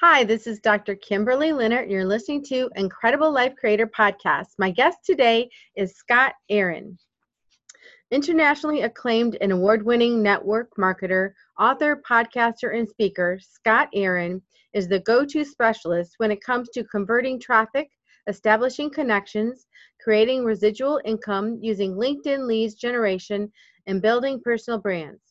Hi, 0.00 0.24
this 0.24 0.46
is 0.46 0.60
Dr. 0.60 0.94
Kimberley 0.94 1.52
Linert, 1.52 1.90
you're 1.90 2.04
listening 2.04 2.44
to 2.48 2.68
Incredible 2.76 3.32
Life 3.32 3.54
Creator 3.56 3.86
Podcast. 3.86 4.48
My 4.58 4.70
guest 4.70 4.98
today 5.06 5.48
is 5.74 5.96
Scott 5.96 6.34
Aaron. 6.50 6.98
Internationally 8.10 8.82
acclaimed 8.82 9.38
and 9.40 9.52
award 9.52 9.86
winning 9.86 10.22
network 10.22 10.68
marketer, 10.76 11.32
author, 11.58 12.02
podcaster, 12.06 12.78
and 12.78 12.86
speaker, 12.86 13.38
Scott 13.40 13.88
Aaron 13.94 14.42
is 14.74 14.86
the 14.86 15.00
go 15.00 15.24
to 15.24 15.46
specialist 15.46 16.16
when 16.18 16.30
it 16.30 16.44
comes 16.44 16.68
to 16.74 16.84
converting 16.84 17.40
traffic, 17.40 17.88
establishing 18.26 18.90
connections, 18.90 19.66
creating 19.98 20.44
residual 20.44 21.00
income 21.06 21.58
using 21.62 21.94
LinkedIn 21.94 22.46
leads 22.46 22.74
generation, 22.74 23.50
and 23.86 24.02
building 24.02 24.42
personal 24.44 24.78
brands. 24.78 25.22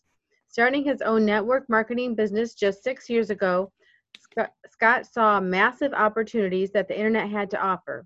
Starting 0.48 0.84
his 0.84 1.04
own 1.04 1.24
network 1.24 1.70
marketing 1.70 2.16
business 2.16 2.56
just 2.56 2.84
six 2.84 3.12
years 3.12 3.30
ago, 3.30 3.72
Scott 4.70 5.06
saw 5.06 5.40
massive 5.40 5.94
opportunities 5.94 6.72
that 6.72 6.88
the 6.88 6.98
internet 6.98 7.30
had 7.30 7.50
to 7.52 7.62
offer. 7.62 8.06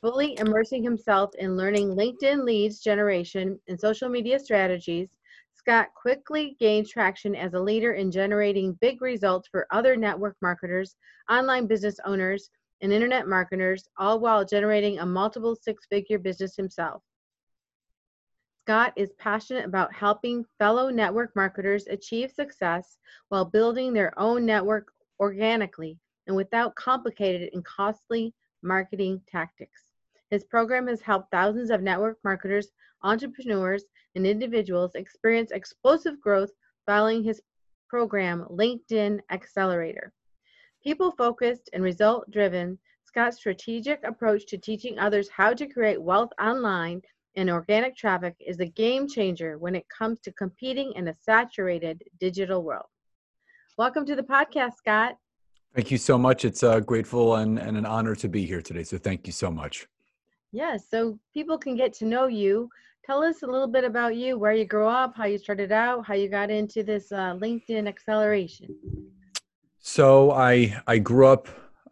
Fully 0.00 0.36
immersing 0.38 0.82
himself 0.82 1.34
in 1.38 1.56
learning 1.56 1.96
LinkedIn 1.96 2.44
leads 2.44 2.80
generation 2.80 3.58
and 3.68 3.78
social 3.80 4.08
media 4.08 4.38
strategies, 4.38 5.08
Scott 5.54 5.88
quickly 5.94 6.56
gained 6.60 6.88
traction 6.88 7.34
as 7.34 7.54
a 7.54 7.60
leader 7.60 7.92
in 7.92 8.10
generating 8.10 8.74
big 8.82 9.00
results 9.00 9.48
for 9.48 9.66
other 9.70 9.96
network 9.96 10.36
marketers, 10.42 10.96
online 11.30 11.66
business 11.66 11.98
owners, 12.04 12.50
and 12.82 12.92
internet 12.92 13.26
marketers, 13.26 13.88
all 13.96 14.20
while 14.20 14.44
generating 14.44 14.98
a 14.98 15.06
multiple 15.06 15.56
six 15.56 15.86
figure 15.86 16.18
business 16.18 16.54
himself. 16.54 17.02
Scott 18.64 18.92
is 18.96 19.12
passionate 19.18 19.64
about 19.64 19.94
helping 19.94 20.44
fellow 20.58 20.90
network 20.90 21.34
marketers 21.36 21.86
achieve 21.86 22.30
success 22.30 22.98
while 23.28 23.44
building 23.44 23.92
their 23.92 24.18
own 24.18 24.44
network 24.44 24.93
organically 25.20 25.98
and 26.26 26.36
without 26.36 26.74
complicated 26.74 27.50
and 27.52 27.64
costly 27.64 28.34
marketing 28.62 29.20
tactics. 29.26 29.84
His 30.30 30.44
program 30.44 30.86
has 30.88 31.00
helped 31.00 31.30
thousands 31.30 31.70
of 31.70 31.82
network 31.82 32.18
marketers, 32.24 32.68
entrepreneurs, 33.02 33.84
and 34.14 34.26
individuals 34.26 34.94
experience 34.94 35.50
explosive 35.50 36.20
growth 36.20 36.50
following 36.86 37.22
his 37.22 37.42
program, 37.88 38.46
LinkedIn 38.50 39.20
Accelerator. 39.30 40.12
People 40.82 41.12
focused 41.12 41.70
and 41.72 41.82
result 41.82 42.30
driven, 42.30 42.78
Scott's 43.04 43.36
strategic 43.36 44.02
approach 44.02 44.46
to 44.46 44.58
teaching 44.58 44.98
others 44.98 45.28
how 45.28 45.54
to 45.54 45.66
create 45.66 46.02
wealth 46.02 46.30
online 46.40 47.00
and 47.36 47.50
organic 47.50 47.96
traffic 47.96 48.34
is 48.40 48.60
a 48.60 48.66
game 48.66 49.08
changer 49.08 49.58
when 49.58 49.74
it 49.74 49.88
comes 49.88 50.20
to 50.20 50.32
competing 50.32 50.92
in 50.94 51.08
a 51.08 51.14
saturated 51.14 52.02
digital 52.18 52.62
world. 52.62 52.86
Welcome 53.76 54.06
to 54.06 54.14
the 54.14 54.22
podcast, 54.22 54.76
Scott. 54.76 55.16
Thank 55.74 55.90
you 55.90 55.98
so 55.98 56.16
much. 56.16 56.44
It's 56.44 56.62
uh, 56.62 56.78
grateful 56.78 57.34
and, 57.34 57.58
and 57.58 57.76
an 57.76 57.84
honor 57.84 58.14
to 58.14 58.28
be 58.28 58.46
here 58.46 58.62
today. 58.62 58.84
So 58.84 58.98
thank 58.98 59.26
you 59.26 59.32
so 59.32 59.50
much. 59.50 59.88
Yes, 60.52 60.84
so 60.88 61.18
people 61.32 61.58
can 61.58 61.74
get 61.74 61.92
to 61.94 62.04
know 62.04 62.28
you. 62.28 62.68
Tell 63.04 63.24
us 63.24 63.42
a 63.42 63.46
little 63.48 63.66
bit 63.66 63.82
about 63.82 64.14
you, 64.14 64.38
where 64.38 64.52
you 64.52 64.64
grew 64.64 64.86
up, 64.86 65.16
how 65.16 65.24
you 65.24 65.38
started 65.38 65.72
out, 65.72 66.06
how 66.06 66.14
you 66.14 66.28
got 66.28 66.50
into 66.50 66.84
this 66.84 67.10
uh, 67.10 67.34
LinkedIn 67.34 67.88
acceleration. 67.88 68.68
So 69.80 70.30
I 70.30 70.80
I 70.86 70.98
grew 70.98 71.26
up 71.26 71.48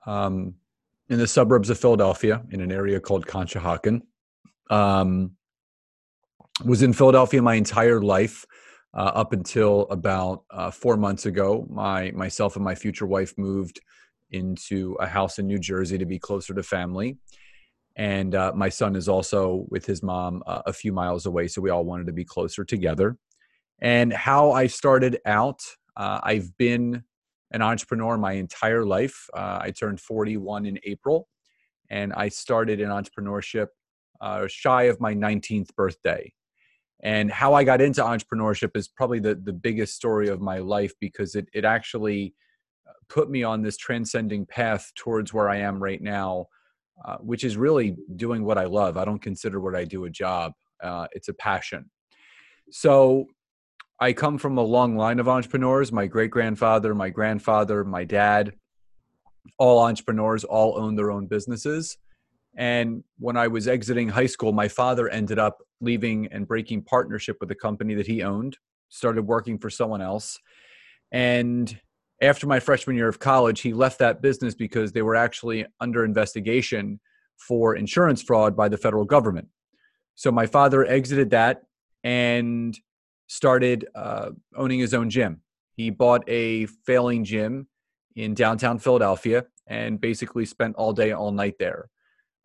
um, 0.06 0.54
in 1.08 1.18
the 1.18 1.26
suburbs 1.26 1.68
of 1.68 1.80
Philadelphia 1.80 2.42
in 2.50 2.60
an 2.60 2.70
area 2.70 3.00
called 3.00 3.26
Conshohocken. 3.26 4.02
Um, 4.70 5.32
was 6.64 6.82
in 6.82 6.92
Philadelphia 6.92 7.42
my 7.42 7.54
entire 7.54 8.00
life 8.00 8.46
uh, 8.94 9.12
up 9.14 9.32
until 9.32 9.82
about 9.90 10.44
uh, 10.50 10.70
four 10.70 10.96
months 10.96 11.26
ago. 11.26 11.66
My 11.70 12.10
myself 12.12 12.56
and 12.56 12.64
my 12.64 12.74
future 12.74 13.06
wife 13.06 13.34
moved 13.38 13.80
into 14.30 14.96
a 15.00 15.06
house 15.06 15.38
in 15.38 15.46
New 15.46 15.58
Jersey 15.58 15.98
to 15.98 16.06
be 16.06 16.18
closer 16.18 16.54
to 16.54 16.62
family, 16.62 17.18
and 17.96 18.34
uh, 18.34 18.52
my 18.54 18.68
son 18.68 18.96
is 18.96 19.08
also 19.08 19.66
with 19.68 19.86
his 19.86 20.02
mom 20.02 20.42
uh, 20.46 20.62
a 20.66 20.72
few 20.72 20.92
miles 20.92 21.26
away, 21.26 21.48
so 21.48 21.60
we 21.60 21.70
all 21.70 21.84
wanted 21.84 22.06
to 22.06 22.12
be 22.12 22.24
closer 22.24 22.64
together. 22.64 23.16
And 23.80 24.12
how 24.12 24.52
I 24.52 24.68
started 24.68 25.18
out, 25.26 25.60
uh, 25.96 26.20
I've 26.22 26.56
been 26.56 27.02
an 27.50 27.62
entrepreneur 27.62 28.16
my 28.16 28.32
entire 28.32 28.84
life. 28.84 29.28
Uh, 29.34 29.58
I 29.60 29.70
turned 29.72 30.00
41 30.00 30.66
in 30.66 30.78
April, 30.84 31.28
and 31.90 32.12
I 32.12 32.28
started 32.28 32.80
in 32.80 32.88
entrepreneurship 32.88 33.68
shy 34.46 34.84
of 34.84 35.00
my 35.00 35.14
19th 35.14 35.74
birthday 35.74 36.32
and 37.02 37.30
how 37.30 37.54
I 37.54 37.64
got 37.64 37.80
into 37.80 38.02
entrepreneurship 38.02 38.76
is 38.76 38.88
probably 38.88 39.18
the, 39.18 39.34
the 39.34 39.52
biggest 39.52 39.94
story 39.94 40.28
of 40.28 40.40
my 40.40 40.58
life 40.58 40.92
because 41.00 41.34
it, 41.34 41.48
it 41.52 41.64
actually 41.64 42.34
uh, 42.88 42.92
put 43.08 43.28
me 43.28 43.42
on 43.42 43.62
this 43.62 43.76
transcending 43.76 44.46
path 44.46 44.92
towards 44.94 45.32
where 45.32 45.50
I 45.50 45.56
am 45.56 45.82
right 45.82 46.00
now, 46.00 46.46
uh, 47.04 47.16
which 47.16 47.42
is 47.42 47.56
really 47.56 47.96
doing 48.14 48.44
what 48.44 48.56
I 48.56 48.64
love. 48.64 48.96
I 48.96 49.04
don't 49.04 49.22
consider 49.22 49.60
what 49.60 49.74
I 49.74 49.84
do 49.84 50.04
a 50.04 50.10
job, 50.10 50.52
uh, 50.82 51.08
it's 51.12 51.28
a 51.28 51.34
passion. 51.34 51.90
So 52.70 53.26
I 54.00 54.12
come 54.12 54.38
from 54.38 54.56
a 54.58 54.62
long 54.62 54.96
line 54.96 55.18
of 55.18 55.28
entrepreneurs. 55.28 55.92
My 55.92 56.06
great 56.06 56.30
grandfather, 56.30 56.94
my 56.94 57.10
grandfather, 57.10 57.84
my 57.84 58.04
dad, 58.04 58.54
all 59.58 59.80
entrepreneurs, 59.80 60.44
all 60.44 60.78
own 60.78 60.94
their 60.94 61.10
own 61.10 61.26
businesses. 61.26 61.98
And 62.56 63.02
when 63.18 63.36
I 63.36 63.48
was 63.48 63.66
exiting 63.66 64.08
high 64.08 64.26
school, 64.26 64.52
my 64.52 64.68
father 64.68 65.08
ended 65.08 65.38
up 65.38 65.58
leaving 65.80 66.26
and 66.26 66.46
breaking 66.46 66.82
partnership 66.82 67.38
with 67.40 67.50
a 67.50 67.54
company 67.54 67.94
that 67.94 68.06
he 68.06 68.22
owned, 68.22 68.58
started 68.88 69.22
working 69.22 69.58
for 69.58 69.70
someone 69.70 70.02
else. 70.02 70.38
And 71.10 71.78
after 72.20 72.46
my 72.46 72.60
freshman 72.60 72.96
year 72.96 73.08
of 73.08 73.18
college, 73.18 73.60
he 73.60 73.72
left 73.72 73.98
that 73.98 74.22
business 74.22 74.54
because 74.54 74.92
they 74.92 75.02
were 75.02 75.16
actually 75.16 75.66
under 75.80 76.04
investigation 76.04 77.00
for 77.36 77.74
insurance 77.74 78.22
fraud 78.22 78.56
by 78.56 78.68
the 78.68 78.76
federal 78.76 79.04
government. 79.04 79.48
So 80.14 80.30
my 80.30 80.46
father 80.46 80.84
exited 80.84 81.30
that 81.30 81.62
and 82.04 82.78
started 83.26 83.86
uh, 83.94 84.30
owning 84.56 84.78
his 84.78 84.94
own 84.94 85.10
gym. 85.10 85.40
He 85.74 85.90
bought 85.90 86.22
a 86.28 86.66
failing 86.86 87.24
gym 87.24 87.66
in 88.14 88.34
downtown 88.34 88.78
Philadelphia 88.78 89.46
and 89.66 90.00
basically 90.00 90.44
spent 90.44 90.76
all 90.76 90.92
day, 90.92 91.12
all 91.12 91.32
night 91.32 91.54
there. 91.58 91.88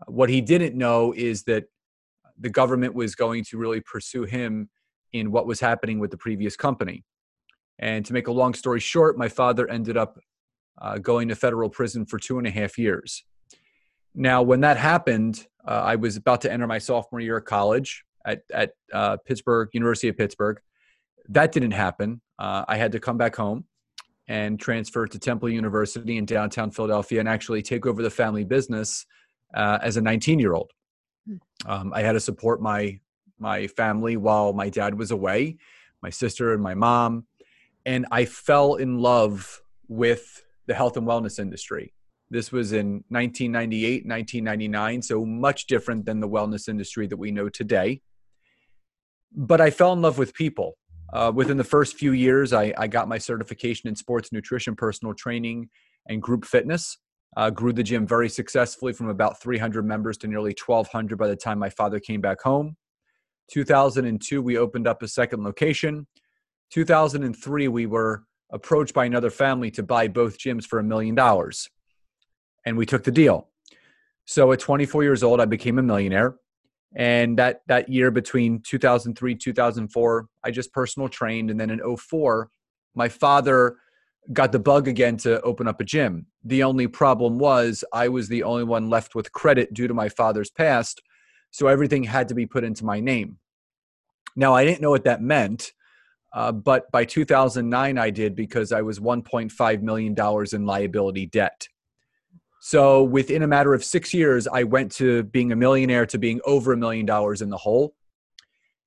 What 0.05 0.29
he 0.29 0.41
didn't 0.41 0.75
know 0.75 1.13
is 1.15 1.43
that 1.43 1.65
the 2.39 2.49
government 2.49 2.93
was 2.93 3.15
going 3.15 3.43
to 3.45 3.57
really 3.57 3.81
pursue 3.81 4.23
him 4.23 4.69
in 5.13 5.31
what 5.31 5.47
was 5.47 5.59
happening 5.59 5.99
with 5.99 6.11
the 6.11 6.17
previous 6.17 6.55
company. 6.55 7.03
And 7.79 8.05
to 8.05 8.13
make 8.13 8.27
a 8.27 8.31
long 8.31 8.53
story 8.53 8.79
short, 8.79 9.17
my 9.17 9.29
father 9.29 9.67
ended 9.67 9.97
up 9.97 10.19
uh, 10.79 10.97
going 10.99 11.27
to 11.29 11.35
federal 11.35 11.69
prison 11.69 12.05
for 12.05 12.19
two 12.19 12.37
and 12.37 12.47
a 12.47 12.51
half 12.51 12.77
years. 12.77 13.23
Now, 14.13 14.41
when 14.41 14.61
that 14.61 14.77
happened, 14.77 15.47
uh, 15.67 15.71
I 15.71 15.95
was 15.95 16.15
about 16.15 16.41
to 16.41 16.51
enter 16.51 16.67
my 16.67 16.77
sophomore 16.77 17.19
year 17.19 17.37
of 17.37 17.45
college 17.45 18.03
at, 18.25 18.41
at 18.53 18.71
uh, 18.93 19.17
Pittsburgh, 19.25 19.69
University 19.73 20.07
of 20.07 20.17
Pittsburgh. 20.17 20.59
That 21.29 21.51
didn't 21.51 21.71
happen. 21.71 22.21
Uh, 22.39 22.65
I 22.67 22.77
had 22.77 22.91
to 22.93 22.99
come 22.99 23.17
back 23.17 23.35
home 23.35 23.65
and 24.27 24.59
transfer 24.59 25.07
to 25.07 25.19
Temple 25.19 25.49
University 25.49 26.17
in 26.17 26.25
downtown 26.25 26.71
Philadelphia 26.71 27.19
and 27.19 27.29
actually 27.29 27.61
take 27.61 27.85
over 27.85 28.01
the 28.01 28.09
family 28.09 28.43
business 28.43 29.05
uh, 29.53 29.79
as 29.81 29.97
a 29.97 30.01
19 30.01 30.39
year 30.39 30.53
old. 30.53 30.71
Hmm. 31.27 31.35
Um, 31.65 31.93
I 31.93 32.01
had 32.01 32.13
to 32.13 32.19
support 32.19 32.61
my 32.61 32.99
my 33.39 33.67
family 33.67 34.17
while 34.17 34.51
my 34.53 34.69
dad 34.69 34.97
was 34.97 35.11
away, 35.11 35.57
my 36.01 36.09
sister 36.09 36.53
and 36.53 36.61
my 36.61 36.73
mom, 36.73 37.27
and 37.85 38.05
I 38.11 38.25
fell 38.25 38.75
in 38.75 38.99
love 38.99 39.61
with 39.87 40.43
the 40.65 40.73
health 40.73 40.97
and 40.97 41.07
wellness 41.07 41.39
industry. 41.39 41.93
This 42.29 42.51
was 42.51 42.73
in 42.73 43.03
1998, 43.09 44.05
1999, 44.05 45.01
so 45.01 45.23
much 45.23 45.67
different 45.67 46.05
than 46.05 46.19
the 46.19 46.27
wellness 46.27 46.67
industry 46.67 47.07
that 47.07 47.17
we 47.17 47.31
know 47.31 47.47
today. 47.47 48.01
But 49.33 49.61
I 49.61 49.69
fell 49.69 49.93
in 49.93 50.01
love 50.01 50.17
with 50.17 50.33
people. 50.33 50.77
Uh, 51.13 51.31
within 51.33 51.55
the 51.55 51.63
first 51.63 51.95
few 51.95 52.11
years, 52.11 52.51
I, 52.51 52.73
I 52.77 52.87
got 52.87 53.07
my 53.07 53.17
certification 53.17 53.87
in 53.87 53.95
sports 53.95 54.33
nutrition, 54.33 54.75
personal 54.75 55.13
training, 55.13 55.69
and 56.09 56.21
group 56.21 56.43
fitness 56.43 56.97
uh, 57.35 57.49
grew 57.49 57.73
the 57.73 57.83
gym 57.83 58.07
very 58.07 58.29
successfully 58.29 58.93
from 58.93 59.09
about 59.09 59.41
300 59.41 59.85
members 59.85 60.17
to 60.17 60.27
nearly 60.27 60.55
1,200 60.65 61.17
by 61.17 61.27
the 61.27 61.35
time 61.35 61.59
my 61.59 61.69
father 61.69 61.99
came 61.99 62.21
back 62.21 62.41
home. 62.41 62.75
2002, 63.51 64.41
we 64.41 64.57
opened 64.57 64.87
up 64.87 65.01
a 65.03 65.07
second 65.07 65.43
location. 65.43 66.07
2003, 66.71 67.67
we 67.67 67.85
were 67.85 68.23
approached 68.51 68.93
by 68.93 69.05
another 69.05 69.29
family 69.29 69.71
to 69.71 69.83
buy 69.83 70.07
both 70.07 70.37
gyms 70.37 70.65
for 70.65 70.79
a 70.79 70.83
million 70.83 71.15
dollars. 71.15 71.69
And 72.65 72.77
we 72.77 72.85
took 72.85 73.03
the 73.03 73.11
deal. 73.11 73.49
So 74.25 74.51
at 74.51 74.59
24 74.59 75.03
years 75.03 75.23
old, 75.23 75.39
I 75.39 75.45
became 75.45 75.79
a 75.79 75.83
millionaire. 75.83 76.35
And 76.95 77.37
that, 77.37 77.61
that 77.67 77.89
year 77.89 78.11
between 78.11 78.61
2003, 78.61 79.35
2004, 79.35 80.27
I 80.43 80.51
just 80.51 80.73
personal 80.73 81.07
trained. 81.07 81.51
And 81.51 81.59
then 81.59 81.69
in 81.69 81.97
04, 81.97 82.49
my 82.95 83.07
father 83.07 83.77
got 84.33 84.51
the 84.51 84.59
bug 84.59 84.87
again 84.87 85.17
to 85.17 85.41
open 85.41 85.67
up 85.67 85.81
a 85.81 85.85
gym. 85.85 86.27
The 86.43 86.63
only 86.63 86.87
problem 86.87 87.39
was 87.39 87.83
I 87.93 88.09
was 88.09 88.27
the 88.27 88.43
only 88.43 88.63
one 88.65 88.89
left 88.89 89.15
with 89.15 89.31
credit 89.31 89.73
due 89.73 89.87
to 89.87 89.93
my 89.93 90.09
father's 90.09 90.49
past. 90.51 91.01
So 91.51 91.67
everything 91.67 92.03
had 92.03 92.27
to 92.29 92.35
be 92.35 92.45
put 92.45 92.63
into 92.63 92.85
my 92.85 92.99
name. 92.99 93.39
Now, 94.35 94.53
I 94.53 94.65
didn't 94.65 94.81
know 94.81 94.91
what 94.91 95.05
that 95.05 95.21
meant 95.21 95.71
Uh, 96.33 96.51
but 96.51 96.91
by 96.91 97.05
2009, 97.05 97.97
I 97.97 98.09
did 98.11 98.35
because 98.35 98.71
I 98.71 98.81
was 98.81 98.99
$1.5 98.99 99.81
million 99.81 100.15
in 100.53 100.65
liability 100.65 101.25
debt. 101.25 101.67
So 102.61 103.03
within 103.03 103.43
a 103.43 103.47
matter 103.47 103.73
of 103.73 103.83
six 103.83 104.13
years, 104.13 104.47
I 104.47 104.63
went 104.63 104.91
to 104.93 105.23
being 105.23 105.51
a 105.51 105.55
millionaire 105.55 106.05
to 106.07 106.17
being 106.19 106.41
over 106.45 106.73
a 106.73 106.77
million 106.77 107.05
dollars 107.05 107.41
in 107.41 107.49
the 107.49 107.57
hole. 107.57 107.95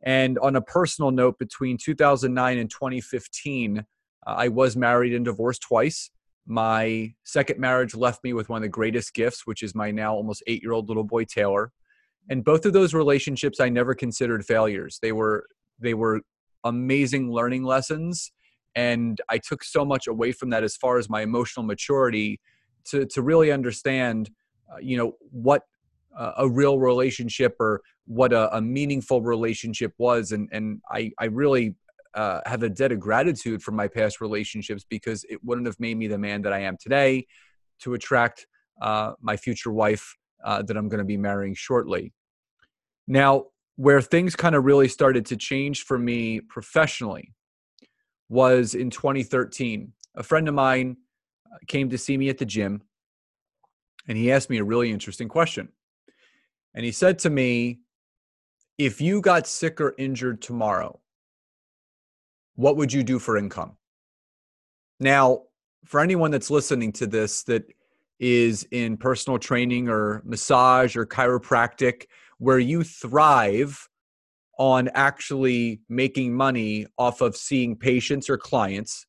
And 0.02 0.38
on 0.38 0.56
a 0.56 0.62
personal 0.62 1.10
note, 1.10 1.38
between 1.38 1.78
2009 1.78 2.58
and 2.58 2.70
2015, 2.70 3.78
uh, 3.78 3.82
I 4.26 4.48
was 4.48 4.76
married 4.76 5.14
and 5.14 5.24
divorced 5.24 5.62
twice. 5.62 6.10
My 6.46 7.14
second 7.24 7.58
marriage 7.58 7.94
left 7.94 8.24
me 8.24 8.32
with 8.32 8.48
one 8.48 8.58
of 8.58 8.62
the 8.62 8.68
greatest 8.68 9.14
gifts, 9.14 9.46
which 9.46 9.62
is 9.62 9.74
my 9.74 9.90
now 9.90 10.14
almost 10.14 10.42
eight 10.46 10.62
year 10.62 10.72
old 10.72 10.88
little 10.88 11.04
boy, 11.04 11.24
Taylor. 11.24 11.72
And 12.28 12.44
both 12.44 12.64
of 12.66 12.72
those 12.72 12.94
relationships 12.94 13.60
I 13.60 13.68
never 13.68 13.94
considered 13.94 14.44
failures. 14.44 14.98
They 15.00 15.12
were, 15.12 15.46
they 15.78 15.94
were 15.94 16.20
amazing 16.64 17.32
learning 17.32 17.64
lessons. 17.64 18.32
And 18.74 19.20
I 19.28 19.38
took 19.38 19.64
so 19.64 19.84
much 19.84 20.06
away 20.06 20.32
from 20.32 20.50
that 20.50 20.62
as 20.62 20.76
far 20.76 20.98
as 20.98 21.08
my 21.08 21.22
emotional 21.22 21.64
maturity 21.64 22.40
to, 22.86 23.06
to 23.06 23.22
really 23.22 23.50
understand, 23.50 24.30
uh, 24.72 24.78
you 24.80 24.96
know, 24.96 25.14
what 25.30 25.62
uh, 26.16 26.32
a 26.38 26.48
real 26.48 26.78
relationship 26.78 27.56
or 27.58 27.80
what 28.06 28.32
a, 28.32 28.54
a, 28.56 28.60
meaningful 28.60 29.22
relationship 29.22 29.92
was. 29.98 30.32
And, 30.32 30.48
and 30.52 30.80
I, 30.90 31.12
I 31.18 31.26
really 31.26 31.74
uh, 32.14 32.40
have 32.46 32.62
a 32.62 32.68
debt 32.68 32.92
of 32.92 33.00
gratitude 33.00 33.62
for 33.62 33.72
my 33.72 33.88
past 33.88 34.20
relationships 34.20 34.84
because 34.88 35.24
it 35.28 35.42
wouldn't 35.44 35.66
have 35.66 35.78
made 35.78 35.96
me 35.96 36.08
the 36.08 36.18
man 36.18 36.42
that 36.42 36.52
I 36.52 36.60
am 36.60 36.76
today 36.80 37.26
to 37.80 37.94
attract 37.94 38.46
uh, 38.80 39.12
my 39.20 39.36
future 39.36 39.70
wife 39.70 40.16
uh, 40.44 40.62
that 40.62 40.76
I'm 40.76 40.88
going 40.88 40.98
to 40.98 41.04
be 41.04 41.16
marrying 41.16 41.54
shortly. 41.54 42.12
Now, 43.06 43.46
where 43.76 44.00
things 44.00 44.36
kind 44.36 44.54
of 44.54 44.64
really 44.64 44.88
started 44.88 45.26
to 45.26 45.36
change 45.36 45.84
for 45.84 45.98
me 45.98 46.40
professionally 46.40 47.34
was 48.28 48.74
in 48.74 48.90
2013. 48.90 49.92
A 50.16 50.22
friend 50.22 50.48
of 50.48 50.54
mine 50.54 50.96
uh, 51.50 51.56
came 51.66 51.90
to 51.90 51.98
see 51.98 52.16
me 52.16 52.28
at 52.28 52.38
the 52.38 52.44
gym 52.44 52.82
and 54.08 54.16
he 54.16 54.32
asked 54.32 54.50
me 54.50 54.58
a 54.58 54.64
really 54.64 54.90
interesting 54.90 55.28
question. 55.28 55.68
And 56.74 56.84
he 56.84 56.92
said 56.92 57.18
to 57.20 57.30
me, 57.30 57.80
If 58.78 59.00
you 59.00 59.20
got 59.20 59.46
sick 59.46 59.80
or 59.80 59.94
injured 59.98 60.42
tomorrow, 60.42 60.99
what 62.60 62.76
would 62.76 62.92
you 62.92 63.02
do 63.02 63.18
for 63.18 63.38
income? 63.38 63.74
Now, 65.00 65.44
for 65.86 65.98
anyone 65.98 66.30
that's 66.30 66.50
listening 66.50 66.92
to 66.92 67.06
this 67.06 67.42
that 67.44 67.64
is 68.18 68.64
in 68.70 68.98
personal 68.98 69.38
training 69.38 69.88
or 69.88 70.20
massage 70.26 70.94
or 70.94 71.06
chiropractic, 71.06 72.04
where 72.36 72.58
you 72.58 72.82
thrive 72.84 73.88
on 74.58 74.90
actually 74.94 75.80
making 75.88 76.34
money 76.34 76.86
off 76.98 77.22
of 77.22 77.34
seeing 77.34 77.76
patients 77.76 78.28
or 78.28 78.36
clients, 78.36 79.06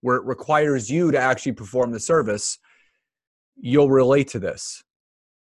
where 0.00 0.16
it 0.16 0.24
requires 0.24 0.90
you 0.90 1.10
to 1.10 1.18
actually 1.18 1.52
perform 1.52 1.92
the 1.92 2.00
service, 2.00 2.58
you'll 3.56 3.90
relate 3.90 4.28
to 4.28 4.38
this. 4.38 4.82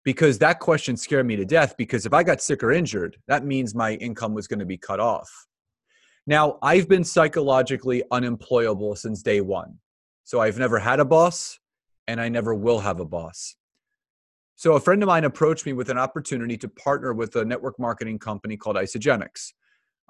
Because 0.04 0.38
that 0.38 0.58
question 0.58 0.96
scared 0.96 1.26
me 1.26 1.36
to 1.36 1.44
death. 1.44 1.76
Because 1.76 2.06
if 2.06 2.14
I 2.14 2.22
got 2.22 2.40
sick 2.40 2.62
or 2.62 2.72
injured, 2.72 3.18
that 3.28 3.44
means 3.44 3.74
my 3.74 3.92
income 3.96 4.32
was 4.32 4.46
going 4.46 4.60
to 4.60 4.64
be 4.64 4.78
cut 4.78 5.00
off. 5.00 5.28
Now, 6.26 6.58
I've 6.62 6.88
been 6.88 7.04
psychologically 7.04 8.02
unemployable 8.10 8.96
since 8.96 9.22
day 9.22 9.40
one. 9.40 9.78
So 10.24 10.40
I've 10.40 10.58
never 10.58 10.78
had 10.78 10.98
a 10.98 11.04
boss 11.04 11.58
and 12.08 12.20
I 12.20 12.28
never 12.28 12.54
will 12.54 12.80
have 12.80 12.98
a 12.98 13.04
boss. 13.04 13.54
So 14.56 14.72
a 14.72 14.80
friend 14.80 15.02
of 15.02 15.06
mine 15.06 15.24
approached 15.24 15.66
me 15.66 15.72
with 15.72 15.90
an 15.90 15.98
opportunity 15.98 16.56
to 16.58 16.68
partner 16.68 17.12
with 17.12 17.36
a 17.36 17.44
network 17.44 17.78
marketing 17.78 18.18
company 18.18 18.56
called 18.56 18.76
Isagenix. 18.76 19.52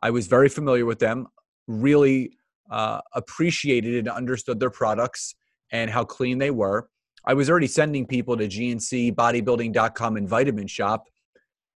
I 0.02 0.10
was 0.10 0.26
very 0.26 0.48
familiar 0.48 0.86
with 0.86 1.00
them, 1.00 1.26
really 1.66 2.32
uh, 2.70 3.00
appreciated 3.12 3.96
and 3.96 4.08
understood 4.08 4.60
their 4.60 4.70
products 4.70 5.34
and 5.72 5.90
how 5.90 6.04
clean 6.04 6.38
they 6.38 6.50
were. 6.50 6.88
I 7.24 7.34
was 7.34 7.50
already 7.50 7.66
sending 7.66 8.06
people 8.06 8.36
to 8.36 8.46
GNC, 8.46 9.16
bodybuilding.com, 9.16 10.16
and 10.16 10.28
Vitamin 10.28 10.68
Shoppe. 10.68 11.04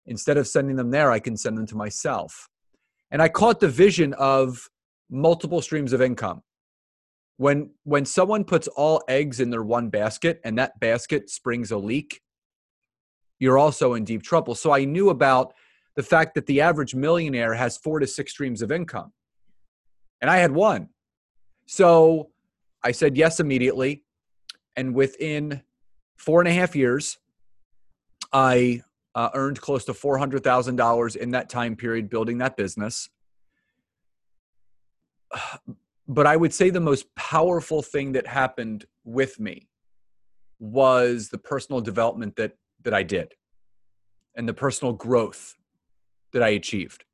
Instead 0.07 0.37
of 0.37 0.47
sending 0.47 0.77
them 0.77 0.91
there, 0.91 1.11
I 1.11 1.19
can 1.19 1.37
send 1.37 1.57
them 1.57 1.67
to 1.67 1.77
myself. 1.77 2.49
And 3.11 3.23
I 3.23 3.29
caught 3.29 3.61
the 3.61 3.69
vision 3.69 4.13
of 4.15 4.69
multiple 5.11 5.63
streams 5.63 5.93
of 5.93 6.03
income. 6.03 6.43
When 7.37 7.71
when 7.85 8.05
someone 8.05 8.45
puts 8.45 8.67
all 8.69 9.03
eggs 9.09 9.41
in 9.41 9.51
their 9.51 9.63
one 9.63 9.91
basket 9.91 10.41
and 10.45 10.59
that 10.59 10.79
basket 10.81 11.31
springs 11.31 11.71
a 11.71 11.79
leak, 11.79 12.21
you're 13.39 13.59
also 13.59 13.95
in 13.95 14.05
deep 14.05 14.23
trouble. 14.23 14.55
So 14.55 14.73
I 14.73 14.85
knew 14.85 15.11
about 15.11 15.55
the 15.95 16.03
fact 16.03 16.35
that 16.35 16.47
the 16.47 16.61
average 16.61 16.95
millionaire 16.95 17.55
has 17.55 17.79
four 17.79 18.01
to 18.01 18.07
six 18.07 18.33
streams 18.33 18.61
of 18.61 18.73
income. 18.73 19.13
And 20.21 20.31
I 20.31 20.39
had 20.39 20.53
one. 20.53 20.89
So 21.67 22.31
I 22.83 22.93
said 22.93 23.17
yes 23.17 23.41
immediately. 23.41 24.05
And 24.77 24.95
within 24.95 25.63
four 26.17 26.41
and 26.41 26.49
a 26.49 26.53
half 26.53 26.75
years, 26.77 27.19
I 28.33 28.83
uh, 29.19 29.31
earned 29.35 29.61
close 29.61 29.85
to 29.85 29.93
$400,000 29.93 31.17
in 31.17 31.33
that 31.33 31.49
time 31.49 31.75
period 31.75 32.09
building 32.09 32.39
that 32.39 32.57
business. 32.57 33.11
But 36.11 36.27
I 36.27 36.37
would 36.37 36.55
say 36.55 36.71
the 36.71 36.81
most 36.81 37.15
powerful 37.17 37.83
thing 37.83 38.13
that 38.13 38.27
happened 38.27 38.87
with 39.05 39.39
me 39.39 39.69
was 40.59 41.29
the 41.29 41.37
personal 41.37 41.83
development 41.83 42.37
that 42.37 42.53
that 42.83 42.95
I 42.95 43.03
did 43.03 43.35
and 44.35 44.49
the 44.49 44.55
personal 44.55 44.95
growth 44.95 45.55
that 46.33 46.43
I 46.43 46.49
achieved. 46.49 47.05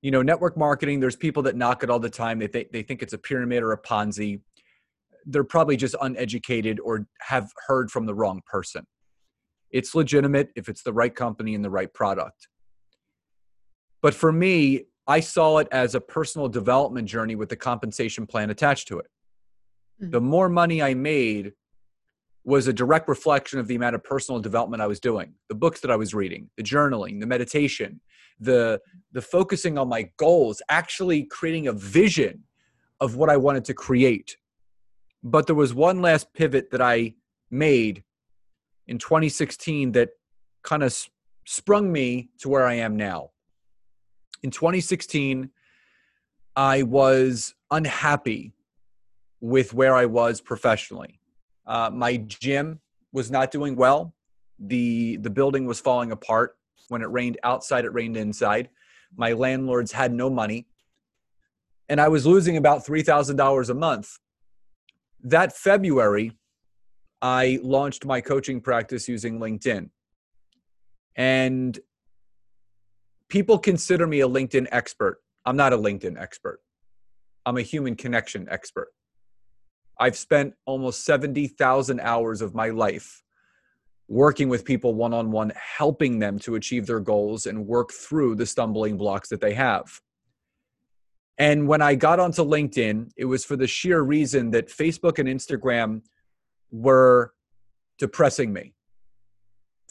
You 0.00 0.12
know, 0.12 0.22
network 0.22 0.56
marketing, 0.56 0.98
there's 0.98 1.14
people 1.14 1.42
that 1.42 1.56
knock 1.56 1.82
it 1.82 1.90
all 1.90 1.98
the 1.98 2.08
time. 2.08 2.38
They, 2.38 2.48
th- 2.48 2.70
they 2.72 2.82
think 2.82 3.02
it's 3.02 3.12
a 3.12 3.18
pyramid 3.18 3.62
or 3.62 3.72
a 3.72 3.82
Ponzi. 3.82 4.40
They're 5.26 5.44
probably 5.44 5.76
just 5.76 5.94
uneducated 6.00 6.80
or 6.80 7.06
have 7.20 7.52
heard 7.66 7.90
from 7.90 8.06
the 8.06 8.14
wrong 8.14 8.40
person. 8.46 8.86
It's 9.70 9.94
legitimate 9.94 10.50
if 10.56 10.68
it's 10.68 10.82
the 10.82 10.92
right 10.92 11.14
company 11.14 11.54
and 11.54 11.64
the 11.64 11.70
right 11.70 11.92
product. 11.92 12.48
But 14.00 14.14
for 14.14 14.32
me, 14.32 14.84
I 15.06 15.20
saw 15.20 15.58
it 15.58 15.68
as 15.72 15.94
a 15.94 16.00
personal 16.00 16.48
development 16.48 17.08
journey 17.08 17.34
with 17.34 17.48
the 17.48 17.56
compensation 17.56 18.26
plan 18.26 18.50
attached 18.50 18.88
to 18.88 18.98
it. 18.98 19.06
Mm-hmm. 20.00 20.10
The 20.10 20.20
more 20.20 20.48
money 20.48 20.82
I 20.82 20.94
made 20.94 21.52
was 22.44 22.66
a 22.66 22.72
direct 22.72 23.08
reflection 23.08 23.58
of 23.58 23.66
the 23.66 23.74
amount 23.74 23.94
of 23.94 24.02
personal 24.04 24.40
development 24.40 24.82
I 24.82 24.86
was 24.86 25.00
doing, 25.00 25.34
the 25.48 25.54
books 25.54 25.80
that 25.80 25.90
I 25.90 25.96
was 25.96 26.14
reading, 26.14 26.48
the 26.56 26.62
journaling, 26.62 27.20
the 27.20 27.26
meditation, 27.26 28.00
the 28.40 28.80
the 29.12 29.22
focusing 29.22 29.76
on 29.78 29.88
my 29.88 30.10
goals, 30.16 30.62
actually 30.68 31.24
creating 31.24 31.66
a 31.66 31.72
vision 31.72 32.44
of 33.00 33.16
what 33.16 33.30
I 33.30 33.36
wanted 33.36 33.64
to 33.66 33.74
create. 33.74 34.36
But 35.22 35.46
there 35.46 35.56
was 35.56 35.74
one 35.74 36.00
last 36.00 36.32
pivot 36.32 36.70
that 36.70 36.80
I 36.80 37.14
made 37.50 38.04
in 38.88 38.98
2016 38.98 39.92
that 39.92 40.10
kind 40.62 40.82
of 40.82 40.96
sprung 41.44 41.92
me 41.92 42.30
to 42.38 42.48
where 42.48 42.66
I 42.66 42.74
am 42.74 42.96
now. 42.96 43.30
In 44.42 44.50
2016, 44.50 45.50
I 46.56 46.82
was 46.82 47.54
unhappy 47.70 48.54
with 49.40 49.72
where 49.72 49.94
I 49.94 50.06
was 50.06 50.40
professionally. 50.40 51.20
Uh, 51.66 51.90
my 51.92 52.16
gym 52.16 52.80
was 53.12 53.30
not 53.30 53.50
doing 53.50 53.76
well. 53.76 54.14
The 54.58 55.18
the 55.18 55.30
building 55.30 55.66
was 55.66 55.78
falling 55.78 56.10
apart. 56.10 56.56
When 56.88 57.02
it 57.02 57.10
rained 57.10 57.38
outside, 57.44 57.84
it 57.84 57.92
rained 57.92 58.16
inside. 58.16 58.70
My 59.16 59.32
landlords 59.32 59.92
had 59.92 60.12
no 60.12 60.28
money, 60.28 60.66
and 61.88 62.00
I 62.00 62.08
was 62.08 62.26
losing 62.26 62.56
about 62.56 62.84
three 62.84 63.02
thousand 63.02 63.36
dollars 63.36 63.70
a 63.70 63.74
month. 63.74 64.18
That 65.22 65.56
February, 65.56 66.32
I 67.20 67.58
launched 67.62 68.04
my 68.04 68.20
coaching 68.20 68.60
practice 68.60 69.08
using 69.08 69.38
LinkedIn. 69.38 69.90
And 71.16 71.78
people 73.28 73.58
consider 73.58 74.06
me 74.06 74.20
a 74.20 74.28
LinkedIn 74.28 74.68
expert. 74.70 75.18
I'm 75.44 75.56
not 75.56 75.72
a 75.72 75.78
LinkedIn 75.78 76.20
expert. 76.20 76.60
I'm 77.44 77.56
a 77.56 77.62
human 77.62 77.96
connection 77.96 78.46
expert. 78.50 78.88
I've 79.98 80.16
spent 80.16 80.54
almost 80.64 81.04
70,000 81.04 82.00
hours 82.00 82.40
of 82.40 82.54
my 82.54 82.68
life 82.68 83.22
working 84.06 84.48
with 84.48 84.64
people 84.64 84.94
one 84.94 85.12
on 85.12 85.30
one, 85.30 85.52
helping 85.56 86.18
them 86.18 86.38
to 86.38 86.54
achieve 86.54 86.86
their 86.86 87.00
goals 87.00 87.46
and 87.46 87.66
work 87.66 87.92
through 87.92 88.36
the 88.36 88.46
stumbling 88.46 88.96
blocks 88.96 89.28
that 89.28 89.40
they 89.40 89.54
have. 89.54 90.00
And 91.36 91.68
when 91.68 91.82
I 91.82 91.94
got 91.94 92.18
onto 92.18 92.42
LinkedIn, 92.42 93.10
it 93.16 93.26
was 93.26 93.44
for 93.44 93.56
the 93.56 93.66
sheer 93.66 94.00
reason 94.00 94.50
that 94.52 94.68
Facebook 94.68 95.18
and 95.18 95.28
Instagram 95.28 96.02
were 96.70 97.32
depressing 97.98 98.52
me. 98.52 98.74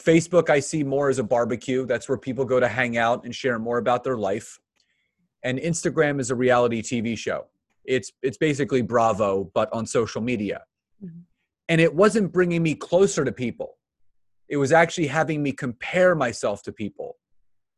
Facebook, 0.01 0.49
I 0.49 0.59
see 0.59 0.83
more 0.83 1.09
as 1.09 1.19
a 1.19 1.23
barbecue. 1.23 1.85
That's 1.85 2.07
where 2.07 2.17
people 2.17 2.45
go 2.45 2.59
to 2.59 2.67
hang 2.67 2.97
out 2.97 3.25
and 3.25 3.33
share 3.33 3.57
more 3.59 3.77
about 3.77 4.03
their 4.03 4.17
life. 4.17 4.59
And 5.43 5.57
Instagram 5.59 6.19
is 6.19 6.31
a 6.31 6.35
reality 6.35 6.81
TV 6.81 7.17
show. 7.17 7.47
It's 7.83 8.11
it's 8.21 8.37
basically 8.37 8.81
Bravo, 8.81 9.49
but 9.53 9.71
on 9.73 9.85
social 9.85 10.21
media. 10.21 10.63
Mm-hmm. 11.03 11.19
And 11.69 11.81
it 11.81 11.93
wasn't 11.93 12.31
bringing 12.31 12.63
me 12.63 12.75
closer 12.75 13.25
to 13.25 13.31
people. 13.31 13.77
It 14.49 14.57
was 14.57 14.71
actually 14.71 15.07
having 15.07 15.41
me 15.41 15.51
compare 15.51 16.15
myself 16.15 16.63
to 16.63 16.71
people, 16.71 17.17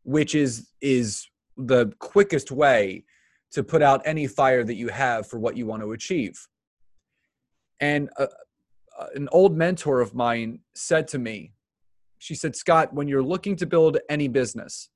which 0.04 0.36
is 0.36 0.72
is 0.82 1.28
the 1.58 1.92
quickest 2.00 2.52
way 2.52 3.06
to 3.52 3.64
put 3.64 3.82
out 3.82 4.02
any 4.06 4.28
fire 4.28 4.64
that 4.64 4.76
you 4.76 4.90
have 4.90 5.28
for 5.28 5.40
what 5.40 5.58
you 5.58 5.66
want 5.66 5.82
to 5.82 5.92
achieve. 5.92 6.48
And 7.80 8.10
uh, 8.18 8.28
an 9.16 9.30
old 9.32 9.56
mentor 9.56 10.02
of 10.02 10.14
mine 10.14 10.60
said 10.76 11.08
to 11.10 11.20
me, 11.20 11.54
she 12.18 12.36
said, 12.36 12.56
Scott, 12.56 12.94
when 12.94 13.08
you're 13.08 13.24
looking 13.24 13.56
to 13.58 13.66
build 13.66 13.98
any 14.10 14.28
business, 14.28 14.90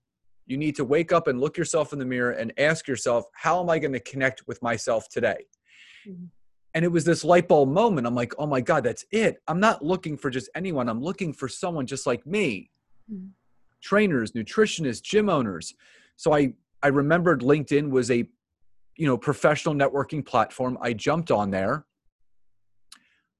you 0.45 0.57
need 0.57 0.75
to 0.75 0.83
wake 0.83 1.12
up 1.12 1.27
and 1.27 1.39
look 1.39 1.57
yourself 1.57 1.93
in 1.93 2.00
the 2.00 2.05
mirror 2.05 2.31
and 2.31 2.53
ask 2.57 2.88
yourself, 2.88 3.25
how 3.33 3.62
am 3.62 3.69
I 3.69 3.79
going 3.79 3.93
to 3.93 4.00
connect 4.00 4.45
with 4.45 4.62
myself 4.62 5.07
today? 5.10 5.45
Mm-hmm. 6.07 6.25
And 6.75 6.83
it 6.83 6.89
was 6.89 7.05
this 7.05 7.24
light 7.24 7.48
bulb 7.48 7.69
moment. 7.69 8.07
I'm 8.07 8.15
like, 8.15 8.33
oh 8.38 8.48
my 8.48 8.60
God, 8.60 8.83
that's 8.83 9.05
it. 9.12 9.38
I'm 9.48 9.60
not 9.60 9.86
looking 9.86 10.17
for 10.17 10.29
just 10.29 10.50
anyone. 10.55 10.89
I'm 10.89 11.01
looking 11.01 11.31
for 11.31 11.48
someone 11.48 11.86
just 11.86 12.05
like 12.05 12.25
me. 12.25 12.72
Mm-hmm. 13.12 13.27
Trainers, 13.81 14.31
nutritionists, 14.31 15.01
gym 15.01 15.29
owners. 15.29 15.74
So 16.15 16.33
I 16.33 16.53
I 16.81 16.88
remembered 16.88 17.41
LinkedIn 17.41 17.89
was 17.89 18.12
a 18.12 18.27
you 18.98 19.07
know 19.07 19.17
professional 19.17 19.75
networking 19.75 20.25
platform. 20.25 20.77
I 20.81 20.93
jumped 20.93 21.31
on 21.31 21.51
there. 21.51 21.86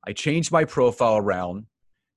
I 0.06 0.14
changed 0.14 0.52
my 0.52 0.66
profile 0.66 1.18
around. 1.18 1.66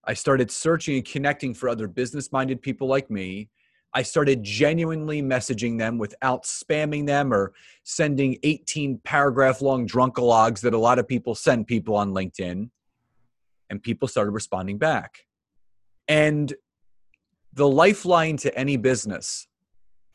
I 0.05 0.14
started 0.14 0.50
searching 0.50 0.97
and 0.97 1.05
connecting 1.05 1.55
for 1.55 1.69
other 1.69 1.88
business 1.88 2.33
minded 2.33 2.62
people 2.62 2.88
like 2.88 3.11
me. 3.11 3.49
I 3.95 4.02
started 4.02 4.43
genuinely 4.43 5.23
messaging 5.23 5.78
them 5.78 5.97
without 5.97 6.45
spamming 6.45 7.07
them 7.07 7.33
or 7.33 7.52
sending 7.85 8.37
18 8.43 9.00
paragraph 9.05 9.62
long 9.62 9.87
drunkalogs 9.87 10.61
that 10.61 10.75
a 10.75 10.78
lot 10.78 10.99
of 10.99 11.09
people 11.09 11.35
send 11.35 11.66
people 11.66 11.97
on 11.97 12.12
LinkedIn. 12.12 12.71
And 13.71 13.83
people 13.83 14.07
started 14.07 14.31
responding 14.31 14.78
back. 14.78 15.21
And 16.07 16.55
the 17.52 17.66
lifeline 17.66 18.37
to 18.38 18.57
any 18.57 18.76
business 18.76 19.49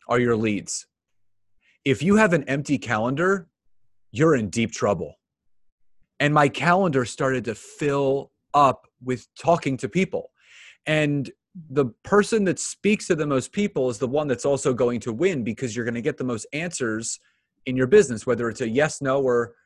are 0.08 0.18
your 0.18 0.36
leads. 0.36 0.86
If 1.84 2.02
you 2.02 2.16
have 2.16 2.32
an 2.32 2.44
empty 2.44 2.78
calendar, 2.78 3.48
you're 4.10 4.36
in 4.36 4.48
deep 4.48 4.72
trouble. 4.72 5.16
And 6.22 6.32
my 6.32 6.48
calendar 6.48 7.04
started 7.04 7.44
to 7.46 7.54
fill 7.56 8.30
up 8.54 8.86
with 9.02 9.26
talking 9.34 9.76
to 9.78 9.88
people. 9.88 10.30
And 10.86 11.28
the 11.68 11.86
person 12.04 12.44
that 12.44 12.60
speaks 12.60 13.08
to 13.08 13.16
the 13.16 13.26
most 13.26 13.50
people 13.50 13.90
is 13.90 13.98
the 13.98 14.06
one 14.06 14.28
that's 14.28 14.44
also 14.44 14.72
going 14.72 15.00
to 15.00 15.12
win 15.12 15.42
because 15.42 15.74
you're 15.74 15.84
going 15.84 15.96
to 15.96 16.00
get 16.00 16.18
the 16.18 16.24
most 16.24 16.46
answers 16.52 17.18
in 17.66 17.76
your 17.76 17.88
business, 17.88 18.24
whether 18.24 18.48
it's 18.48 18.60
a 18.60 18.68
yes, 18.68 19.02
no, 19.02 19.20
or 19.20 19.56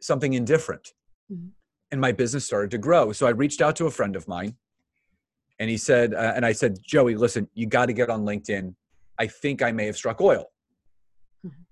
something 0.00 0.32
indifferent. 0.32 0.94
Mm-hmm. 1.32 1.50
And 1.92 2.00
my 2.00 2.10
business 2.10 2.44
started 2.44 2.72
to 2.72 2.78
grow. 2.78 3.12
So 3.12 3.28
I 3.28 3.30
reached 3.30 3.60
out 3.60 3.76
to 3.76 3.86
a 3.86 3.90
friend 3.92 4.16
of 4.16 4.26
mine 4.26 4.56
and 5.60 5.70
he 5.70 5.76
said, 5.76 6.12
uh, 6.12 6.32
and 6.34 6.44
I 6.44 6.50
said, 6.50 6.78
Joey, 6.82 7.14
listen, 7.14 7.48
you 7.54 7.66
got 7.66 7.86
to 7.86 7.92
get 7.92 8.10
on 8.10 8.22
LinkedIn. 8.22 8.74
I 9.16 9.28
think 9.28 9.62
I 9.62 9.70
may 9.70 9.86
have 9.86 9.96
struck 9.96 10.20
oil. 10.20 10.46
Mm-hmm. 11.46 11.62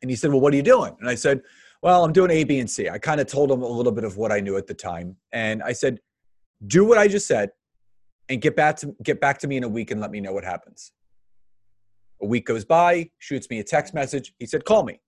And 0.00 0.10
he 0.12 0.16
said, 0.16 0.30
well, 0.30 0.40
what 0.40 0.52
are 0.52 0.56
you 0.56 0.62
doing? 0.62 0.94
And 1.00 1.08
I 1.08 1.16
said, 1.16 1.40
well, 1.84 2.02
I'm 2.02 2.14
doing 2.14 2.30
A, 2.30 2.44
B, 2.44 2.60
and 2.60 2.70
C. 2.70 2.88
I 2.88 2.96
kind 2.96 3.20
of 3.20 3.26
told 3.26 3.52
him 3.52 3.60
a 3.60 3.68
little 3.68 3.92
bit 3.92 4.04
of 4.04 4.16
what 4.16 4.32
I 4.32 4.40
knew 4.40 4.56
at 4.56 4.66
the 4.66 4.72
time. 4.72 5.16
And 5.32 5.62
I 5.62 5.74
said, 5.74 6.00
do 6.66 6.82
what 6.82 6.96
I 6.96 7.06
just 7.06 7.26
said 7.26 7.50
and 8.30 8.40
get 8.40 8.56
back 8.56 8.76
to 8.76 8.96
get 9.02 9.20
back 9.20 9.36
to 9.40 9.46
me 9.46 9.58
in 9.58 9.64
a 9.64 9.68
week 9.68 9.90
and 9.90 10.00
let 10.00 10.10
me 10.10 10.18
know 10.18 10.32
what 10.32 10.44
happens. 10.44 10.92
A 12.22 12.26
week 12.26 12.46
goes 12.46 12.64
by, 12.64 13.10
shoots 13.18 13.50
me 13.50 13.58
a 13.58 13.64
text 13.64 13.92
message. 13.92 14.32
He 14.38 14.46
said, 14.46 14.64
"Call 14.64 14.82
me." 14.82 14.98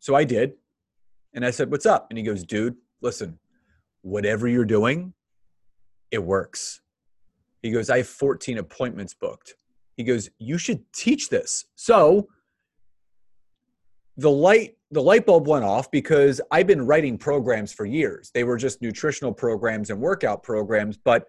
So 0.00 0.16
I 0.16 0.24
did. 0.24 0.54
And 1.34 1.46
I 1.46 1.52
said, 1.52 1.70
"What's 1.70 1.86
up?" 1.86 2.08
And 2.10 2.18
he 2.18 2.24
goes, 2.24 2.42
"Dude, 2.42 2.74
listen. 3.00 3.38
Whatever 4.02 4.48
you're 4.48 4.64
doing, 4.64 5.14
it 6.10 6.24
works." 6.24 6.80
He 7.62 7.70
goes, 7.70 7.90
"I 7.90 7.98
have 7.98 8.08
14 8.08 8.58
appointments 8.58 9.14
booked." 9.14 9.54
He 9.96 10.02
goes, 10.02 10.30
"You 10.38 10.58
should 10.58 10.92
teach 10.92 11.28
this." 11.28 11.66
So 11.76 12.28
the 14.16 14.30
light 14.30 14.75
the 14.90 15.02
light 15.02 15.26
bulb 15.26 15.48
went 15.48 15.64
off 15.64 15.90
because 15.90 16.40
I've 16.50 16.66
been 16.66 16.86
writing 16.86 17.18
programs 17.18 17.72
for 17.72 17.84
years. 17.86 18.30
They 18.32 18.44
were 18.44 18.56
just 18.56 18.80
nutritional 18.80 19.32
programs 19.32 19.90
and 19.90 20.00
workout 20.00 20.42
programs, 20.42 20.96
but 20.96 21.26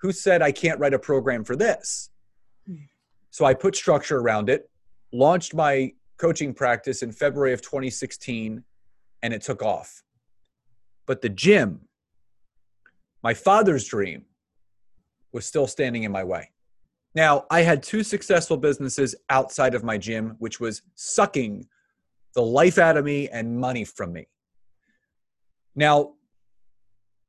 who 0.00 0.12
said 0.12 0.42
I 0.42 0.52
can't 0.52 0.80
write 0.80 0.94
a 0.94 0.98
program 0.98 1.44
for 1.44 1.56
this? 1.56 2.10
Hmm. 2.66 2.84
So 3.30 3.44
I 3.44 3.54
put 3.54 3.76
structure 3.76 4.18
around 4.18 4.48
it, 4.48 4.68
launched 5.12 5.54
my 5.54 5.92
coaching 6.16 6.52
practice 6.52 7.02
in 7.02 7.12
February 7.12 7.52
of 7.52 7.62
2016, 7.62 8.64
and 9.22 9.34
it 9.34 9.42
took 9.42 9.62
off. 9.62 10.02
But 11.06 11.22
the 11.22 11.28
gym, 11.28 11.82
my 13.22 13.34
father's 13.34 13.86
dream, 13.86 14.24
was 15.32 15.46
still 15.46 15.66
standing 15.66 16.02
in 16.02 16.12
my 16.12 16.24
way. 16.24 16.50
Now, 17.14 17.44
I 17.50 17.62
had 17.62 17.82
two 17.82 18.02
successful 18.02 18.56
businesses 18.56 19.14
outside 19.30 19.74
of 19.74 19.84
my 19.84 19.96
gym, 19.96 20.36
which 20.38 20.60
was 20.60 20.82
sucking 20.96 21.66
the 22.36 22.42
life 22.42 22.78
out 22.78 22.96
of 22.96 23.04
me 23.04 23.28
and 23.28 23.58
money 23.58 23.84
from 23.84 24.12
me. 24.12 24.28
Now, 25.74 26.12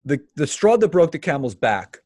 the, 0.06 0.20
the 0.36 0.46
straw 0.46 0.78
that 0.78 0.90
broke 0.90 1.12
the 1.12 1.20
camel's 1.20 1.56
back 1.56 2.00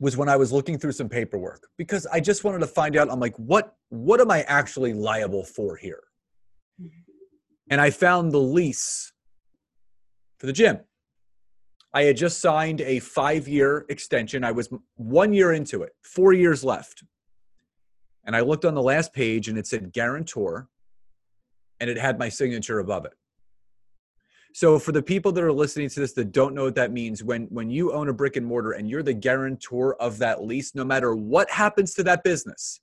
was 0.00 0.16
when 0.16 0.28
I 0.28 0.36
was 0.36 0.52
looking 0.52 0.78
through 0.78 0.92
some 0.92 1.08
paperwork 1.08 1.68
because 1.78 2.06
I 2.06 2.18
just 2.18 2.44
wanted 2.44 2.58
to 2.60 2.66
find 2.66 2.96
out 2.96 3.10
I'm 3.10 3.20
like 3.20 3.36
what 3.36 3.76
what 3.90 4.20
am 4.20 4.30
I 4.30 4.42
actually 4.42 4.92
liable 4.92 5.44
for 5.44 5.76
here? 5.76 6.02
Mm-hmm. 6.82 7.12
And 7.70 7.80
I 7.80 7.90
found 7.90 8.32
the 8.32 8.40
lease 8.40 9.12
for 10.38 10.46
the 10.46 10.52
gym. 10.52 10.80
I 11.94 12.02
had 12.02 12.16
just 12.16 12.40
signed 12.40 12.80
a 12.80 12.98
5-year 13.00 13.86
extension. 13.88 14.42
I 14.42 14.50
was 14.50 14.68
1 14.96 15.32
year 15.32 15.52
into 15.52 15.84
it, 15.84 15.92
4 16.02 16.32
years 16.32 16.64
left. 16.64 17.04
And 18.26 18.34
I 18.34 18.40
looked 18.40 18.64
on 18.64 18.74
the 18.74 18.82
last 18.82 19.12
page 19.12 19.48
and 19.48 19.58
it 19.58 19.66
said 19.66 19.92
guarantor 19.92 20.68
and 21.80 21.90
it 21.90 21.98
had 21.98 22.18
my 22.18 22.28
signature 22.28 22.78
above 22.78 23.04
it. 23.04 23.12
So 24.54 24.78
for 24.78 24.92
the 24.92 25.02
people 25.02 25.32
that 25.32 25.42
are 25.42 25.52
listening 25.52 25.88
to 25.88 26.00
this 26.00 26.12
that 26.12 26.30
don't 26.30 26.54
know 26.54 26.62
what 26.62 26.76
that 26.76 26.92
means, 26.92 27.24
when 27.24 27.46
when 27.46 27.70
you 27.70 27.92
own 27.92 28.08
a 28.08 28.12
brick 28.12 28.36
and 28.36 28.46
mortar 28.46 28.72
and 28.72 28.88
you're 28.88 29.02
the 29.02 29.12
guarantor 29.12 29.96
of 30.00 30.18
that 30.18 30.44
lease, 30.44 30.76
no 30.76 30.84
matter 30.84 31.14
what 31.16 31.50
happens 31.50 31.92
to 31.94 32.04
that 32.04 32.22
business, 32.22 32.80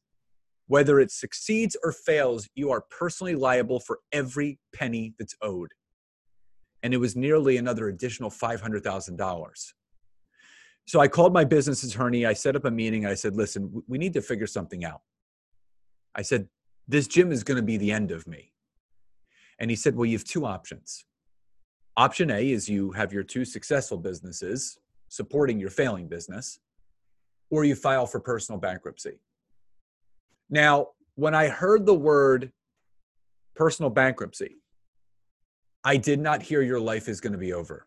whether 0.67 0.99
it 0.99 1.11
succeeds 1.11 1.77
or 1.81 1.93
fails, 1.93 2.49
you 2.55 2.71
are 2.71 2.81
personally 2.89 3.35
liable 3.35 3.79
for 3.79 3.99
every 4.11 4.59
penny 4.73 5.13
that's 5.17 5.35
owed. 5.41 5.71
And 6.83 6.93
it 6.93 6.97
was 6.97 7.15
nearly 7.15 7.57
another 7.57 7.87
additional 7.87 8.29
$500,000. 8.29 9.73
So 10.87 10.99
I 10.99 11.07
called 11.07 11.33
my 11.33 11.45
business 11.45 11.83
attorney. 11.83 12.25
I 12.25 12.33
set 12.33 12.55
up 12.55 12.65
a 12.65 12.71
meeting. 12.71 13.05
I 13.05 13.13
said, 13.13 13.35
listen, 13.35 13.83
we 13.87 13.97
need 13.97 14.13
to 14.13 14.21
figure 14.21 14.47
something 14.47 14.83
out. 14.83 15.01
I 16.15 16.21
said, 16.21 16.47
this 16.87 17.07
gym 17.07 17.31
is 17.31 17.43
going 17.43 17.57
to 17.57 17.63
be 17.63 17.77
the 17.77 17.91
end 17.91 18.11
of 18.11 18.27
me. 18.27 18.51
And 19.59 19.69
he 19.69 19.75
said, 19.75 19.95
well, 19.95 20.05
you 20.05 20.17
have 20.17 20.25
two 20.25 20.45
options 20.45 21.05
Option 21.97 22.31
A 22.31 22.51
is 22.51 22.69
you 22.69 22.91
have 22.91 23.11
your 23.11 23.23
two 23.23 23.43
successful 23.43 23.97
businesses 23.97 24.79
supporting 25.09 25.59
your 25.59 25.69
failing 25.69 26.07
business, 26.07 26.59
or 27.49 27.65
you 27.65 27.75
file 27.75 28.05
for 28.05 28.19
personal 28.19 28.59
bankruptcy. 28.59 29.19
Now, 30.49 30.89
when 31.15 31.35
I 31.35 31.49
heard 31.49 31.85
the 31.85 31.93
word 31.93 32.51
personal 33.55 33.89
bankruptcy, 33.89 34.55
I 35.83 35.97
did 35.97 36.19
not 36.19 36.41
hear 36.41 36.61
your 36.61 36.79
life 36.79 37.09
is 37.09 37.19
going 37.19 37.33
to 37.33 37.39
be 37.39 37.51
over. 37.51 37.85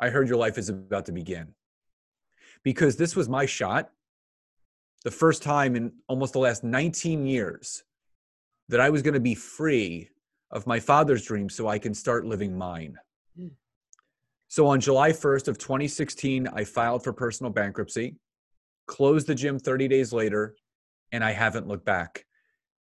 I 0.00 0.10
heard 0.10 0.28
your 0.28 0.38
life 0.38 0.58
is 0.58 0.68
about 0.68 1.06
to 1.06 1.12
begin. 1.12 1.54
Because 2.64 2.96
this 2.96 3.14
was 3.14 3.28
my 3.28 3.46
shot, 3.46 3.90
the 5.04 5.10
first 5.10 5.42
time 5.42 5.76
in 5.76 5.92
almost 6.08 6.32
the 6.32 6.38
last 6.38 6.62
19 6.62 7.26
years 7.26 7.82
that 8.68 8.80
I 8.80 8.90
was 8.90 9.02
going 9.02 9.14
to 9.14 9.20
be 9.20 9.34
free 9.34 10.08
of 10.50 10.66
my 10.66 10.80
father's 10.80 11.24
dream 11.24 11.48
so 11.48 11.68
I 11.68 11.78
can 11.78 11.94
start 11.94 12.26
living 12.26 12.56
mine. 12.56 12.96
Mm. 13.38 13.50
So 14.48 14.66
on 14.66 14.80
July 14.80 15.10
1st 15.10 15.48
of 15.48 15.58
2016, 15.58 16.48
I 16.48 16.64
filed 16.64 17.04
for 17.04 17.12
personal 17.12 17.52
bankruptcy, 17.52 18.16
closed 18.86 19.26
the 19.26 19.34
gym 19.34 19.58
30 19.58 19.88
days 19.88 20.12
later, 20.12 20.56
and 21.12 21.24
I 21.24 21.32
haven't 21.32 21.68
looked 21.68 21.84
back. 21.84 22.26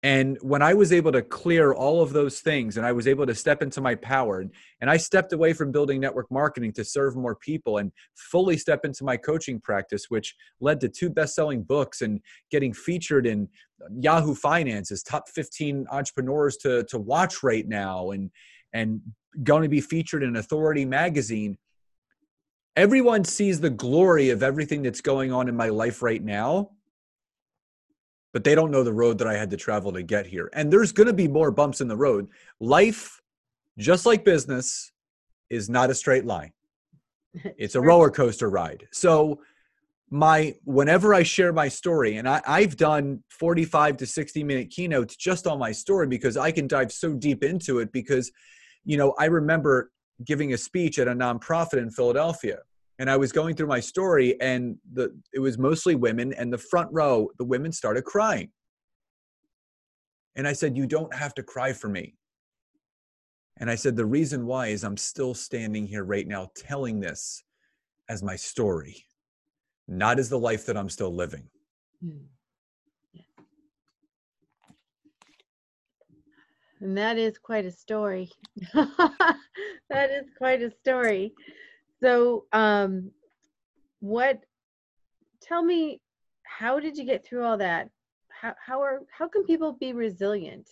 And 0.05 0.37
when 0.41 0.61
I 0.61 0.75
was 0.75 0.93
able 0.93 1.11
to 1.13 1.23
clear 1.23 1.73
all 1.73 1.99
of 2.03 2.13
those 2.13 2.39
things 2.39 2.77
and 2.77 2.85
I 2.85 2.91
was 2.91 3.07
able 3.07 3.25
to 3.25 3.33
step 3.33 3.63
into 3.63 3.81
my 3.81 3.95
power, 3.95 4.45
and 4.79 4.87
I 4.87 4.97
stepped 4.97 5.33
away 5.33 5.51
from 5.51 5.71
building 5.71 5.99
network 5.99 6.29
marketing 6.29 6.73
to 6.73 6.85
serve 6.85 7.15
more 7.15 7.35
people 7.35 7.79
and 7.79 7.91
fully 8.13 8.55
step 8.55 8.85
into 8.85 9.03
my 9.03 9.17
coaching 9.17 9.59
practice, 9.59 10.05
which 10.09 10.35
led 10.59 10.79
to 10.81 10.89
two 10.89 11.09
best 11.09 11.33
selling 11.33 11.63
books 11.63 12.03
and 12.03 12.21
getting 12.51 12.71
featured 12.71 13.25
in 13.25 13.49
Yahoo 13.99 14.35
Finances, 14.35 15.01
top 15.01 15.27
15 15.27 15.87
entrepreneurs 15.89 16.57
to, 16.57 16.83
to 16.83 16.99
watch 16.99 17.41
right 17.41 17.67
now, 17.67 18.11
and, 18.11 18.29
and 18.73 19.01
going 19.41 19.63
to 19.63 19.69
be 19.69 19.81
featured 19.81 20.21
in 20.21 20.35
Authority 20.35 20.85
magazine. 20.85 21.57
Everyone 22.75 23.23
sees 23.23 23.59
the 23.59 23.71
glory 23.71 24.29
of 24.29 24.43
everything 24.43 24.83
that's 24.83 25.01
going 25.01 25.33
on 25.33 25.49
in 25.49 25.55
my 25.55 25.69
life 25.69 26.03
right 26.03 26.23
now 26.23 26.69
but 28.35 28.43
they 28.43 28.53
don't 28.53 28.69
know 28.69 28.83
the 28.83 28.91
road 28.91 29.17
that 29.19 29.29
I 29.29 29.37
had 29.37 29.49
to 29.51 29.55
travel 29.55 29.93
to 29.93 30.03
get 30.03 30.25
here. 30.25 30.49
And 30.51 30.69
there's 30.69 30.91
going 30.91 31.07
to 31.07 31.13
be 31.13 31.25
more 31.25 31.51
bumps 31.51 31.79
in 31.79 31.87
the 31.87 31.95
road. 31.95 32.27
Life, 32.59 33.21
just 33.77 34.05
like 34.05 34.25
business, 34.25 34.91
is 35.49 35.69
not 35.69 35.89
a 35.89 35.95
straight 35.95 36.25
line. 36.25 36.51
It's 37.57 37.75
a 37.75 37.81
roller 37.81 38.09
coaster 38.09 38.49
ride. 38.49 38.89
So 38.91 39.39
my 40.09 40.53
whenever 40.65 41.13
I 41.13 41.23
share 41.23 41.53
my 41.53 41.69
story, 41.69 42.17
and 42.17 42.27
I, 42.27 42.41
I've 42.45 42.75
done 42.75 43.23
45 43.29 43.95
to 43.97 44.05
60 44.05 44.43
minute 44.43 44.69
keynotes 44.69 45.15
just 45.15 45.47
on 45.47 45.57
my 45.57 45.71
story 45.71 46.07
because 46.07 46.35
I 46.35 46.51
can 46.51 46.67
dive 46.67 46.91
so 46.91 47.13
deep 47.13 47.41
into 47.41 47.79
it. 47.79 47.93
Because, 47.93 48.33
you 48.83 48.97
know, 48.97 49.15
I 49.17 49.25
remember 49.25 49.91
giving 50.25 50.51
a 50.51 50.57
speech 50.57 50.99
at 50.99 51.07
a 51.07 51.15
nonprofit 51.15 51.77
in 51.77 51.89
Philadelphia, 51.89 52.57
and 52.99 53.09
I 53.09 53.17
was 53.17 53.31
going 53.31 53.55
through 53.55 53.67
my 53.67 53.79
story, 53.79 54.39
and 54.39 54.77
the 54.93 55.09
it 55.33 55.39
was 55.39 55.57
mostly 55.57 55.95
women, 55.95 56.33
and 56.33 56.51
the 56.51 56.57
front 56.57 56.89
row, 56.91 57.29
the 57.37 57.45
women 57.45 57.71
started 57.71 58.03
crying. 58.03 58.51
And 60.35 60.47
I 60.47 60.53
said, 60.53 60.77
You 60.77 60.87
don't 60.87 61.13
have 61.13 61.33
to 61.35 61.43
cry 61.43 61.73
for 61.73 61.89
me. 61.89 62.15
And 63.57 63.69
I 63.69 63.75
said, 63.75 63.95
The 63.95 64.05
reason 64.05 64.45
why 64.45 64.67
is 64.67 64.83
I'm 64.83 64.97
still 64.97 65.33
standing 65.33 65.87
here 65.87 66.03
right 66.03 66.27
now 66.27 66.49
telling 66.55 66.99
this 66.99 67.43
as 68.09 68.21
my 68.21 68.35
story, 68.35 69.05
not 69.87 70.19
as 70.19 70.29
the 70.29 70.39
life 70.39 70.65
that 70.65 70.77
I'm 70.77 70.89
still 70.89 71.13
living. 71.13 71.47
Mm. 72.03 72.25
And 76.81 76.97
that 76.97 77.17
is 77.17 77.37
quite 77.37 77.65
a 77.65 77.71
story. 77.71 78.29
that 78.73 80.09
is 80.11 80.25
quite 80.37 80.61
a 80.61 80.69
story. 80.69 81.33
So, 82.03 82.45
um, 82.51 83.11
what, 83.99 84.39
tell 85.41 85.63
me, 85.63 86.01
how 86.43 86.79
did 86.79 86.97
you 86.97 87.05
get 87.05 87.25
through 87.25 87.43
all 87.43 87.57
that? 87.57 87.89
How, 88.29 88.53
how 88.63 88.81
are, 88.81 89.01
how 89.17 89.27
can 89.27 89.43
people 89.43 89.73
be 89.73 89.93
resilient? 89.93 90.69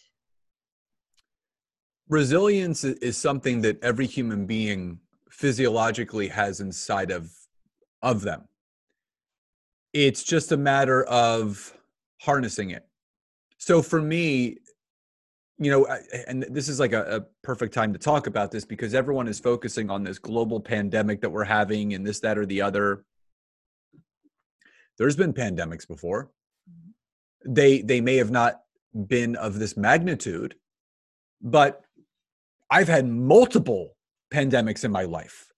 Resilience 2.10 2.84
is 2.84 3.18
something 3.18 3.62
that 3.62 3.82
every 3.84 4.06
human 4.06 4.46
being 4.46 5.00
physiologically 5.30 6.28
has 6.28 6.60
inside 6.60 7.10
of 7.10 7.32
of 8.04 8.22
them. 8.22 8.44
It's 9.94 10.24
just 10.24 10.52
a 10.52 10.58
matter 10.58 11.04
of 11.06 11.76
harnessing 12.22 12.72
it. 12.72 12.86
So 13.58 13.82
for 13.82 14.02
me, 14.02 14.58
you 15.60 15.70
know, 15.70 15.86
and 16.28 16.44
this 16.50 16.68
is 16.68 16.80
like 16.80 16.94
a, 16.94 17.18
a, 17.18 17.22
perfect 17.44 17.74
time 17.74 17.94
to 17.94 18.00
talk 18.00 18.28
about 18.28 18.52
this 18.52 18.66
because 18.66 18.94
everyone 18.94 19.28
is 19.28 19.40
focusing 19.40 19.90
on 19.90 20.04
this 20.04 20.18
global 20.18 20.60
pandemic 20.60 21.22
that 21.22 21.30
we're 21.30 21.44
having 21.44 21.94
and 21.94 22.06
this, 22.06 22.20
that, 22.22 22.38
or 22.38 22.46
the 22.46 22.62
other. 22.62 23.06
There's 24.98 25.16
been 25.16 25.34
pandemics 25.34 25.88
before. 25.88 26.32
Mm-hmm. 26.70 27.54
They 27.54 27.82
they 27.82 28.02
may 28.02 28.18
have 28.18 28.32
not 28.32 28.62
been 29.08 29.36
of 29.36 29.60
this 29.60 29.78
magnitude, 29.78 30.56
but 31.42 31.84
I've 32.70 32.88
had 32.88 33.08
multiple 33.08 33.96
pandemics 34.34 34.84
in 34.84 34.92
my 34.92 35.04
life. 35.04 35.52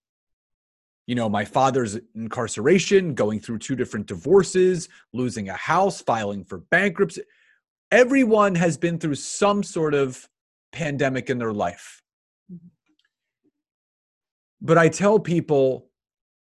You 1.06 1.14
know, 1.14 1.28
my 1.28 1.44
father's 1.44 1.98
incarceration, 2.14 3.14
going 3.14 3.40
through 3.40 3.60
two 3.60 3.76
different 3.76 4.06
divorces, 4.06 4.88
losing 5.12 5.48
a 5.48 5.54
house, 5.54 6.00
filing 6.02 6.44
for 6.44 6.58
bankruptcy. 6.58 7.22
Everyone 7.90 8.54
has 8.54 8.76
been 8.76 8.98
through 8.98 9.14
some 9.14 9.62
sort 9.62 9.94
of 9.94 10.28
pandemic 10.72 11.30
in 11.30 11.38
their 11.38 11.52
life. 11.52 12.02
But 14.60 14.78
I 14.78 14.88
tell 14.88 15.18
people 15.18 15.90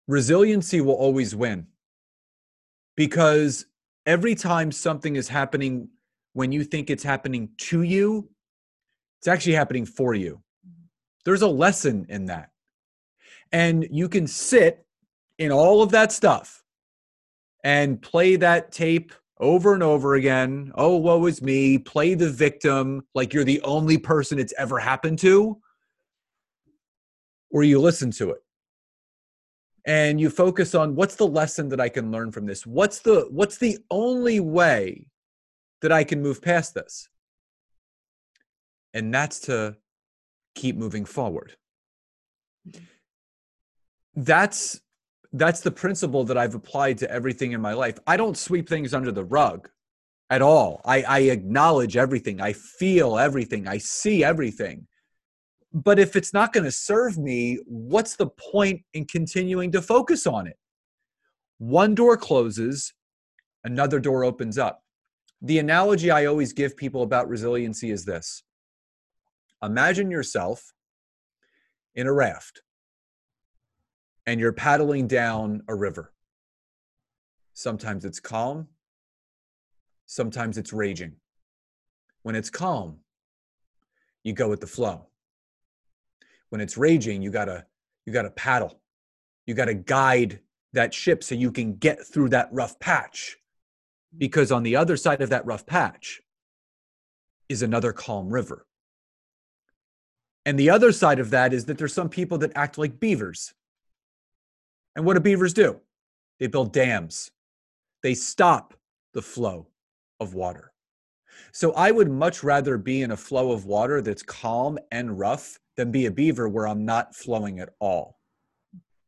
resiliency 0.07 0.79
will 0.81 0.93
always 0.93 1.35
win 1.35 1.67
because 2.95 3.65
every 4.05 4.35
time 4.35 4.71
something 4.71 5.15
is 5.15 5.27
happening 5.27 5.89
when 6.33 6.51
you 6.51 6.63
think 6.63 6.89
it's 6.89 7.03
happening 7.03 7.49
to 7.57 7.81
you, 7.81 8.29
it's 9.19 9.27
actually 9.27 9.53
happening 9.53 9.85
for 9.85 10.13
you. 10.13 10.41
There's 11.25 11.41
a 11.41 11.47
lesson 11.47 12.05
in 12.09 12.25
that. 12.25 12.51
And 13.51 13.87
you 13.91 14.07
can 14.07 14.27
sit 14.27 14.85
in 15.37 15.51
all 15.51 15.81
of 15.81 15.91
that 15.91 16.11
stuff 16.11 16.63
and 17.63 18.01
play 18.01 18.35
that 18.37 18.71
tape 18.71 19.13
over 19.39 19.73
and 19.73 19.83
over 19.83 20.15
again. 20.15 20.71
Oh, 20.75 20.97
woe 20.97 21.25
is 21.25 21.41
me. 21.41 21.77
Play 21.77 22.13
the 22.13 22.29
victim 22.29 23.05
like 23.13 23.33
you're 23.33 23.43
the 23.43 23.61
only 23.61 23.97
person 23.97 24.39
it's 24.39 24.53
ever 24.57 24.79
happened 24.79 25.19
to. 25.19 25.59
Or 27.51 27.63
you 27.63 27.79
listen 27.79 28.11
to 28.11 28.31
it 28.31 28.43
and 29.85 30.19
you 30.19 30.29
focus 30.29 30.75
on 30.75 30.95
what's 30.95 31.15
the 31.15 31.25
lesson 31.25 31.69
that 31.69 31.79
I 31.79 31.87
can 31.87 32.11
learn 32.11 32.31
from 32.31 32.45
this? 32.45 32.67
What's 32.67 32.99
the 32.99 33.27
what's 33.31 33.57
the 33.57 33.79
only 33.89 34.41
way 34.41 35.07
that 35.81 35.93
I 35.93 36.03
can 36.03 36.21
move 36.21 36.41
past 36.41 36.73
this? 36.73 37.07
And 38.93 39.13
that's 39.13 39.39
to 39.41 39.77
keep 40.55 40.75
moving 40.75 41.05
forward. 41.05 41.55
Mm-hmm. 42.67 42.83
That's 44.17 44.81
that's 45.33 45.61
the 45.61 45.71
principle 45.71 46.23
that 46.25 46.37
I've 46.37 46.55
applied 46.55 46.97
to 46.99 47.11
everything 47.11 47.51
in 47.51 47.61
my 47.61 47.73
life. 47.73 47.99
I 48.07 48.17
don't 48.17 48.37
sweep 48.37 48.67
things 48.67 48.93
under 48.93 49.11
the 49.11 49.23
rug 49.23 49.69
at 50.29 50.41
all. 50.41 50.81
I, 50.85 51.03
I 51.03 51.19
acknowledge 51.19 51.97
everything. 51.97 52.41
I 52.41 52.53
feel 52.53 53.17
everything. 53.17 53.67
I 53.67 53.77
see 53.77 54.23
everything. 54.23 54.87
But 55.73 55.99
if 55.99 56.15
it's 56.15 56.33
not 56.33 56.53
going 56.53 56.63
to 56.63 56.71
serve 56.71 57.17
me, 57.17 57.59
what's 57.65 58.15
the 58.15 58.27
point 58.27 58.81
in 58.93 59.05
continuing 59.05 59.71
to 59.73 59.81
focus 59.81 60.25
on 60.25 60.47
it? 60.47 60.57
One 61.59 61.95
door 61.95 62.17
closes, 62.17 62.93
another 63.63 63.99
door 63.99 64.23
opens 64.23 64.57
up. 64.57 64.83
The 65.41 65.59
analogy 65.59 66.09
I 66.09 66.25
always 66.25 66.53
give 66.53 66.77
people 66.77 67.03
about 67.03 67.29
resiliency 67.29 67.91
is 67.91 68.05
this 68.05 68.43
Imagine 69.61 70.09
yourself 70.11 70.73
in 71.95 72.07
a 72.07 72.13
raft 72.13 72.61
and 74.27 74.41
you're 74.41 74.51
paddling 74.51 75.07
down 75.07 75.63
a 75.69 75.73
river. 75.73 76.13
Sometimes 77.53 78.05
it's 78.05 78.19
calm, 78.19 78.67
sometimes 80.05 80.57
it's 80.57 80.73
raging. 80.73 81.13
When 82.21 82.35
it's 82.35 82.49
calm, 82.49 82.97
you 84.23 84.33
go 84.33 84.49
with 84.49 84.59
the 84.59 84.67
flow. 84.67 85.07
When 86.49 86.59
it's 86.59 86.77
raging, 86.77 87.21
you 87.21 87.31
gotta 87.31 87.65
you 88.05 88.13
gotta 88.13 88.29
paddle. 88.29 88.79
You 89.45 89.53
gotta 89.53 89.73
guide 89.73 90.41
that 90.73 90.93
ship 90.93 91.23
so 91.23 91.33
you 91.33 91.51
can 91.51 91.77
get 91.77 92.05
through 92.05 92.29
that 92.29 92.49
rough 92.51 92.77
patch. 92.79 93.37
Because 94.17 94.51
on 94.51 94.63
the 94.63 94.75
other 94.75 94.97
side 94.97 95.21
of 95.21 95.29
that 95.29 95.45
rough 95.45 95.65
patch 95.65 96.21
is 97.47 97.61
another 97.61 97.93
calm 97.93 98.29
river. 98.29 98.65
And 100.45 100.59
the 100.59 100.69
other 100.69 100.91
side 100.91 101.19
of 101.19 101.29
that 101.29 101.53
is 101.53 101.65
that 101.65 101.77
there's 101.77 101.93
some 101.93 102.09
people 102.09 102.37
that 102.39 102.51
act 102.55 102.77
like 102.77 102.99
beavers. 102.99 103.53
And 104.97 105.05
what 105.05 105.13
do 105.13 105.19
beavers 105.19 105.53
do? 105.53 105.79
They 106.39 106.47
build 106.47 106.73
dams, 106.73 107.31
they 108.03 108.15
stop 108.15 108.73
the 109.13 109.21
flow 109.21 109.67
of 110.19 110.33
water. 110.33 110.73
So 111.51 111.71
I 111.73 111.91
would 111.91 112.09
much 112.09 112.43
rather 112.43 112.77
be 112.79 113.03
in 113.03 113.11
a 113.11 113.17
flow 113.17 113.51
of 113.51 113.65
water 113.65 114.01
that's 114.01 114.23
calm 114.23 114.79
and 114.91 115.17
rough 115.17 115.59
than 115.75 115.91
be 115.91 116.07
a 116.07 116.11
beaver 116.11 116.49
where 116.49 116.67
I'm 116.67 116.83
not 116.83 117.15
flowing 117.15 117.59
at 117.59 117.69
all. 117.79 118.17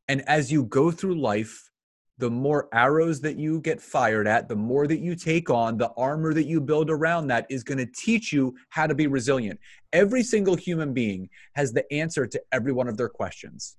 And 0.07 0.21
as 0.27 0.51
you 0.51 0.63
go 0.65 0.91
through 0.91 1.19
life, 1.19 1.71
the 2.19 2.29
more 2.29 2.69
arrows 2.71 3.19
that 3.21 3.37
you 3.37 3.59
get 3.61 3.81
fired 3.81 4.27
at, 4.27 4.47
the 4.47 4.55
more 4.55 4.85
that 4.85 4.99
you 4.99 5.15
take 5.15 5.49
on, 5.49 5.77
the 5.77 5.91
armor 5.97 6.33
that 6.35 6.45
you 6.45 6.61
build 6.61 6.91
around 6.91 7.27
that 7.27 7.47
is 7.49 7.63
going 7.63 7.77
to 7.79 7.91
teach 7.95 8.31
you 8.31 8.55
how 8.69 8.85
to 8.85 8.93
be 8.93 9.07
resilient. 9.07 9.59
Every 9.91 10.21
single 10.21 10.55
human 10.55 10.93
being 10.93 11.29
has 11.55 11.73
the 11.73 11.91
answer 11.91 12.27
to 12.27 12.41
every 12.51 12.73
one 12.73 12.87
of 12.87 12.97
their 12.97 13.09
questions. 13.09 13.77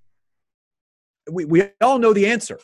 We, 1.29 1.45
we 1.45 1.71
all 1.81 1.99
know 1.99 2.13
the 2.13 2.27
answer. 2.27 2.59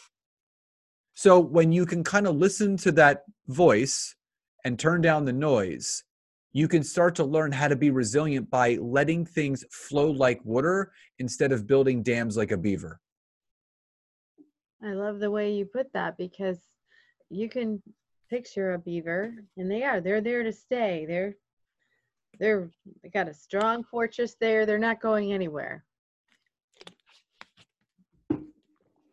So 1.14 1.40
when 1.40 1.72
you 1.72 1.86
can 1.86 2.04
kind 2.04 2.26
of 2.26 2.36
listen 2.36 2.76
to 2.78 2.92
that 2.92 3.24
voice 3.48 4.14
and 4.64 4.78
turn 4.78 5.00
down 5.00 5.24
the 5.24 5.32
noise, 5.32 6.04
you 6.52 6.68
can 6.68 6.82
start 6.82 7.14
to 7.14 7.24
learn 7.24 7.52
how 7.52 7.68
to 7.68 7.76
be 7.76 7.90
resilient 7.90 8.50
by 8.50 8.76
letting 8.80 9.24
things 9.24 9.64
flow 9.70 10.10
like 10.10 10.44
water 10.44 10.92
instead 11.18 11.52
of 11.52 11.66
building 11.66 12.02
dams 12.02 12.36
like 12.36 12.50
a 12.50 12.56
beaver. 12.56 13.00
I 14.82 14.92
love 14.92 15.20
the 15.20 15.30
way 15.30 15.54
you 15.54 15.64
put 15.64 15.90
that 15.94 16.18
because 16.18 16.58
you 17.30 17.48
can 17.48 17.82
picture 18.28 18.74
a 18.74 18.78
beaver 18.78 19.32
and 19.56 19.70
they 19.70 19.84
are 19.84 20.02
they're 20.02 20.20
there 20.20 20.42
to 20.42 20.52
stay. 20.52 21.06
They're 21.08 21.36
they're 22.38 22.70
they 23.02 23.08
got 23.08 23.28
a 23.28 23.34
strong 23.34 23.84
fortress 23.84 24.36
there. 24.38 24.66
They're 24.66 24.78
not 24.78 25.00
going 25.00 25.32
anywhere. 25.32 25.85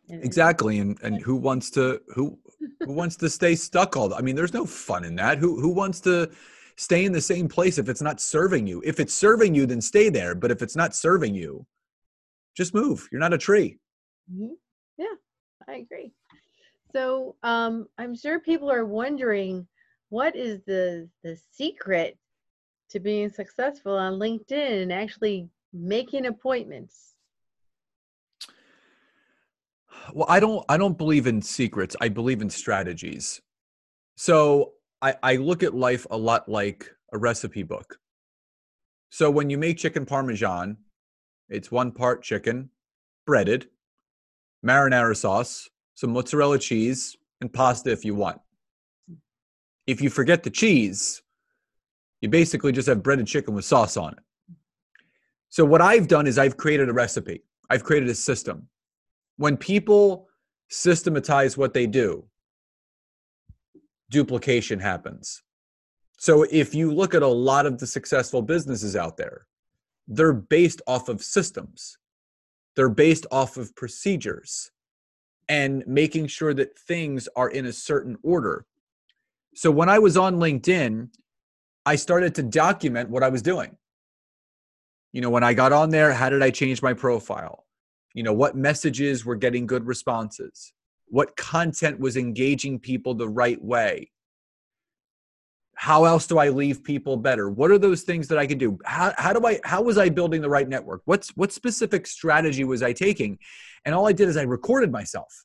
Exactly 0.10 0.80
and 0.80 1.00
and 1.02 1.22
who 1.22 1.36
wants 1.36 1.70
to 1.70 2.02
who 2.14 2.38
who 2.82 2.94
wants 2.94 3.16
to 3.16 3.30
stay 3.30 3.56
stuck 3.56 3.96
all 3.96 4.10
the, 4.10 4.16
i 4.16 4.22
mean 4.22 4.36
there's 4.36 4.54
no 4.54 4.66
fun 4.66 5.06
in 5.06 5.16
that 5.16 5.38
who 5.38 5.60
who 5.60 5.70
wants 5.70 6.00
to 6.00 6.30
stay 6.76 7.06
in 7.06 7.12
the 7.12 7.22
same 7.22 7.48
place 7.48 7.78
if 7.78 7.88
it's 7.88 8.02
not 8.02 8.20
serving 8.20 8.68
you 8.68 8.82
if 8.86 9.00
it's 9.00 9.14
serving 9.14 9.56
you 9.56 9.66
then 9.66 9.80
stay 9.80 10.10
there 10.10 10.36
but 10.36 10.52
if 10.52 10.62
it's 10.62 10.76
not 10.76 10.96
serving 10.96 11.34
you 11.34 11.66
just 12.56 12.74
move 12.74 13.08
you're 13.12 13.22
not 13.22 13.34
a 13.34 13.38
tree 13.38 13.78
mm-hmm. 14.32 14.54
yeah 14.98 15.16
I 15.68 15.78
agree. 15.78 16.12
So 16.92 17.36
um, 17.44 17.88
I'm 17.98 18.16
sure 18.16 18.40
people 18.40 18.72
are 18.72 18.86
wondering 18.86 19.68
what 20.10 20.36
is 20.36 20.62
the 20.68 21.10
the 21.24 21.38
secret 21.52 22.18
to 22.92 23.00
being 23.00 23.30
successful 23.30 23.98
on 23.98 24.20
LinkedIn 24.20 24.84
and 24.84 24.94
actually 24.94 25.50
making 25.74 26.28
appointments. 26.28 27.13
Well, 30.14 30.26
I 30.28 30.40
don't 30.40 30.66
I 30.70 30.78
don't 30.78 30.98
believe 30.98 31.28
in 31.28 31.42
secrets. 31.42 31.96
I 32.02 32.10
believe 32.10 32.42
in 32.42 32.50
strategies. 32.50 33.42
So 34.16 34.74
I, 35.02 35.16
I 35.24 35.36
look 35.36 35.64
at 35.64 35.74
life 35.74 36.06
a 36.12 36.18
lot 36.18 36.48
like 36.50 36.90
a 37.12 37.18
recipe 37.18 37.64
book. 37.64 37.98
So 39.10 39.30
when 39.30 39.50
you 39.50 39.58
make 39.58 39.78
chicken 39.78 40.06
parmesan, 40.06 40.78
it's 41.50 41.72
one 41.72 41.92
part 41.92 42.24
chicken, 42.24 42.70
breaded, 43.26 43.68
marinara 44.66 45.16
sauce, 45.16 45.70
some 45.94 46.12
mozzarella 46.12 46.58
cheese, 46.58 47.16
and 47.42 47.52
pasta 47.52 47.92
if 47.92 48.04
you 48.04 48.16
want. 48.16 48.40
If 49.86 50.02
you 50.02 50.10
forget 50.10 50.44
the 50.44 50.50
cheese, 50.50 51.22
you 52.22 52.30
basically 52.30 52.72
just 52.72 52.88
have 52.88 53.04
breaded 53.04 53.28
chicken 53.28 53.54
with 53.54 53.66
sauce 53.66 53.98
on 53.98 54.14
it. 54.14 54.56
So 55.50 55.66
what 55.66 55.82
I've 55.82 56.08
done 56.08 56.26
is 56.26 56.40
I've 56.40 56.58
created 56.58 56.90
a 56.90 56.94
recipe. 56.94 57.44
I've 57.70 57.84
created 57.84 58.10
a 58.10 58.16
system. 58.16 58.68
When 59.38 59.58
people 59.58 60.28
systematize 60.70 61.58
what 61.58 61.74
they 61.74 61.88
do, 61.88 62.26
duplication 64.10 64.80
happens. 64.80 65.42
So 66.18 66.44
if 66.52 66.74
you 66.76 66.94
look 66.94 67.14
at 67.14 67.24
a 67.24 67.28
lot 67.28 67.66
of 67.66 67.80
the 67.80 67.88
successful 67.88 68.42
businesses 68.42 68.96
out 68.96 69.18
there, 69.18 69.48
they're 70.08 70.34
based 70.34 70.82
off 70.88 71.10
of 71.10 71.22
systems. 71.24 71.98
They're 72.76 72.90
based 72.90 73.26
off 73.32 73.58
of 73.58 73.76
procedures 73.76 74.72
and 75.50 75.84
making 75.86 76.28
sure 76.28 76.54
that 76.54 76.78
things 76.78 77.28
are 77.36 77.50
in 77.50 77.66
a 77.66 77.74
certain 77.74 78.18
order. 78.24 78.66
So 79.56 79.70
when 79.70 79.90
I 79.90 80.00
was 80.00 80.18
on 80.18 80.38
LinkedIn, 80.38 81.10
I 81.86 81.96
started 81.96 82.34
to 82.36 82.44
document 82.44 83.10
what 83.10 83.24
I 83.24 83.30
was 83.30 83.42
doing. 83.42 83.78
You 85.12 85.22
know, 85.22 85.30
when 85.30 85.44
I 85.44 85.54
got 85.54 85.74
on 85.74 85.90
there, 85.90 86.14
how 86.14 86.30
did 86.30 86.42
I 86.42 86.50
change 86.50 86.82
my 86.82 86.94
profile? 86.94 87.66
You 88.14 88.24
know, 88.24 88.34
what 88.34 88.56
messages 88.56 89.26
were 89.26 89.36
getting 89.36 89.66
good 89.66 89.86
responses? 89.86 90.74
What 91.08 91.36
content 91.36 92.00
was 92.00 92.18
engaging 92.18 92.80
people 92.80 93.14
the 93.14 93.30
right 93.30 93.62
way? 93.64 94.12
How 95.76 96.06
else 96.06 96.28
do 96.28 96.38
I 96.38 96.50
leave 96.50 96.84
people 96.84 97.18
better? 97.18 97.50
What 97.50 97.72
are 97.72 97.80
those 97.80 98.04
things 98.04 98.28
that 98.28 98.38
I 98.38 98.46
could 98.46 98.60
do? 98.60 98.78
How, 98.86 99.14
how 99.18 99.34
do 99.34 99.46
I 99.46 99.60
how 99.64 99.82
was 99.82 99.98
I 99.98 100.10
building 100.10 100.42
the 100.42 100.50
right 100.50 100.70
network? 100.70 101.02
What's 101.06 101.30
what 101.36 101.52
specific 101.52 102.06
strategy 102.08 102.64
was 102.64 102.84
I 102.84 102.94
taking? 102.94 103.40
And 103.84 103.94
all 103.94 104.08
I 104.08 104.14
did 104.14 104.30
is 104.30 104.38
I 104.38 104.44
recorded 104.44 104.92
myself. 104.92 105.44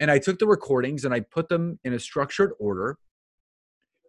And 0.00 0.10
I 0.10 0.18
took 0.18 0.38
the 0.38 0.46
recordings 0.46 1.04
and 1.04 1.12
I 1.12 1.20
put 1.20 1.48
them 1.48 1.78
in 1.84 1.92
a 1.92 1.98
structured 1.98 2.52
order 2.58 2.96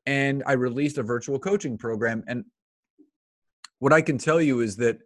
and 0.06 0.44
I 0.46 0.54
released 0.54 0.98
a 0.98 1.04
virtual 1.04 1.40
coaching 1.40 1.78
program. 1.78 2.24
And 2.28 2.46
what 3.80 3.94
I 3.94 4.02
can 4.02 4.18
tell 4.18 4.42
you 4.42 4.62
is 4.62 4.78
that 4.78 5.00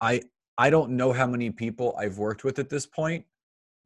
I 0.00 0.22
I 0.60 0.70
don't 0.70 0.90
know 0.90 1.12
how 1.12 1.26
many 1.28 1.50
people 1.50 1.94
I've 1.96 2.18
worked 2.18 2.42
with 2.42 2.58
at 2.58 2.68
this 2.68 2.84
point, 2.84 3.24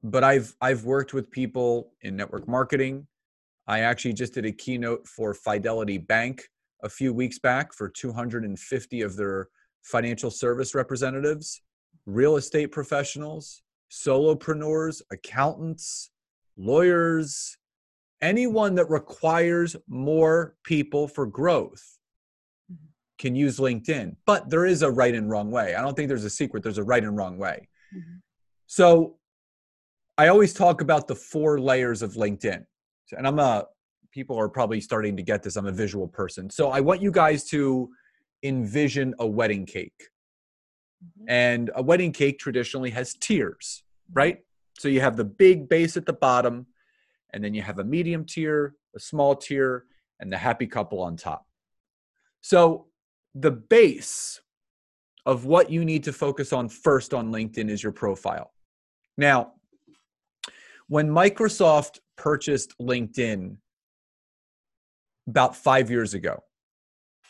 but 0.03 0.25
I've 0.25 0.57
I've 0.63 0.85
worked 0.85 1.13
with 1.13 1.31
people 1.31 1.93
in 2.01 2.17
network 2.17 2.49
marketing. 2.49 3.07
I 3.67 3.81
actually 3.81 4.15
just 4.15 4.33
did 4.33 4.47
a 4.47 4.53
keynote 4.53 5.07
for 5.07 5.35
Fidelity 5.35 5.99
Bank 5.99 6.49
a 6.83 6.89
few 6.89 7.13
weeks 7.13 7.39
back 7.39 7.75
for 7.75 7.91
250 7.91 9.03
of 9.03 9.17
their 9.17 9.49
financial 9.83 10.31
service 10.31 10.75
representatives, 10.75 11.61
real 12.07 12.37
estate 12.37 12.73
professionals, 12.73 13.63
solopreneurs, 13.91 15.03
accountants, 15.13 16.11
lawyers, 16.57 17.57
anyone 18.23 18.75
that 18.77 18.89
requires 18.89 19.77
more 19.89 20.57
people 20.65 21.07
for 21.07 21.27
growth. 21.27 21.99
Can 23.23 23.35
use 23.37 23.59
LinkedIn. 23.59 24.17
But 24.27 24.51
there 24.51 24.67
is 24.67 24.83
a 24.83 24.91
right 24.91 25.15
and 25.15 25.31
wrong 25.31 25.51
way. 25.51 25.75
I 25.77 25.81
don't 25.81 25.95
think 25.97 26.09
there's 26.09 26.25
a 26.25 26.31
secret, 26.31 26.63
there's 26.63 26.79
a 26.79 26.85
right 26.85 27.03
and 27.03 27.17
wrong 27.17 27.39
way. 27.39 27.69
Mm-hmm. 27.97 28.17
So 28.67 29.17
I 30.19 30.29
always 30.29 30.53
talk 30.53 30.81
about 30.81 31.07
the 31.07 31.15
four 31.15 31.61
layers 31.61 32.03
of 32.03 32.15
LinkedIn. 32.15 32.65
And 33.17 33.27
I'm 33.27 33.39
a, 33.39 33.67
people 34.11 34.39
are 34.39 34.49
probably 34.49 34.81
starting 34.81 35.17
to 35.17 35.23
get 35.23 35.43
this. 35.43 35.57
I'm 35.57 35.67
a 35.67 35.73
visual 35.73 36.09
person. 36.09 36.51
So 36.51 36.71
I 36.71 36.81
want 36.81 37.01
you 37.01 37.13
guys 37.13 37.45
to 37.51 37.89
envision 38.43 39.15
a 39.21 39.27
wedding 39.27 39.67
cake. 39.67 40.09
Mm-hmm. 41.05 41.25
And 41.29 41.71
a 41.77 41.83
wedding 41.83 42.13
cake 42.13 42.39
traditionally 42.41 42.91
has 42.91 43.15
tiers, 43.15 43.85
right? 44.13 44.39
So 44.79 44.89
you 44.89 45.01
have 45.01 45.17
the 45.17 45.25
big 45.25 45.69
base 45.69 45.97
at 45.97 46.07
the 46.07 46.13
bottom, 46.13 46.67
and 47.33 47.45
then 47.45 47.55
you 47.55 47.63
have 47.63 47.79
a 47.79 47.85
medium 47.85 48.25
tier, 48.25 48.75
a 48.97 49.01
small 49.01 49.37
tier, 49.37 49.85
and 50.19 50.33
the 50.33 50.39
happy 50.39 50.67
couple 50.67 51.01
on 51.01 51.17
top. 51.17 51.47
So 52.41 52.87
the 53.35 53.51
base 53.51 54.41
of 55.25 55.45
what 55.45 55.71
you 55.71 55.85
need 55.85 56.05
to 56.05 56.13
focus 56.13 56.53
on 56.53 56.69
first 56.69 57.15
on 57.15 57.33
LinkedIn 57.33 57.71
is 57.71 57.83
your 57.83 57.93
profile. 57.93 58.53
Now, 59.17 59.53
when 60.89 61.09
Microsoft 61.09 62.01
purchased 62.17 62.75
LinkedIn 62.81 63.57
about 65.29 65.57
five 65.57 65.91
years 65.91 66.15
ago, 66.15 66.43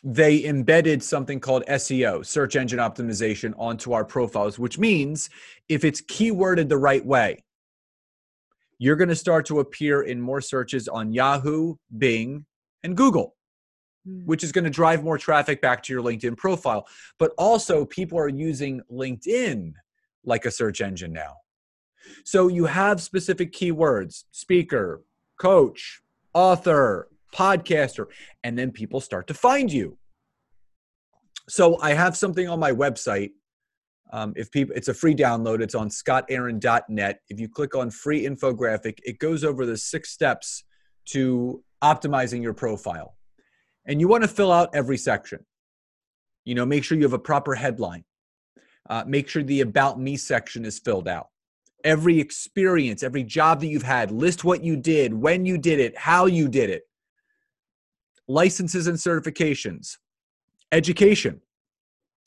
they 0.02 0.44
embedded 0.44 1.02
something 1.02 1.38
called 1.38 1.64
SEO, 1.66 2.26
search 2.26 2.56
engine 2.56 2.80
optimization, 2.80 3.54
onto 3.56 3.92
our 3.92 4.04
profiles, 4.04 4.58
which 4.58 4.78
means 4.78 5.30
if 5.68 5.84
it's 5.84 6.00
keyworded 6.02 6.68
the 6.68 6.76
right 6.76 7.04
way, 7.04 7.44
you're 8.78 8.96
going 8.96 9.08
to 9.08 9.14
start 9.14 9.46
to 9.46 9.60
appear 9.60 10.02
in 10.02 10.20
more 10.20 10.40
searches 10.40 10.88
on 10.88 11.12
Yahoo, 11.12 11.76
Bing, 11.98 12.44
and 12.82 12.96
Google. 12.96 13.36
Which 14.04 14.42
is 14.42 14.52
going 14.52 14.64
to 14.64 14.70
drive 14.70 15.04
more 15.04 15.18
traffic 15.18 15.60
back 15.60 15.82
to 15.84 15.92
your 15.92 16.02
LinkedIn 16.02 16.36
profile. 16.36 16.86
But 17.18 17.32
also, 17.38 17.84
people 17.84 18.18
are 18.18 18.28
using 18.28 18.80
LinkedIn 18.90 19.72
like 20.24 20.44
a 20.44 20.50
search 20.50 20.80
engine 20.80 21.12
now. 21.12 21.36
So 22.24 22.48
you 22.48 22.64
have 22.66 23.00
specific 23.00 23.52
keywords 23.52 24.24
speaker, 24.32 25.02
coach, 25.38 26.02
author, 26.34 27.08
podcaster, 27.34 28.06
and 28.42 28.58
then 28.58 28.72
people 28.72 29.00
start 29.00 29.26
to 29.28 29.34
find 29.34 29.72
you. 29.72 29.98
So 31.48 31.80
I 31.80 31.94
have 31.94 32.16
something 32.16 32.48
on 32.48 32.58
my 32.58 32.72
website 32.72 33.30
um, 34.12 34.34
if 34.36 34.50
people, 34.50 34.76
it's 34.76 34.88
a 34.88 34.94
free 34.94 35.14
download. 35.14 35.62
It's 35.62 35.74
on 35.74 35.88
scottaaron.net. 35.88 37.20
If 37.30 37.40
you 37.40 37.48
click 37.48 37.74
on 37.74 37.90
free 37.90 38.26
infographic, 38.26 38.98
it 39.04 39.18
goes 39.18 39.42
over 39.42 39.64
the 39.64 39.76
six 39.76 40.10
steps 40.10 40.64
to 41.06 41.64
optimizing 41.82 42.42
your 42.42 42.52
profile. 42.52 43.16
And 43.86 44.00
you 44.00 44.08
want 44.08 44.22
to 44.22 44.28
fill 44.28 44.52
out 44.52 44.70
every 44.74 44.96
section. 44.96 45.44
You 46.44 46.54
know, 46.54 46.66
make 46.66 46.84
sure 46.84 46.96
you 46.96 47.04
have 47.04 47.12
a 47.12 47.18
proper 47.18 47.54
headline. 47.54 48.04
Uh, 48.88 49.04
make 49.06 49.28
sure 49.28 49.42
the 49.42 49.60
about 49.60 50.00
me 50.00 50.16
section 50.16 50.64
is 50.64 50.78
filled 50.78 51.08
out. 51.08 51.28
Every 51.84 52.20
experience, 52.20 53.02
every 53.02 53.24
job 53.24 53.60
that 53.60 53.66
you've 53.66 53.82
had, 53.82 54.10
list 54.10 54.44
what 54.44 54.62
you 54.62 54.76
did, 54.76 55.12
when 55.12 55.44
you 55.44 55.58
did 55.58 55.80
it, 55.80 55.96
how 55.96 56.26
you 56.26 56.48
did 56.48 56.70
it. 56.70 56.82
Licenses 58.28 58.86
and 58.86 58.96
certifications, 58.96 59.98
education 60.70 61.40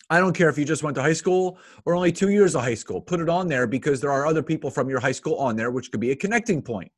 I 0.10 0.20
don't 0.20 0.34
care 0.34 0.50
if 0.50 0.58
you 0.58 0.66
just 0.66 0.84
went 0.84 0.96
to 0.96 1.02
high 1.02 1.14
school 1.14 1.58
or 1.86 1.96
only 1.96 2.12
two 2.12 2.30
years 2.30 2.56
of 2.56 2.62
high 2.62 2.76
school. 2.76 3.02
Put 3.02 3.20
it 3.20 3.30
on 3.30 3.48
there 3.48 3.66
because 3.66 4.00
there 4.00 4.12
are 4.12 4.28
other 4.28 4.44
people 4.44 4.70
from 4.70 4.88
your 4.90 5.00
high 5.00 5.12
school 5.12 5.36
on 5.36 5.56
there, 5.56 5.72
which 5.72 5.92
could 5.92 6.00
be 6.00 6.12
a 6.12 6.16
connecting 6.16 6.62
point. 6.62 6.92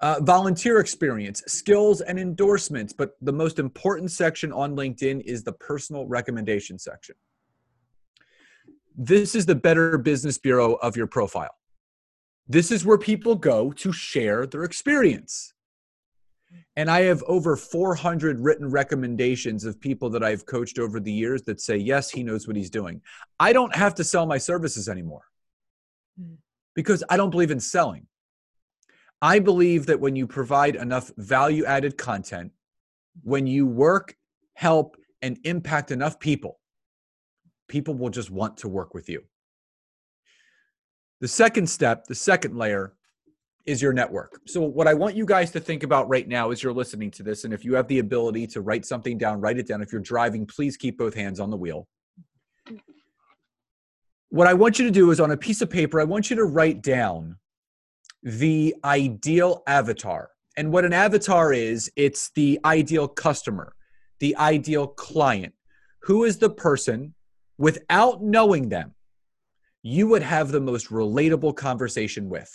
Uh, 0.00 0.20
volunteer 0.22 0.80
experience, 0.80 1.42
skills, 1.46 2.00
and 2.00 2.18
endorsements. 2.18 2.92
But 2.92 3.16
the 3.22 3.32
most 3.32 3.58
important 3.58 4.10
section 4.10 4.52
on 4.52 4.76
LinkedIn 4.76 5.22
is 5.22 5.44
the 5.44 5.52
personal 5.52 6.06
recommendation 6.06 6.78
section. 6.78 7.14
This 8.96 9.34
is 9.34 9.46
the 9.46 9.54
Better 9.54 9.98
Business 9.98 10.38
Bureau 10.38 10.74
of 10.74 10.96
your 10.96 11.06
profile. 11.06 11.54
This 12.46 12.70
is 12.70 12.84
where 12.84 12.98
people 12.98 13.34
go 13.34 13.72
to 13.72 13.92
share 13.92 14.46
their 14.46 14.64
experience. 14.64 15.54
And 16.76 16.90
I 16.90 17.02
have 17.02 17.22
over 17.26 17.56
400 17.56 18.40
written 18.40 18.70
recommendations 18.70 19.64
of 19.64 19.80
people 19.80 20.10
that 20.10 20.22
I've 20.22 20.44
coached 20.46 20.78
over 20.78 21.00
the 21.00 21.12
years 21.12 21.42
that 21.42 21.60
say, 21.60 21.76
yes, 21.76 22.10
he 22.10 22.22
knows 22.22 22.46
what 22.46 22.56
he's 22.56 22.70
doing. 22.70 23.00
I 23.40 23.52
don't 23.52 23.74
have 23.74 23.94
to 23.96 24.04
sell 24.04 24.26
my 24.26 24.38
services 24.38 24.88
anymore 24.88 25.22
mm. 26.20 26.36
because 26.74 27.02
I 27.08 27.16
don't 27.16 27.30
believe 27.30 27.50
in 27.50 27.60
selling. 27.60 28.06
I 29.24 29.38
believe 29.38 29.86
that 29.86 29.98
when 29.98 30.14
you 30.16 30.26
provide 30.26 30.76
enough 30.76 31.10
value 31.16 31.64
added 31.64 31.96
content, 31.96 32.52
when 33.22 33.46
you 33.46 33.66
work, 33.66 34.14
help, 34.52 34.98
and 35.22 35.38
impact 35.44 35.90
enough 35.90 36.20
people, 36.20 36.60
people 37.66 37.94
will 37.94 38.10
just 38.10 38.30
want 38.30 38.58
to 38.58 38.68
work 38.68 38.92
with 38.92 39.08
you. 39.08 39.22
The 41.22 41.28
second 41.28 41.70
step, 41.70 42.04
the 42.04 42.14
second 42.14 42.58
layer, 42.58 42.96
is 43.64 43.80
your 43.80 43.94
network. 43.94 44.42
So, 44.46 44.60
what 44.60 44.86
I 44.86 44.92
want 44.92 45.16
you 45.16 45.24
guys 45.24 45.50
to 45.52 45.60
think 45.60 45.84
about 45.84 46.06
right 46.10 46.28
now 46.28 46.50
as 46.50 46.62
you're 46.62 46.74
listening 46.74 47.10
to 47.12 47.22
this, 47.22 47.44
and 47.44 47.54
if 47.54 47.64
you 47.64 47.74
have 47.76 47.88
the 47.88 48.00
ability 48.00 48.46
to 48.48 48.60
write 48.60 48.84
something 48.84 49.16
down, 49.16 49.40
write 49.40 49.56
it 49.56 49.66
down. 49.66 49.80
If 49.80 49.90
you're 49.90 50.02
driving, 50.02 50.44
please 50.44 50.76
keep 50.76 50.98
both 50.98 51.14
hands 51.14 51.40
on 51.40 51.48
the 51.48 51.56
wheel. 51.56 51.88
What 54.28 54.48
I 54.48 54.52
want 54.52 54.78
you 54.78 54.84
to 54.84 54.90
do 54.90 55.12
is 55.12 55.18
on 55.18 55.30
a 55.30 55.36
piece 55.38 55.62
of 55.62 55.70
paper, 55.70 55.98
I 55.98 56.04
want 56.04 56.28
you 56.28 56.36
to 56.36 56.44
write 56.44 56.82
down 56.82 57.38
the 58.24 58.74
ideal 58.84 59.62
avatar. 59.66 60.30
And 60.56 60.72
what 60.72 60.84
an 60.84 60.92
avatar 60.92 61.52
is, 61.52 61.90
it's 61.94 62.30
the 62.30 62.58
ideal 62.64 63.06
customer, 63.06 63.74
the 64.18 64.36
ideal 64.36 64.88
client. 64.88 65.54
Who 66.02 66.24
is 66.24 66.38
the 66.38 66.50
person 66.50 67.14
without 67.56 68.22
knowing 68.22 68.68
them 68.68 68.94
you 69.84 70.08
would 70.08 70.22
have 70.22 70.50
the 70.50 70.60
most 70.60 70.88
relatable 70.88 71.54
conversation 71.54 72.30
with. 72.30 72.50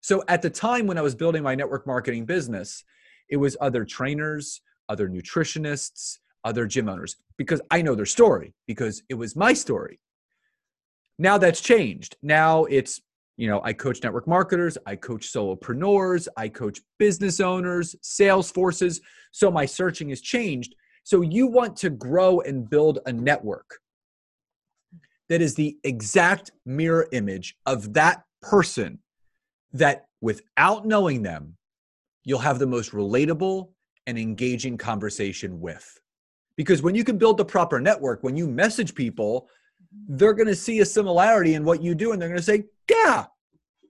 So 0.00 0.24
at 0.26 0.42
the 0.42 0.50
time 0.50 0.88
when 0.88 0.98
I 0.98 1.02
was 1.02 1.14
building 1.14 1.44
my 1.44 1.54
network 1.54 1.86
marketing 1.86 2.26
business, 2.26 2.82
it 3.30 3.36
was 3.36 3.56
other 3.60 3.84
trainers, 3.84 4.60
other 4.88 5.08
nutritionists, 5.08 6.18
other 6.42 6.66
gym 6.66 6.88
owners, 6.88 7.14
because 7.36 7.60
I 7.70 7.82
know 7.82 7.94
their 7.94 8.06
story, 8.06 8.54
because 8.66 9.04
it 9.08 9.14
was 9.14 9.36
my 9.36 9.52
story. 9.52 10.00
Now 11.16 11.38
that's 11.38 11.60
changed. 11.60 12.16
Now 12.22 12.64
it's, 12.64 13.00
you 13.38 13.46
know, 13.46 13.60
I 13.62 13.72
coach 13.72 14.02
network 14.02 14.26
marketers, 14.26 14.76
I 14.84 14.96
coach 14.96 15.32
solopreneurs, 15.32 16.26
I 16.36 16.48
coach 16.48 16.80
business 16.98 17.38
owners, 17.38 17.94
sales 18.02 18.50
forces. 18.50 19.00
So 19.30 19.48
my 19.48 19.64
searching 19.64 20.08
has 20.08 20.20
changed. 20.20 20.74
So 21.04 21.20
you 21.20 21.46
want 21.46 21.76
to 21.76 21.88
grow 21.88 22.40
and 22.40 22.68
build 22.68 22.98
a 23.06 23.12
network 23.12 23.78
that 25.28 25.40
is 25.40 25.54
the 25.54 25.78
exact 25.84 26.50
mirror 26.66 27.06
image 27.12 27.56
of 27.64 27.94
that 27.94 28.24
person 28.42 28.98
that 29.72 30.06
without 30.20 30.84
knowing 30.84 31.22
them, 31.22 31.56
you'll 32.24 32.40
have 32.40 32.58
the 32.58 32.66
most 32.66 32.90
relatable 32.90 33.70
and 34.08 34.18
engaging 34.18 34.76
conversation 34.76 35.60
with. 35.60 35.96
Because 36.56 36.82
when 36.82 36.96
you 36.96 37.04
can 37.04 37.18
build 37.18 37.36
the 37.36 37.44
proper 37.44 37.78
network, 37.78 38.24
when 38.24 38.36
you 38.36 38.48
message 38.48 38.96
people, 38.96 39.48
they're 40.08 40.34
going 40.34 40.48
to 40.48 40.56
see 40.56 40.80
a 40.80 40.84
similarity 40.84 41.54
in 41.54 41.64
what 41.64 41.82
you 41.82 41.94
do 41.94 42.12
and 42.12 42.20
they're 42.20 42.28
going 42.28 42.38
to 42.38 42.44
say, 42.44 42.64
yeah, 42.90 43.26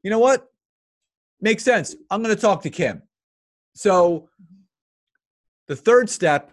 you 0.03 0.11
know 0.11 0.19
what? 0.19 0.49
Makes 1.41 1.65
sense. 1.65 1.95
I'm 2.11 2.23
going 2.23 2.35
to 2.35 2.41
talk 2.41 2.63
to 2.63 2.71
Kim. 2.71 3.03
So 3.75 4.29
the 5.69 5.77
third 5.77 6.09
step, 6.11 6.53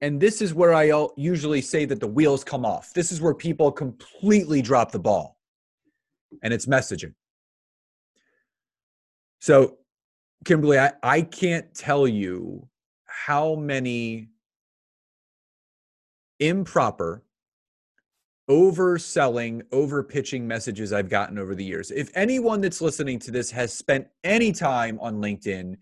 and 0.00 0.20
this 0.20 0.40
is 0.40 0.54
where 0.54 0.72
I 0.74 0.92
usually 1.16 1.60
say 1.60 1.84
that 1.84 2.00
the 2.00 2.06
wheels 2.06 2.44
come 2.44 2.64
off. 2.64 2.92
This 2.94 3.12
is 3.12 3.20
where 3.20 3.34
people 3.34 3.70
completely 3.70 4.62
drop 4.62 4.90
the 4.90 4.98
ball, 4.98 5.36
and 6.42 6.52
it's 6.52 6.66
messaging. 6.66 7.14
So, 9.40 9.78
Kimberley, 10.44 10.78
I, 10.78 10.92
I 11.02 11.22
can't 11.22 11.72
tell 11.74 12.08
you 12.08 12.68
how 13.06 13.54
many 13.54 14.28
improper, 16.40 17.22
overselling, 18.50 19.62
over 19.72 20.02
pitching 20.02 20.46
messages 20.46 20.92
I've 20.92 21.08
gotten 21.08 21.38
over 21.38 21.54
the 21.54 21.64
years. 21.64 21.90
If 21.90 22.10
anyone 22.14 22.60
that's 22.60 22.80
listening 22.80 23.18
to 23.20 23.30
this 23.30 23.50
has 23.50 23.72
spent 23.72 24.06
any 24.24 24.52
time 24.52 24.98
on 25.00 25.16
LinkedIn, 25.16 25.76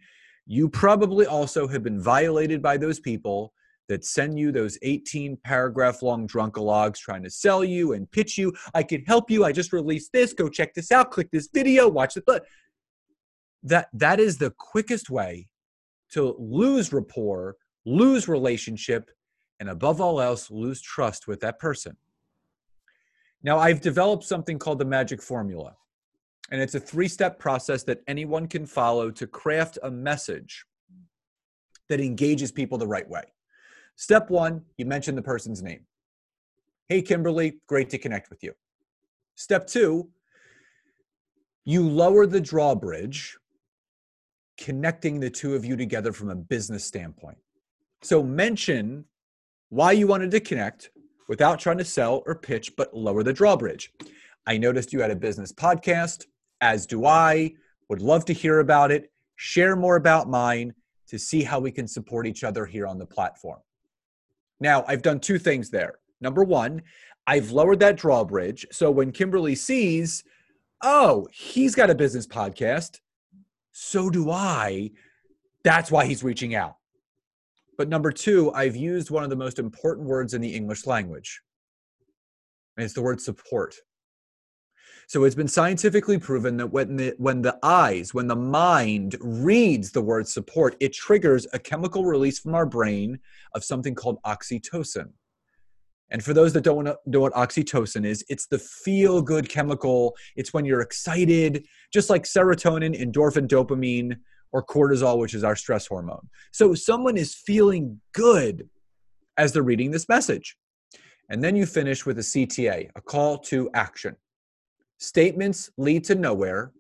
you 0.46 0.68
probably 0.68 1.26
also 1.26 1.66
have 1.68 1.82
been 1.82 2.00
violated 2.00 2.60
by 2.62 2.76
those 2.76 3.00
people 3.00 3.52
that 3.88 4.04
send 4.04 4.38
you 4.38 4.52
those 4.52 4.78
18 4.82 5.36
paragraph 5.42 6.02
long 6.02 6.28
drunkalogs 6.28 6.98
trying 6.98 7.24
to 7.24 7.30
sell 7.30 7.64
you 7.64 7.92
and 7.94 8.10
pitch 8.10 8.38
you. 8.38 8.52
I 8.72 8.84
can 8.84 9.04
help 9.04 9.30
you. 9.30 9.44
I 9.44 9.52
just 9.52 9.72
released 9.72 10.12
this. 10.12 10.32
Go 10.32 10.48
check 10.48 10.74
this 10.74 10.92
out. 10.92 11.10
Click 11.10 11.28
this 11.32 11.48
video. 11.52 11.88
Watch 11.88 12.14
the 12.14 12.42
that 13.62 13.88
that 13.92 14.20
is 14.20 14.38
the 14.38 14.52
quickest 14.52 15.10
way 15.10 15.48
to 16.12 16.34
lose 16.38 16.92
rapport, 16.92 17.56
lose 17.84 18.28
relationship, 18.28 19.10
and 19.58 19.68
above 19.68 20.00
all 20.00 20.20
else, 20.20 20.50
lose 20.50 20.80
trust 20.80 21.26
with 21.28 21.40
that 21.40 21.58
person. 21.58 21.96
Now, 23.42 23.58
I've 23.58 23.80
developed 23.80 24.24
something 24.24 24.58
called 24.58 24.78
the 24.78 24.84
magic 24.84 25.22
formula, 25.22 25.76
and 26.50 26.60
it's 26.60 26.74
a 26.74 26.80
three 26.80 27.08
step 27.08 27.38
process 27.38 27.82
that 27.84 28.02
anyone 28.06 28.46
can 28.46 28.66
follow 28.66 29.10
to 29.12 29.26
craft 29.26 29.78
a 29.82 29.90
message 29.90 30.64
that 31.88 32.00
engages 32.00 32.52
people 32.52 32.78
the 32.78 32.86
right 32.86 33.08
way. 33.08 33.24
Step 33.96 34.30
one, 34.30 34.62
you 34.76 34.84
mention 34.84 35.14
the 35.14 35.22
person's 35.22 35.62
name. 35.62 35.86
Hey, 36.88 37.02
Kimberley, 37.02 37.60
great 37.66 37.90
to 37.90 37.98
connect 37.98 38.30
with 38.30 38.42
you. 38.42 38.52
Step 39.36 39.66
two, 39.66 40.08
you 41.64 41.88
lower 41.88 42.26
the 42.26 42.40
drawbridge 42.40 43.36
connecting 44.58 45.20
the 45.20 45.30
two 45.30 45.54
of 45.54 45.64
you 45.64 45.76
together 45.76 46.12
from 46.12 46.30
a 46.30 46.34
business 46.34 46.84
standpoint. 46.84 47.38
So 48.02 48.22
mention 48.22 49.06
why 49.70 49.92
you 49.92 50.06
wanted 50.06 50.30
to 50.32 50.40
connect 50.40 50.90
without 51.30 51.60
trying 51.60 51.78
to 51.78 51.84
sell 51.84 52.24
or 52.26 52.34
pitch, 52.34 52.72
but 52.76 52.92
lower 52.92 53.22
the 53.22 53.32
drawbridge. 53.32 53.92
I 54.48 54.58
noticed 54.58 54.92
you 54.92 55.00
had 55.00 55.12
a 55.12 55.16
business 55.16 55.52
podcast, 55.52 56.26
as 56.60 56.86
do 56.86 57.06
I. 57.06 57.54
Would 57.88 58.02
love 58.02 58.24
to 58.24 58.32
hear 58.32 58.58
about 58.58 58.90
it. 58.90 59.12
Share 59.36 59.76
more 59.76 59.94
about 59.94 60.28
mine 60.28 60.74
to 61.06 61.20
see 61.20 61.44
how 61.44 61.60
we 61.60 61.70
can 61.70 61.86
support 61.86 62.26
each 62.26 62.42
other 62.42 62.66
here 62.66 62.84
on 62.84 62.98
the 62.98 63.06
platform. 63.06 63.60
Now, 64.58 64.84
I've 64.88 65.02
done 65.02 65.20
two 65.20 65.38
things 65.38 65.70
there. 65.70 66.00
Number 66.20 66.42
one, 66.42 66.82
I've 67.28 67.52
lowered 67.52 67.78
that 67.78 67.96
drawbridge. 67.96 68.66
So 68.72 68.90
when 68.90 69.12
Kimberley 69.12 69.54
sees, 69.54 70.24
oh, 70.82 71.28
he's 71.32 71.76
got 71.76 71.90
a 71.90 71.94
business 71.94 72.26
podcast, 72.26 72.98
so 73.70 74.10
do 74.10 74.32
I. 74.32 74.90
That's 75.62 75.92
why 75.92 76.06
he's 76.06 76.24
reaching 76.24 76.56
out. 76.56 76.74
But 77.80 77.88
number 77.88 78.12
two, 78.12 78.52
I've 78.52 78.76
used 78.76 79.08
one 79.08 79.24
of 79.24 79.30
the 79.30 79.36
most 79.36 79.58
important 79.58 80.06
words 80.06 80.34
in 80.34 80.42
the 80.42 80.54
English 80.54 80.84
language, 80.86 81.40
and 82.76 82.84
it's 82.84 82.92
the 82.92 83.00
word 83.00 83.22
support. 83.22 83.74
So 85.06 85.24
it's 85.24 85.34
been 85.34 85.48
scientifically 85.48 86.18
proven 86.18 86.58
that 86.58 86.66
when 86.66 86.96
the 86.96 87.14
when 87.16 87.40
the 87.40 87.58
eyes, 87.62 88.12
when 88.12 88.26
the 88.26 88.36
mind 88.36 89.16
reads 89.22 89.92
the 89.92 90.02
word 90.02 90.28
support, 90.28 90.76
it 90.78 90.92
triggers 90.92 91.46
a 91.54 91.58
chemical 91.58 92.04
release 92.04 92.38
from 92.38 92.54
our 92.54 92.66
brain 92.66 93.18
of 93.54 93.64
something 93.64 93.94
called 93.94 94.18
oxytocin. 94.26 95.12
And 96.10 96.22
for 96.22 96.34
those 96.34 96.52
that 96.52 96.64
don't 96.64 96.84
know 96.84 97.20
what 97.20 97.32
oxytocin 97.32 98.04
is, 98.04 98.22
it's 98.28 98.44
the 98.44 98.58
feel 98.58 99.22
good 99.22 99.48
chemical. 99.48 100.14
It's 100.36 100.52
when 100.52 100.66
you're 100.66 100.82
excited, 100.82 101.66
just 101.90 102.10
like 102.10 102.24
serotonin, 102.24 102.94
endorphin, 102.94 103.48
dopamine, 103.48 104.18
or 104.52 104.64
cortisol, 104.64 105.18
which 105.18 105.34
is 105.34 105.44
our 105.44 105.56
stress 105.56 105.86
hormone. 105.86 106.28
So 106.52 106.74
someone 106.74 107.16
is 107.16 107.34
feeling 107.34 108.00
good 108.12 108.68
as 109.36 109.52
they're 109.52 109.62
reading 109.62 109.90
this 109.90 110.08
message. 110.08 110.56
And 111.30 111.42
then 111.42 111.54
you 111.54 111.64
finish 111.64 112.04
with 112.04 112.18
a 112.18 112.22
CTA, 112.22 112.90
a 112.94 113.00
call 113.00 113.38
to 113.38 113.70
action. 113.74 114.16
Statements 114.98 115.70
lead 115.78 116.04
to 116.04 116.14
nowhere, 116.14 116.72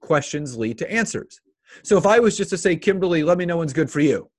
questions 0.00 0.56
lead 0.56 0.78
to 0.78 0.90
answers. 0.90 1.40
So 1.84 1.98
if 1.98 2.06
I 2.06 2.18
was 2.18 2.36
just 2.36 2.50
to 2.50 2.58
say, 2.58 2.74
Kimberley, 2.76 3.22
let 3.22 3.38
me 3.38 3.44
know 3.44 3.58
when's 3.58 3.74
good 3.74 3.90
for 3.90 4.00
you, 4.00 4.30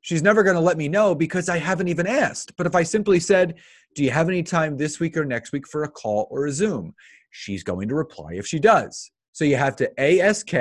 she's 0.00 0.22
never 0.22 0.42
going 0.42 0.56
to 0.56 0.60
let 0.60 0.76
me 0.76 0.88
know 0.88 1.14
because 1.14 1.48
I 1.48 1.58
haven't 1.58 1.88
even 1.88 2.06
asked. 2.06 2.56
But 2.56 2.66
if 2.66 2.74
I 2.74 2.82
simply 2.82 3.20
said, 3.20 3.54
Do 3.94 4.02
you 4.02 4.10
have 4.10 4.28
any 4.28 4.42
time 4.42 4.76
this 4.76 4.98
week 4.98 5.16
or 5.16 5.24
next 5.24 5.52
week 5.52 5.66
for 5.68 5.84
a 5.84 5.88
call 5.88 6.26
or 6.30 6.46
a 6.46 6.52
Zoom? 6.52 6.94
She's 7.30 7.62
going 7.62 7.88
to 7.88 7.94
reply 7.94 8.32
if 8.34 8.46
she 8.46 8.58
does. 8.58 9.10
So 9.32 9.44
you 9.44 9.56
have 9.56 9.76
to 9.76 10.00
ASK 10.00 10.52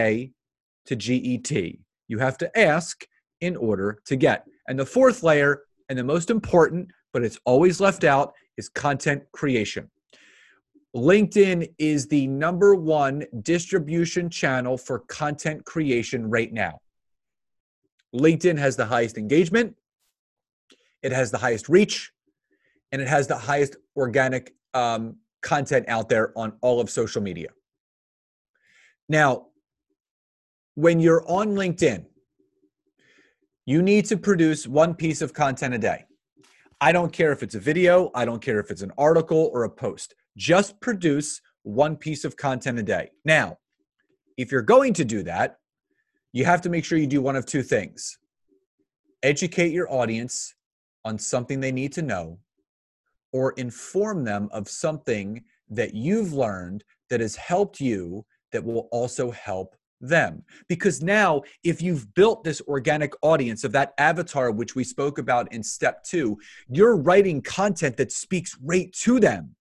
to 0.86 0.96
GET. 0.96 1.52
You 2.08 2.18
have 2.20 2.38
to 2.40 2.60
ask 2.60 3.06
in 3.42 3.56
order 3.56 4.00
to 4.06 4.16
get. 4.16 4.46
And 4.68 4.78
the 4.78 4.86
fourth 4.86 5.24
layer, 5.24 5.64
and 5.90 5.98
the 5.98 6.04
most 6.04 6.30
important, 6.30 6.90
but 7.14 7.24
it's 7.24 7.40
always 7.46 7.80
left 7.80 8.04
out, 8.04 8.34
is 8.58 8.70
content 8.70 9.24
creation. 9.32 9.90
LinkedIn 10.96 11.72
is 11.78 12.08
the 12.08 12.28
number 12.28 12.74
one 12.76 13.24
distribution 13.42 14.30
channel 14.30 14.78
for 14.78 15.00
content 15.00 15.64
creation 15.66 16.30
right 16.30 16.52
now. 16.52 16.80
LinkedIn 18.16 18.58
has 18.58 18.76
the 18.76 18.86
highest 18.86 19.18
engagement, 19.18 19.76
it 21.04 21.12
has 21.12 21.32
the 21.32 21.38
highest 21.38 21.70
reach, 21.70 22.12
and 22.92 23.02
it 23.02 23.08
has 23.08 23.28
the 23.28 23.38
highest 23.38 23.76
organic 23.96 24.56
um, 24.74 25.18
content 25.42 25.88
out 25.88 26.10
there 26.10 26.38
on 26.38 26.54
all 26.62 26.82
of 26.82 26.90
social 26.90 27.22
media. 27.22 27.50
Now, 29.08 29.48
when 30.80 30.98
you're 30.98 31.30
on 31.30 31.50
LinkedIn, 31.56 32.06
you 33.66 33.82
need 33.82 34.06
to 34.06 34.16
produce 34.16 34.66
one 34.66 34.96
piece 34.96 35.22
of 35.22 35.34
content 35.34 35.74
a 35.74 35.78
day. 35.78 36.06
I 36.80 36.94
don't 36.94 37.12
care 37.12 37.34
if 37.34 37.44
it's 37.44 37.56
a 37.56 37.60
video, 37.60 38.12
I 38.16 38.24
don't 38.24 38.42
care 38.42 38.62
if 38.62 38.72
it's 38.72 38.82
an 38.82 38.94
article 38.98 39.52
or 39.54 39.66
a 39.66 39.70
post. 39.70 40.16
Just 40.38 40.80
produce 40.80 41.42
one 41.64 41.98
piece 41.98 42.24
of 42.24 42.38
content 42.38 42.80
a 42.80 42.84
day. 42.84 43.12
Now, 43.26 43.58
if 44.38 44.54
you're 44.54 44.62
going 44.62 44.94
to 44.94 45.04
do 45.04 45.22
that, 45.24 45.58
you 46.32 46.46
have 46.46 46.62
to 46.62 46.70
make 46.70 46.86
sure 46.86 46.98
you 46.98 47.08
do 47.08 47.22
one 47.22 47.36
of 47.36 47.46
two 47.46 47.62
things 47.62 48.18
educate 49.22 49.74
your 49.74 49.92
audience 49.92 50.56
on 51.04 51.20
something 51.20 51.60
they 51.60 51.74
need 51.74 51.92
to 51.92 52.02
know, 52.02 52.40
or 53.34 53.52
inform 53.58 54.24
them 54.24 54.48
of 54.54 54.70
something 54.70 55.44
that 55.70 55.94
you've 55.94 56.32
learned 56.32 56.86
that 57.10 57.20
has 57.20 57.36
helped 57.36 57.82
you 57.82 58.26
that 58.54 58.64
will 58.64 58.88
also 58.94 59.30
help 59.32 59.76
them. 60.02 60.44
Because 60.68 61.02
now, 61.02 61.42
if 61.64 61.82
you've 61.82 62.14
built 62.14 62.44
this 62.44 62.62
organic 62.68 63.14
audience 63.22 63.64
of 63.64 63.72
that 63.74 63.94
avatar, 63.98 64.52
which 64.52 64.76
we 64.76 64.84
spoke 64.84 65.18
about 65.18 65.52
in 65.52 65.64
step 65.64 66.04
two, 66.04 66.38
you're 66.70 66.96
writing 66.96 67.42
content 67.42 67.98
that 67.98 68.12
speaks 68.12 68.58
right 68.64 68.92
to 68.94 69.20
them, 69.20 69.56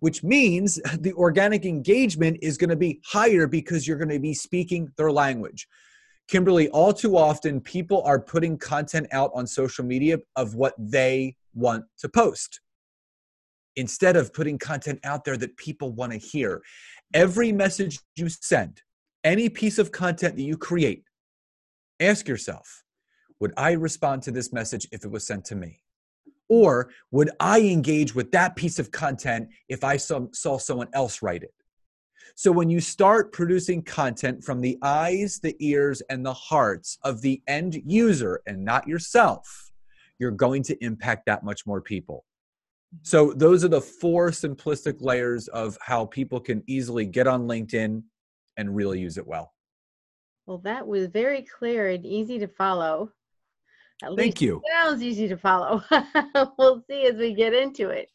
which 0.00 0.22
means 0.22 0.80
the 1.00 1.12
organic 1.14 1.64
engagement 1.64 2.38
is 2.42 2.58
going 2.58 2.70
to 2.70 2.76
be 2.76 3.00
higher 3.04 3.46
because 3.46 3.86
you're 3.86 3.98
going 3.98 4.08
to 4.08 4.18
be 4.18 4.34
speaking 4.34 4.90
their 4.96 5.12
language. 5.12 5.66
Kimberley, 6.28 6.68
all 6.68 6.92
too 6.92 7.16
often 7.16 7.60
people 7.60 8.02
are 8.02 8.20
putting 8.20 8.58
content 8.58 9.06
out 9.12 9.30
on 9.34 9.46
social 9.46 9.84
media 9.84 10.18
of 10.36 10.54
what 10.54 10.74
they 10.78 11.36
want 11.54 11.84
to 11.98 12.08
post. 12.08 12.60
instead 13.76 14.16
of 14.16 14.34
putting 14.34 14.58
content 14.58 14.98
out 15.04 15.24
there 15.24 15.36
that 15.36 15.56
people 15.56 15.92
want 15.92 16.10
to 16.10 16.18
hear. 16.18 16.60
Every 17.14 17.52
message 17.52 18.00
you 18.16 18.28
send, 18.28 18.82
any 19.28 19.50
piece 19.50 19.78
of 19.78 19.92
content 19.92 20.36
that 20.36 20.42
you 20.42 20.56
create, 20.56 21.04
ask 22.00 22.26
yourself 22.26 22.82
would 23.40 23.52
I 23.56 23.72
respond 23.72 24.22
to 24.22 24.32
this 24.32 24.52
message 24.52 24.88
if 24.90 25.04
it 25.04 25.10
was 25.10 25.24
sent 25.24 25.44
to 25.44 25.54
me? 25.54 25.80
Or 26.48 26.90
would 27.12 27.30
I 27.38 27.60
engage 27.60 28.12
with 28.12 28.32
that 28.32 28.56
piece 28.56 28.80
of 28.80 28.90
content 28.90 29.50
if 29.68 29.84
I 29.84 29.96
saw, 29.96 30.26
saw 30.32 30.58
someone 30.58 30.88
else 30.92 31.22
write 31.22 31.44
it? 31.44 31.54
So 32.34 32.50
when 32.50 32.68
you 32.68 32.80
start 32.80 33.32
producing 33.32 33.82
content 33.82 34.42
from 34.42 34.60
the 34.60 34.76
eyes, 34.82 35.38
the 35.40 35.54
ears, 35.60 36.02
and 36.10 36.26
the 36.26 36.34
hearts 36.34 36.98
of 37.04 37.20
the 37.20 37.40
end 37.46 37.80
user 37.84 38.40
and 38.46 38.64
not 38.64 38.88
yourself, 38.88 39.70
you're 40.18 40.32
going 40.32 40.64
to 40.64 40.84
impact 40.84 41.26
that 41.26 41.44
much 41.44 41.64
more 41.64 41.80
people. 41.80 42.24
So 43.02 43.32
those 43.34 43.62
are 43.62 43.68
the 43.68 43.80
four 43.80 44.30
simplistic 44.30 44.96
layers 45.00 45.46
of 45.48 45.78
how 45.80 46.06
people 46.06 46.40
can 46.40 46.64
easily 46.66 47.06
get 47.06 47.28
on 47.28 47.46
LinkedIn 47.46 48.02
and 48.58 48.74
really 48.74 49.00
use 49.00 49.16
it 49.16 49.26
well. 49.26 49.54
Well, 50.44 50.58
that 50.58 50.86
was 50.86 51.06
very 51.06 51.42
clear 51.42 51.88
and 51.88 52.04
easy 52.04 52.38
to 52.40 52.48
follow. 52.48 53.12
At 54.02 54.16
Thank 54.16 54.40
you. 54.40 54.60
sounds 54.70 55.02
easy 55.02 55.28
to 55.28 55.36
follow. 55.36 55.82
we'll 56.58 56.84
see 56.88 57.06
as 57.06 57.16
we 57.16 57.34
get 57.34 57.54
into 57.54 57.88
it. 57.88 58.10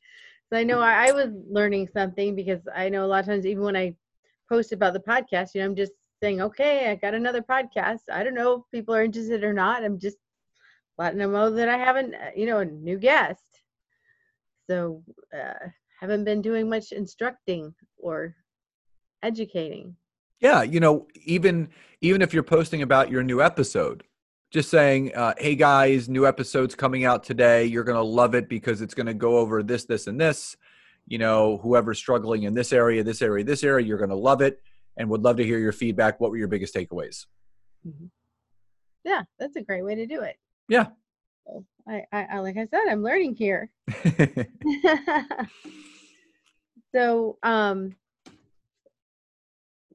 So 0.52 0.58
I 0.58 0.64
know 0.64 0.80
I, 0.80 1.08
I 1.08 1.12
was 1.12 1.30
learning 1.50 1.90
something 1.94 2.36
because 2.36 2.62
I 2.74 2.90
know 2.90 3.06
a 3.06 3.08
lot 3.08 3.22
of 3.22 3.26
times, 3.26 3.46
even 3.46 3.64
when 3.64 3.76
I 3.76 3.96
post 4.48 4.72
about 4.72 4.94
the 4.94 5.00
podcast, 5.00 5.56
you 5.56 5.62
know, 5.62 5.66
I'm 5.66 5.76
just 5.76 5.94
saying, 6.22 6.42
okay, 6.42 6.90
I 6.90 6.96
got 6.96 7.14
another 7.14 7.42
podcast. 7.42 8.02
I 8.12 8.24
don't 8.24 8.36
know 8.36 8.54
if 8.54 8.62
people 8.72 8.94
are 8.94 9.04
interested 9.04 9.44
or 9.44 9.54
not. 9.54 9.84
I'm 9.84 10.00
just 10.00 10.18
letting 10.98 11.20
them 11.20 11.32
know 11.32 11.50
that 11.50 11.70
I 11.70 11.78
haven't, 11.78 12.14
uh, 12.14 12.32
you 12.36 12.46
know, 12.46 12.60
a 12.60 12.66
new 12.66 12.98
guest. 12.98 13.44
So 14.70 15.04
uh, 15.34 15.68
haven't 16.00 16.24
been 16.24 16.42
doing 16.42 16.70
much 16.70 16.92
instructing 16.92 17.74
or 17.98 18.36
educating. 19.22 19.96
Yeah, 20.44 20.62
you 20.62 20.82
know, 20.82 21.08
even 21.24 21.70
even 22.02 22.22
if 22.22 22.34
you're 22.34 22.44
posting 22.44 22.82
about 22.82 23.10
your 23.10 23.24
new 23.24 23.42
episode, 23.42 24.04
just 24.52 24.70
saying, 24.70 25.16
uh, 25.16 25.34
"Hey 25.38 25.56
guys, 25.56 26.10
new 26.10 26.28
episode's 26.28 26.76
coming 26.76 27.06
out 27.06 27.24
today. 27.24 27.64
You're 27.64 27.86
gonna 27.86 28.04
love 28.04 28.36
it 28.36 28.50
because 28.50 28.82
it's 28.82 28.94
gonna 28.94 29.14
go 29.14 29.38
over 29.38 29.64
this, 29.64 29.86
this, 29.86 30.06
and 30.06 30.20
this." 30.20 30.58
You 31.08 31.18
know, 31.18 31.58
whoever's 31.58 31.98
struggling 31.98 32.44
in 32.44 32.54
this 32.54 32.74
area, 32.74 33.04
this 33.04 33.22
area, 33.22 33.46
this 33.46 33.64
area, 33.64 33.86
you're 33.86 33.98
gonna 33.98 34.16
love 34.16 34.42
it, 34.42 34.62
and 34.98 35.10
would 35.10 35.24
love 35.24 35.38
to 35.38 35.46
hear 35.46 35.60
your 35.60 35.72
feedback. 35.72 36.20
What 36.20 36.30
were 36.30 36.38
your 36.38 36.50
biggest 36.50 36.76
takeaways? 36.76 37.26
Mm-hmm. 37.88 38.08
Yeah, 39.06 39.22
that's 39.40 39.56
a 39.56 39.62
great 39.62 39.86
way 39.86 39.96
to 39.96 40.06
do 40.06 40.24
it. 40.24 40.36
Yeah. 40.68 40.88
So 41.48 41.64
I, 41.88 42.04
I, 42.12 42.28
I 42.34 42.40
like 42.40 42.58
I 42.58 42.66
said, 42.66 42.82
I'm 42.90 43.02
learning 43.02 43.36
here. 43.36 43.70
so, 46.94 47.38
um, 47.44 47.96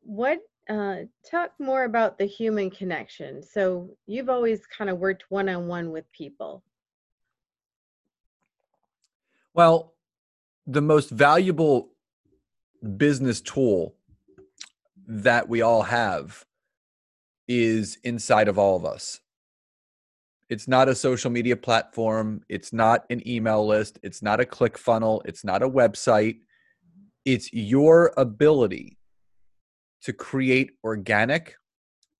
what 0.08 0.38
uh, 0.70 1.00
talk 1.30 1.52
more 1.58 1.84
about 1.84 2.16
the 2.16 2.24
human 2.24 2.70
connection. 2.70 3.42
So 3.42 3.90
you've 4.06 4.30
always 4.30 4.66
kind 4.66 4.88
of 4.88 4.98
worked 4.98 5.24
one 5.28 5.50
on 5.50 5.66
one 5.66 5.90
with 5.90 6.10
people. 6.12 6.62
Well, 9.52 9.92
the 10.66 10.80
most 10.80 11.10
valuable 11.10 11.90
business 12.96 13.42
tool 13.42 13.96
that 15.06 15.46
we 15.46 15.60
all 15.60 15.82
have 15.82 16.44
is 17.46 17.98
inside 18.02 18.48
of 18.48 18.58
all 18.58 18.76
of 18.76 18.86
us. 18.86 19.20
It's 20.48 20.68
not 20.68 20.88
a 20.88 20.94
social 20.94 21.30
media 21.30 21.56
platform. 21.56 22.42
It's 22.48 22.72
not 22.72 23.04
an 23.10 23.26
email 23.28 23.66
list. 23.66 23.98
It's 24.02 24.22
not 24.22 24.40
a 24.40 24.46
click 24.46 24.78
funnel. 24.78 25.20
It's 25.26 25.44
not 25.44 25.62
a 25.62 25.68
website. 25.68 26.38
It's 27.26 27.52
your 27.52 28.14
ability 28.16 28.97
to 30.02 30.12
create 30.12 30.70
organic 30.84 31.56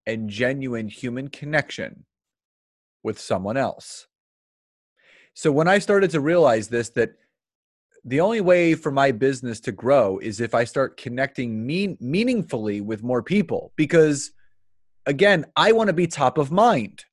and 0.07 0.31
genuine 0.31 0.89
human 0.89 1.29
connection 1.29 2.05
with 3.03 3.19
someone 3.21 3.57
else. 3.57 4.07
So 5.35 5.53
when 5.53 5.69
I 5.69 5.79
started 5.79 6.11
to 6.11 6.21
realize 6.21 6.69
this, 6.69 6.91
that 6.91 7.11
the 8.05 8.21
only 8.21 8.41
way 8.41 8.75
for 8.75 8.91
my 8.91 9.13
business 9.13 9.61
to 9.61 9.73
grow 9.73 10.19
is 10.19 10.41
if 10.41 10.55
I 10.55 10.65
start 10.65 10.97
connecting 10.97 11.67
mean, 11.67 11.97
meaningfully 12.01 12.81
with 12.81 13.03
more 13.03 13.23
people. 13.23 13.73
Because 13.77 14.33
again, 15.07 15.45
I 15.57 15.73
want 15.73 15.89
to 15.89 15.93
be 15.93 16.07
top 16.07 16.39
of 16.39 16.51
mind. 16.51 17.05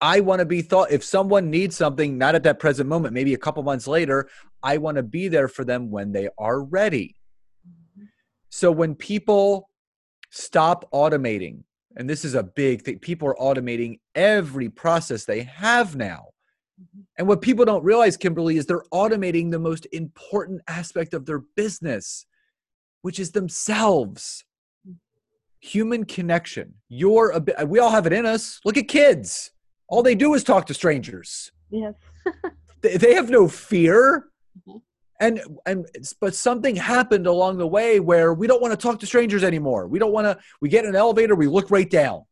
I 0.00 0.20
want 0.20 0.40
to 0.40 0.44
be 0.44 0.62
thought 0.62 0.90
if 0.90 1.04
someone 1.04 1.50
needs 1.50 1.76
something, 1.76 2.18
not 2.18 2.34
at 2.34 2.42
that 2.42 2.58
present 2.58 2.88
moment, 2.88 3.14
maybe 3.14 3.34
a 3.34 3.38
couple 3.38 3.62
months 3.62 3.86
later, 3.86 4.28
I 4.62 4.78
want 4.78 4.96
to 4.96 5.02
be 5.02 5.28
there 5.28 5.48
for 5.48 5.64
them 5.64 5.90
when 5.90 6.12
they 6.12 6.28
are 6.38 6.60
ready. 6.60 7.16
Mm-hmm. 7.66 8.06
So 8.50 8.70
when 8.72 8.94
people 8.96 9.68
Stop 10.32 10.90
automating. 10.92 11.62
And 11.96 12.08
this 12.08 12.24
is 12.24 12.34
a 12.34 12.42
big 12.42 12.82
thing. 12.82 12.98
People 12.98 13.28
are 13.28 13.36
automating 13.36 14.00
every 14.14 14.70
process 14.70 15.26
they 15.26 15.42
have 15.42 15.94
now. 15.94 16.28
Mm-hmm. 16.80 17.00
And 17.18 17.28
what 17.28 17.42
people 17.42 17.66
don't 17.66 17.84
realize, 17.84 18.16
Kimberley, 18.16 18.56
is 18.56 18.64
they're 18.64 18.84
automating 18.94 19.50
the 19.50 19.58
most 19.58 19.86
important 19.92 20.62
aspect 20.66 21.12
of 21.12 21.26
their 21.26 21.40
business, 21.54 22.24
which 23.02 23.20
is 23.20 23.32
themselves. 23.32 24.44
Mm. 24.88 24.94
Human 25.60 26.04
connection. 26.06 26.74
You're 26.88 27.30
a 27.32 27.66
we 27.66 27.78
all 27.78 27.90
have 27.90 28.06
it 28.06 28.14
in 28.14 28.24
us. 28.24 28.58
Look 28.64 28.78
at 28.78 28.88
kids. 28.88 29.50
All 29.86 30.02
they 30.02 30.14
do 30.14 30.32
is 30.32 30.42
talk 30.42 30.64
to 30.66 30.74
strangers. 30.74 31.52
Yes. 31.70 31.92
they, 32.80 32.96
they 32.96 33.14
have 33.14 33.28
no 33.28 33.48
fear. 33.48 34.30
And 35.22 35.40
and 35.66 35.86
but 36.20 36.34
something 36.34 36.74
happened 36.74 37.26
along 37.26 37.58
the 37.58 37.66
way 37.66 38.00
where 38.00 38.34
we 38.34 38.46
don't 38.46 38.60
want 38.60 38.72
to 38.72 38.76
talk 38.76 38.98
to 39.00 39.06
strangers 39.06 39.44
anymore. 39.44 39.86
We 39.86 39.98
don't 39.98 40.12
want 40.12 40.26
to 40.26 40.38
we 40.60 40.68
get 40.68 40.84
in 40.84 40.90
an 40.90 40.96
elevator 40.96 41.34
we 41.34 41.46
look 41.46 41.70
right 41.70 41.88
down 41.88 42.24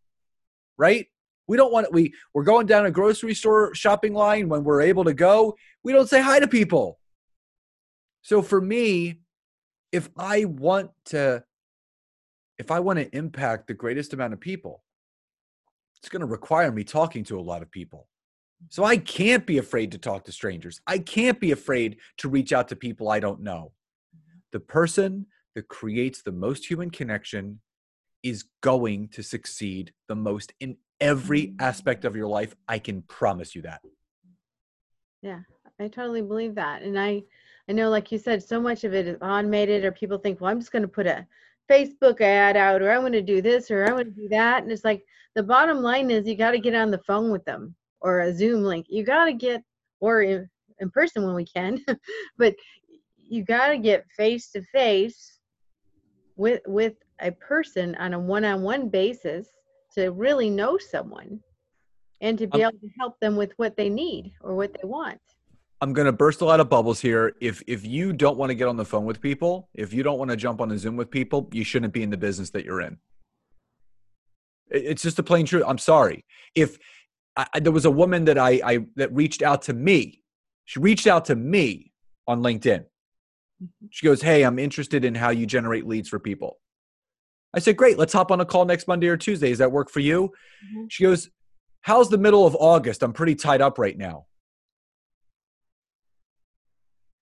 right? 0.77 1.07
We 1.47 1.57
don't 1.57 1.73
want 1.73 1.93
we 1.93 2.15
we're 2.35 2.45
going 2.45 2.67
down 2.67 2.87
a 2.87 2.91
grocery 2.91 3.35
store 3.35 3.75
shopping 3.75 4.15
line 4.15 4.49
when 4.49 4.65
we're 4.65 4.81
able 4.81 5.05
to 5.05 5.15
go 5.15 5.57
we 5.83 5.93
don't 5.93 6.09
say 6.09 6.21
hi 6.21 6.41
to 6.41 6.49
people. 6.49 6.99
So 8.23 8.43
for 8.43 8.61
me 8.61 9.21
if 9.93 10.09
i 10.17 10.45
want 10.45 10.91
to 11.05 11.43
if 12.59 12.71
i 12.71 12.81
want 12.81 12.99
to 12.99 13.17
impact 13.17 13.67
the 13.67 13.75
greatest 13.75 14.13
amount 14.13 14.33
of 14.33 14.41
people 14.41 14.83
it's 15.99 16.09
going 16.09 16.21
to 16.21 16.27
require 16.27 16.71
me 16.71 16.85
talking 16.85 17.25
to 17.25 17.39
a 17.39 17.43
lot 17.43 17.63
of 17.63 17.71
people 17.71 18.07
so 18.69 18.85
I 18.85 18.97
can't 18.97 19.47
be 19.47 19.59
afraid 19.59 19.93
to 19.93 19.99
talk 19.99 20.25
to 20.25 20.33
strangers. 20.33 20.81
I 20.87 20.99
can't 20.99 21.41
be 21.41 21.53
afraid 21.53 21.97
to 22.19 22.29
reach 22.29 22.53
out 22.53 22.69
to 22.69 22.77
people 22.77 23.09
I 23.09 23.21
don't 23.21 23.41
know. 23.41 23.73
Mm-hmm. 24.17 24.39
The 24.53 24.61
person 24.61 25.27
that 25.55 25.69
creates 25.69 26.23
the 26.23 26.33
most 26.33 26.69
human 26.69 26.91
connection 26.91 27.61
is 28.23 28.45
going 28.61 29.09
to 29.09 29.23
succeed 29.23 29.93
the 30.09 30.15
most 30.15 30.53
in 30.61 30.77
every 31.01 31.55
aspect 31.59 32.05
of 32.05 32.15
your 32.15 32.29
life. 32.29 32.55
I 32.69 32.79
can 32.79 33.03
promise 33.03 33.55
you 33.55 33.63
that. 33.63 33.81
Yeah, 35.23 35.41
I 35.79 35.89
totally 35.89 36.23
believe 36.23 36.55
that. 36.57 36.83
And 36.83 36.99
I 36.99 37.23
I 37.69 37.73
know 37.73 37.89
like 37.89 38.11
you 38.11 38.19
said 38.19 38.43
so 38.43 38.61
much 38.61 38.85
of 38.85 38.95
it 38.95 39.07
is 39.07 39.17
automated 39.23 39.85
or 39.85 39.93
people 39.93 40.19
think, 40.19 40.41
"Well, 40.41 40.51
I'm 40.51 40.61
just 40.61 40.73
going 40.73 40.83
to 40.83 40.89
put 40.89 41.07
a 41.07 41.27
Facebook 41.71 42.21
ad 42.21 42.57
out 42.57 42.83
or 42.83 42.91
I'm 42.91 43.01
going 43.01 43.13
to 43.13 43.23
do 43.23 43.41
this 43.41 43.71
or 43.71 43.85
I'm 43.85 43.93
going 43.93 44.05
to 44.07 44.11
do 44.11 44.29
that." 44.29 44.63
And 44.63 44.73
it's 44.73 44.85
like 44.85 45.05
the 45.35 45.43
bottom 45.43 45.81
line 45.83 46.11
is 46.11 46.27
you 46.27 46.37
got 46.37 46.53
to 46.53 46.59
get 46.59 46.75
on 46.75 46.91
the 46.91 47.03
phone 47.07 47.31
with 47.31 47.45
them 47.45 47.75
or 48.01 48.21
a 48.21 48.35
Zoom 48.35 48.63
link. 48.63 48.87
You 48.89 49.05
got 49.05 49.27
to 49.27 49.33
get, 49.33 49.63
or 50.01 50.23
in, 50.23 50.49
in 50.79 50.91
person 50.91 51.25
when 51.25 51.35
we 51.35 51.45
can, 51.45 51.85
but 52.39 52.55
you 53.17 53.45
got 53.45 53.69
to 53.69 53.79
get 53.79 54.07
face 54.17 54.51
to 54.53 54.63
face 54.73 55.39
with 56.37 56.63
with 56.67 56.95
a 57.21 57.31
person 57.33 57.95
on 57.97 58.15
a 58.15 58.19
one-on-one 58.19 58.89
basis 58.89 59.47
to 59.95 60.11
really 60.11 60.49
know 60.49 60.79
someone 60.79 61.41
and 62.21 62.39
to 62.39 62.47
be 62.47 62.65
um, 62.65 62.71
able 62.71 62.81
to 62.81 62.91
help 62.99 63.21
them 63.21 63.37
with 63.37 63.53
what 63.57 63.77
they 63.77 63.89
need 63.89 64.33
or 64.41 64.55
what 64.55 64.73
they 64.73 64.87
want. 64.87 65.21
I'm 65.83 65.93
going 65.93 66.07
to 66.07 66.13
burst 66.13 66.43
a 66.43 66.45
lot 66.45 66.61
of 66.61 66.69
bubbles 66.69 67.01
here. 67.01 67.35
If 67.41 67.63
if 67.67 67.87
you 67.87 68.13
don't 68.13 68.37
want 68.37 68.51
to 68.51 68.55
get 68.55 68.69
on 68.69 68.77
the 68.77 68.85
phone 68.85 69.07
with 69.07 69.21
people, 69.21 69.69
if 69.75 69.93
you 69.93 70.03
don't 70.03 70.19
want 70.19 70.31
to 70.31 70.37
jump 70.37 70.61
on 70.61 70.71
a 70.71 70.79
Zoom 70.79 70.97
with 70.97 71.11
people, 71.11 71.49
you 71.53 71.65
shouldn't 71.65 71.93
be 71.93 72.03
in 72.03 72.11
the 72.11 72.19
business 72.19 72.51
that 72.51 72.65
you're 72.65 72.81
in. 72.81 72.99
It's 74.71 75.03
just 75.03 75.19
a 75.19 75.23
plain 75.23 75.47
truth. 75.47 75.65
I'm 75.67 75.79
sorry. 75.79 76.25
If 76.55 76.79
I, 77.37 77.61
there 77.61 77.73
was 77.73 77.85
a 77.85 77.91
woman 77.91 78.25
that 78.27 78.39
I, 78.39 78.61
I 78.65 78.79
that 78.97 79.13
reached 79.15 79.43
out 79.43 79.63
to 79.63 79.73
me. 79.73 80.23
She 80.65 80.79
reached 80.79 81.07
out 81.07 81.27
to 81.27 81.37
me 81.37 81.93
on 82.27 82.43
LinkedIn. 82.43 82.81
Mm-hmm. 82.81 83.87
She 83.91 84.07
goes, 84.07 84.23
"Hey, 84.23 84.43
I'm 84.43 84.59
interested 84.59 85.05
in 85.05 85.15
how 85.15 85.31
you 85.31 85.47
generate 85.47 85.87
leads 85.87 86.09
for 86.09 86.19
people." 86.19 86.59
I 87.55 87.61
said, 87.61 87.77
"Great, 87.77 87.99
let's 87.99 88.13
hop 88.13 88.31
on 88.31 88.41
a 88.41 88.45
call 88.45 88.65
next 88.65 88.89
Monday 88.89 89.09
or 89.09 89.17
Tuesday. 89.17 89.51
Does 89.51 89.59
that 89.59 89.73
work 89.73 89.91
for 89.91 90.01
you?" 90.01 90.29
Mm-hmm. 90.29 90.87
She 90.89 91.05
goes, 91.05 91.31
"How's 91.83 92.11
the 92.11 92.19
middle 92.19 92.47
of 92.47 92.57
August? 92.57 93.03
I'm 93.03 93.13
pretty 93.13 93.35
tied 93.35 93.61
up 93.61 93.79
right 93.79 93.97
now." 93.97 94.27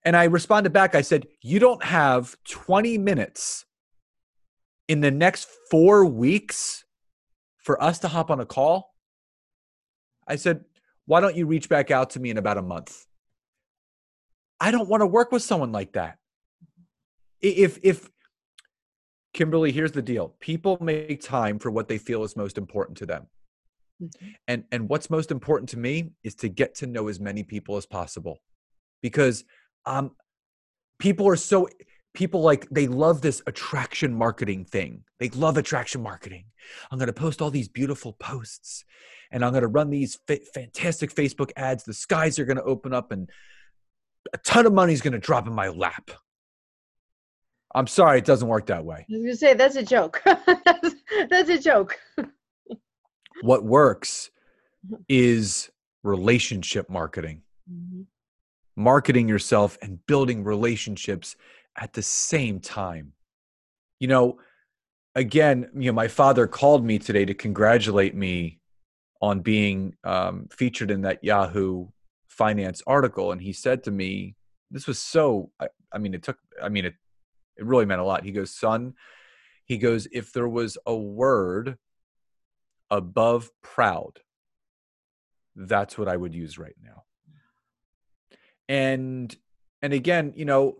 And 0.03 0.15
I 0.15 0.25
responded 0.25 0.73
back. 0.73 0.95
I 0.95 1.01
said, 1.01 1.27
"You 1.41 1.59
don't 1.59 1.83
have 1.83 2.35
20 2.47 2.97
minutes 2.97 3.65
in 4.87 5.01
the 5.01 5.11
next 5.11 5.47
4 5.69 6.05
weeks 6.05 6.83
for 7.57 7.81
us 7.81 7.99
to 7.99 8.07
hop 8.07 8.31
on 8.31 8.39
a 8.39 8.45
call?" 8.45 8.88
I 10.29 10.35
said, 10.35 10.63
why 11.05 11.19
don't 11.19 11.35
you 11.35 11.47
reach 11.47 11.67
back 11.67 11.89
out 11.91 12.11
to 12.11 12.19
me 12.19 12.29
in 12.29 12.37
about 12.37 12.57
a 12.57 12.61
month? 12.61 13.05
I 14.59 14.71
don't 14.71 14.87
want 14.87 15.01
to 15.01 15.07
work 15.07 15.31
with 15.31 15.41
someone 15.41 15.71
like 15.71 15.93
that. 15.93 16.17
If 17.41 17.79
if 17.81 18.09
Kimberley, 19.33 19.71
here's 19.71 19.91
the 19.91 20.01
deal. 20.01 20.35
People 20.39 20.77
make 20.81 21.21
time 21.21 21.57
for 21.59 21.71
what 21.71 21.87
they 21.87 21.97
feel 21.97 22.23
is 22.23 22.35
most 22.35 22.57
important 22.57 22.97
to 22.99 23.05
them. 23.05 23.27
Mm-hmm. 24.01 24.29
And 24.47 24.63
and 24.71 24.89
what's 24.89 25.09
most 25.09 25.31
important 25.31 25.69
to 25.69 25.77
me 25.77 26.11
is 26.23 26.35
to 26.35 26.49
get 26.49 26.75
to 26.75 26.87
know 26.87 27.07
as 27.07 27.19
many 27.19 27.43
people 27.43 27.77
as 27.77 27.85
possible. 27.85 28.39
Because 29.01 29.45
um 29.85 30.11
people 30.99 31.27
are 31.27 31.37
so 31.37 31.69
people 32.13 32.41
like 32.41 32.67
they 32.69 32.87
love 32.87 33.21
this 33.21 33.41
attraction 33.47 34.13
marketing 34.13 34.65
thing. 34.65 35.03
They 35.19 35.29
love 35.29 35.57
attraction 35.57 36.01
marketing. 36.01 36.45
I'm 36.91 36.97
going 36.97 37.07
to 37.07 37.13
post 37.13 37.41
all 37.41 37.51
these 37.51 37.67
beautiful 37.67 38.13
posts 38.13 38.83
and 39.31 39.43
I'm 39.45 39.51
going 39.51 39.61
to 39.61 39.67
run 39.67 39.89
these 39.89 40.19
fa- 40.27 40.39
fantastic 40.53 41.13
Facebook 41.13 41.51
ads. 41.55 41.83
The 41.83 41.93
skies 41.93 42.39
are 42.39 42.45
going 42.45 42.57
to 42.57 42.63
open 42.63 42.93
up 42.93 43.11
and 43.11 43.29
a 44.33 44.37
ton 44.39 44.65
of 44.65 44.73
money 44.73 44.93
is 44.93 45.01
going 45.01 45.13
to 45.13 45.19
drop 45.19 45.47
in 45.47 45.53
my 45.53 45.69
lap. 45.69 46.11
I'm 47.75 47.87
sorry, 47.87 48.17
it 48.17 48.25
doesn't 48.25 48.47
work 48.47 48.65
that 48.67 48.83
way. 48.83 49.05
I 49.09 49.13
was 49.13 49.21
going 49.21 49.31
to 49.31 49.37
say 49.37 49.53
that's 49.53 49.75
a 49.75 49.83
joke. 49.83 50.21
that's, 50.25 50.95
that's 51.29 51.49
a 51.49 51.59
joke. 51.59 51.99
what 53.41 53.63
works 53.63 54.31
is 55.07 55.69
relationship 56.03 56.89
marketing. 56.89 57.43
Mm-hmm. 57.71 58.01
Marketing 58.75 59.27
yourself 59.27 59.77
and 59.81 60.03
building 60.07 60.43
relationships 60.43 61.35
at 61.77 61.93
the 61.93 62.01
same 62.01 62.59
time. 62.59 63.13
You 63.99 64.07
know, 64.07 64.39
again, 65.15 65.69
you 65.75 65.91
know, 65.91 65.95
my 65.95 66.07
father 66.07 66.47
called 66.47 66.85
me 66.85 66.99
today 66.99 67.25
to 67.25 67.33
congratulate 67.33 68.15
me 68.15 68.59
on 69.21 69.41
being 69.41 69.95
um, 70.03 70.47
featured 70.51 70.91
in 70.91 71.01
that 71.01 71.23
Yahoo 71.23 71.87
Finance 72.27 72.81
article, 72.87 73.31
and 73.31 73.41
he 73.41 73.51
said 73.51 73.83
to 73.83 73.91
me, 73.91 74.35
"This 74.71 74.87
was 74.87 74.99
so. 74.99 75.51
I, 75.59 75.67
I 75.91 75.97
mean, 75.97 76.13
it 76.13 76.23
took. 76.23 76.37
I 76.61 76.69
mean, 76.69 76.85
it 76.85 76.95
it 77.57 77.65
really 77.65 77.85
meant 77.85 78.01
a 78.01 78.05
lot." 78.05 78.23
He 78.23 78.31
goes, 78.31 78.55
"Son," 78.55 78.93
he 79.65 79.77
goes, 79.77 80.07
"If 80.11 80.31
there 80.31 80.47
was 80.47 80.77
a 80.85 80.95
word 80.95 81.77
above 82.89 83.51
proud, 83.61 84.19
that's 85.55 85.97
what 85.97 86.07
I 86.07 86.15
would 86.15 86.33
use 86.33 86.57
right 86.57 86.77
now." 86.81 87.03
And 88.69 89.35
and 89.81 89.91
again, 89.91 90.31
you 90.35 90.45
know, 90.45 90.77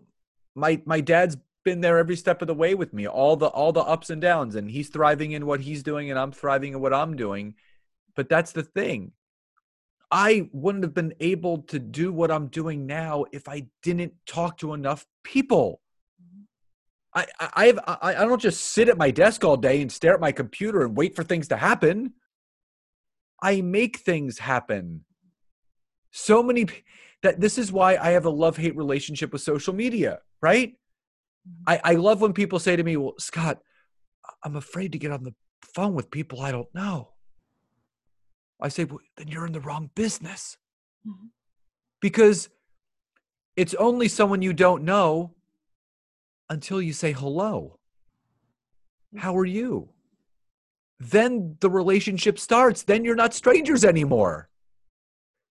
my 0.56 0.82
my 0.86 1.02
dad's 1.02 1.38
been 1.66 1.82
there 1.82 1.97
every 1.97 2.16
step 2.16 2.41
of 2.41 2.47
the 2.47 2.54
way 2.54 2.76
with 2.76 2.93
me, 2.93 3.08
all 3.08 3.36
the 3.36 3.47
all 3.47 3.72
the 3.72 3.82
ups 3.82 4.10
and 4.10 4.22
downs, 4.22 4.56
and 4.56 4.70
he's 4.70 4.89
thriving 4.89 5.32
in 5.32 5.45
what 5.45 5.62
he's 5.62 5.84
doing, 5.84 6.10
and 6.10 6.20
I'm 6.20 6.32
thriving 6.32 6.74
in 6.74 6.82
what 6.82 6.93
I'm 6.93 7.16
doing 7.16 7.56
but 8.20 8.28
that's 8.28 8.52
the 8.52 8.64
thing. 8.64 9.14
I 10.12 10.50
wouldn't 10.52 10.84
have 10.84 10.93
been 10.93 11.14
able 11.22 11.60
to 11.64 11.80
do 11.80 12.12
what 12.12 12.32
I'm 12.32 12.47
doing 12.47 12.86
now 12.86 13.24
if 13.32 13.47
I 13.47 13.68
didn't 13.82 14.12
talk 14.26 14.58
to 14.58 14.74
enough 14.74 15.06
people. 15.24 15.80
Mm-hmm. 16.22 16.43
I 17.16 17.50
I 17.56 17.66
have, 17.68 17.80
I, 17.88 18.16
I 18.16 18.26
don't 18.26 18.41
just 18.41 18.60
sit 18.60 18.89
at 18.89 18.97
my 18.97 19.10
desk 19.10 19.45
all 19.45 19.56
day 19.56 19.82
and 19.82 19.89
stare 19.89 20.16
at 20.16 20.20
my 20.20 20.34
computer 20.34 20.84
and 20.84 20.97
wait 20.97 21.16
for 21.16 21.24
things 21.24 21.47
to 21.47 21.56
happen. 21.56 22.14
I 23.41 23.62
make 23.62 24.00
things 24.00 24.39
happen. 24.39 25.06
So 26.12 26.43
many 26.43 26.68
that 27.24 27.40
this 27.40 27.58
is 27.58 27.72
why 27.72 27.98
I 27.98 28.12
have 28.12 28.26
a 28.26 28.30
love 28.30 28.58
hate 28.58 28.76
relationship 28.76 29.34
with 29.34 29.42
social 29.42 29.74
media, 29.74 30.20
right? 30.42 30.74
I, 31.68 31.82
I 31.84 31.94
love 31.94 32.22
when 32.22 32.34
people 32.34 32.60
say 32.60 32.76
to 32.76 32.84
me, 32.84 32.98
Well, 32.98 33.16
Scott, 33.18 33.60
I'm 34.44 34.56
afraid 34.56 34.92
to 34.94 34.98
get 34.98 35.12
on 35.12 35.24
the 35.24 35.34
phone 35.64 35.94
with 35.94 36.12
people 36.12 36.42
I 36.42 36.52
don't 36.52 36.74
know. 36.74 37.14
I 38.62 38.68
say, 38.68 38.84
well, 38.84 39.00
then 39.18 39.28
you're 39.28 39.46
in 39.46 39.54
the 39.54 39.62
wrong 39.62 39.90
business. 39.96 40.58
Mm-hmm. 41.08 41.28
Because 42.02 42.50
it's 43.56 43.74
only 43.76 44.08
someone 44.08 44.42
you 44.42 44.54
don't 44.54 44.84
know 44.84 45.36
until 46.50 46.82
you 46.82 46.94
say 46.94 47.12
hello. 47.12 47.78
How 49.18 49.38
are 49.38 49.46
you? 49.46 49.90
Then 51.00 51.58
the 51.60 51.70
relationship 51.70 52.38
starts. 52.38 52.84
Then 52.84 53.06
you're 53.06 53.16
not 53.16 53.34
strangers 53.34 53.86
anymore. 53.86 54.50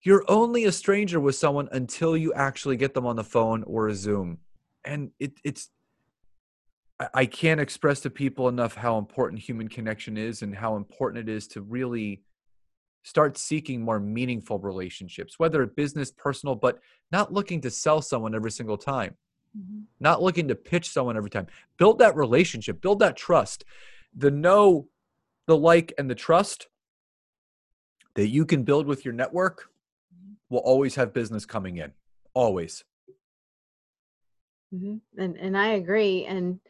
You're 0.02 0.24
only 0.28 0.64
a 0.64 0.72
stranger 0.72 1.20
with 1.20 1.34
someone 1.34 1.68
until 1.72 2.16
you 2.16 2.32
actually 2.32 2.76
get 2.76 2.94
them 2.94 3.06
on 3.06 3.16
the 3.16 3.24
phone 3.24 3.62
or 3.64 3.88
a 3.88 3.94
Zoom. 3.94 4.38
And 4.84 5.10
it, 5.18 5.32
it's, 5.44 5.70
I 7.14 7.26
can't 7.26 7.60
express 7.60 8.00
to 8.00 8.10
people 8.10 8.48
enough 8.48 8.74
how 8.74 8.98
important 8.98 9.40
human 9.42 9.68
connection 9.68 10.16
is 10.16 10.42
and 10.42 10.54
how 10.54 10.76
important 10.76 11.28
it 11.28 11.32
is 11.32 11.46
to 11.48 11.60
really 11.62 12.22
start 13.02 13.38
seeking 13.38 13.82
more 13.82 14.00
meaningful 14.00 14.58
relationships, 14.58 15.38
whether 15.38 15.62
it's 15.62 15.74
business, 15.74 16.10
personal, 16.10 16.54
but 16.54 16.78
not 17.10 17.32
looking 17.32 17.60
to 17.62 17.70
sell 17.70 18.02
someone 18.02 18.34
every 18.34 18.50
single 18.50 18.76
time, 18.76 19.14
mm-hmm. 19.56 19.82
not 20.00 20.22
looking 20.22 20.48
to 20.48 20.54
pitch 20.54 20.90
someone 20.90 21.16
every 21.16 21.30
time. 21.30 21.46
Build 21.76 21.98
that 22.00 22.16
relationship, 22.16 22.80
build 22.80 22.98
that 22.98 23.16
trust. 23.16 23.64
The 24.16 24.30
know, 24.30 24.88
the 25.46 25.56
like, 25.56 25.92
and 25.98 26.10
the 26.10 26.14
trust 26.14 26.68
that 28.14 28.28
you 28.28 28.44
can 28.44 28.64
build 28.64 28.86
with 28.86 29.04
your 29.04 29.14
network. 29.14 29.70
Will 30.50 30.60
always 30.60 30.94
have 30.94 31.12
business 31.12 31.46
coming 31.46 31.76
in. 31.78 31.92
Always. 32.34 32.84
Mm-hmm. 34.74 34.96
And 35.20 35.36
and 35.36 35.56
I 35.56 35.68
agree. 35.68 36.24
And 36.26 36.60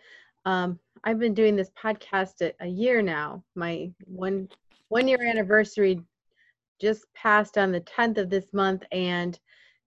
um, 0.45 0.79
I've 1.05 1.19
been 1.19 1.35
doing 1.35 1.57
this 1.57 1.71
podcast 1.83 2.41
a, 2.43 2.53
a 2.61 2.69
year 2.69 3.03
now. 3.03 3.43
My 3.55 3.91
one 4.05 4.49
one 4.89 5.09
year 5.09 5.23
anniversary 5.23 6.03
just 6.81 7.07
passed 7.15 7.59
on 7.59 7.73
the 7.73 7.81
10th 7.81 8.19
of 8.19 8.31
this 8.31 8.47
month 8.53 8.85
and 8.93 9.39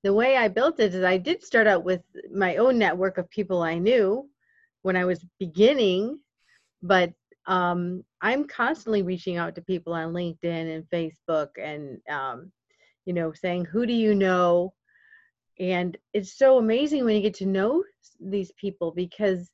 the 0.03 0.13
way 0.13 0.35
I 0.35 0.47
built 0.47 0.79
it 0.79 0.93
is 0.93 1.03
I 1.03 1.17
did 1.17 1.43
start 1.43 1.67
out 1.67 1.83
with 1.83 2.01
my 2.33 2.57
own 2.57 2.77
network 2.77 3.17
of 3.17 3.29
people 3.29 3.61
I 3.61 3.77
knew 3.77 4.27
when 4.81 4.95
I 4.95 5.05
was 5.05 5.23
beginning, 5.39 6.19
but 6.81 7.13
um, 7.45 8.03
I'm 8.21 8.45
constantly 8.45 9.03
reaching 9.03 9.37
out 9.37 9.55
to 9.55 9.61
people 9.61 9.93
on 9.93 10.13
LinkedIn 10.13 10.75
and 10.75 10.83
Facebook 10.91 11.49
and, 11.61 11.99
um, 12.09 12.51
you 13.05 13.13
know, 13.13 13.33
saying, 13.33 13.65
who 13.65 13.85
do 13.85 13.93
you 13.93 14.15
know? 14.15 14.73
And 15.59 15.97
it's 16.13 16.37
so 16.37 16.57
amazing 16.57 17.05
when 17.05 17.15
you 17.15 17.21
get 17.21 17.35
to 17.35 17.45
know 17.45 17.83
these 18.19 18.51
people 18.53 18.91
because 18.91 19.49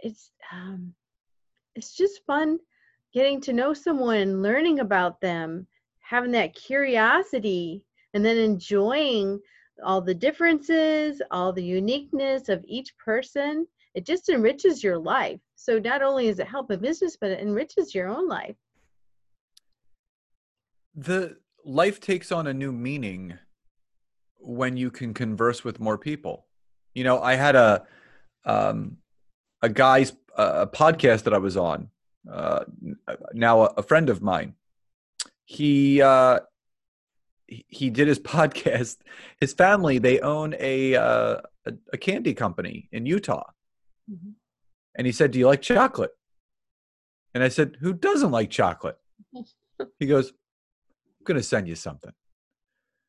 it's, 0.00 0.30
um, 0.52 0.94
it's 1.74 1.96
just 1.96 2.24
fun 2.26 2.58
getting 3.14 3.40
to 3.40 3.52
know 3.52 3.72
someone, 3.72 4.42
learning 4.42 4.80
about 4.80 5.20
them, 5.20 5.66
having 6.00 6.32
that 6.32 6.54
curiosity 6.54 7.82
and 8.14 8.24
then 8.24 8.36
enjoying 8.36 9.40
all 9.84 10.00
the 10.00 10.14
differences, 10.14 11.22
all 11.30 11.52
the 11.52 11.62
uniqueness 11.62 12.48
of 12.48 12.64
each 12.66 12.96
person, 12.98 13.66
it 13.94 14.04
just 14.04 14.28
enriches 14.28 14.82
your 14.82 14.98
life. 14.98 15.40
So 15.56 15.78
not 15.78 16.02
only 16.02 16.26
does 16.26 16.38
it 16.38 16.48
help 16.48 16.70
a 16.70 16.76
business, 16.76 17.16
but 17.20 17.30
it 17.30 17.40
enriches 17.40 17.94
your 17.94 18.08
own 18.08 18.28
life. 18.28 18.56
The 20.94 21.36
life 21.64 22.00
takes 22.00 22.32
on 22.32 22.46
a 22.46 22.54
new 22.54 22.72
meaning 22.72 23.38
when 24.38 24.76
you 24.76 24.90
can 24.90 25.14
converse 25.14 25.64
with 25.64 25.80
more 25.80 25.98
people. 25.98 26.46
You 26.94 27.04
know, 27.04 27.20
I 27.20 27.34
had 27.34 27.56
a 27.56 27.84
um, 28.44 28.98
a 29.62 29.68
guy's 29.68 30.12
uh, 30.36 30.66
a 30.66 30.66
podcast 30.66 31.24
that 31.24 31.34
I 31.34 31.38
was 31.38 31.56
on. 31.56 31.90
Uh, 32.30 32.64
now 33.32 33.62
a, 33.62 33.74
a 33.78 33.82
friend 33.82 34.10
of 34.10 34.22
mine 34.22 34.54
he 35.48 36.02
uh, 36.02 36.40
he 37.46 37.88
did 37.88 38.06
his 38.06 38.18
podcast. 38.36 38.98
His 39.40 39.54
family 39.54 39.98
they 39.98 40.20
own 40.20 40.54
a 40.58 40.94
uh, 40.94 41.36
a, 41.66 41.72
a, 41.94 41.96
candy 41.96 42.34
company 42.34 42.88
in 42.92 43.06
Utah, 43.06 43.50
mm-hmm. 44.10 44.32
and 44.94 45.06
he 45.06 45.12
said, 45.12 45.30
"Do 45.30 45.38
you 45.38 45.46
like 45.46 45.62
chocolate?" 45.62 46.10
And 47.34 47.42
I 47.42 47.48
said, 47.48 47.78
"Who 47.80 47.94
doesn't 47.94 48.30
like 48.30 48.50
chocolate?" 48.50 48.98
he 49.98 50.06
goes, 50.06 50.28
"I'm 50.28 50.34
going 51.24 51.36
to 51.36 51.42
send 51.42 51.68
you 51.68 51.74
something." 51.74 52.12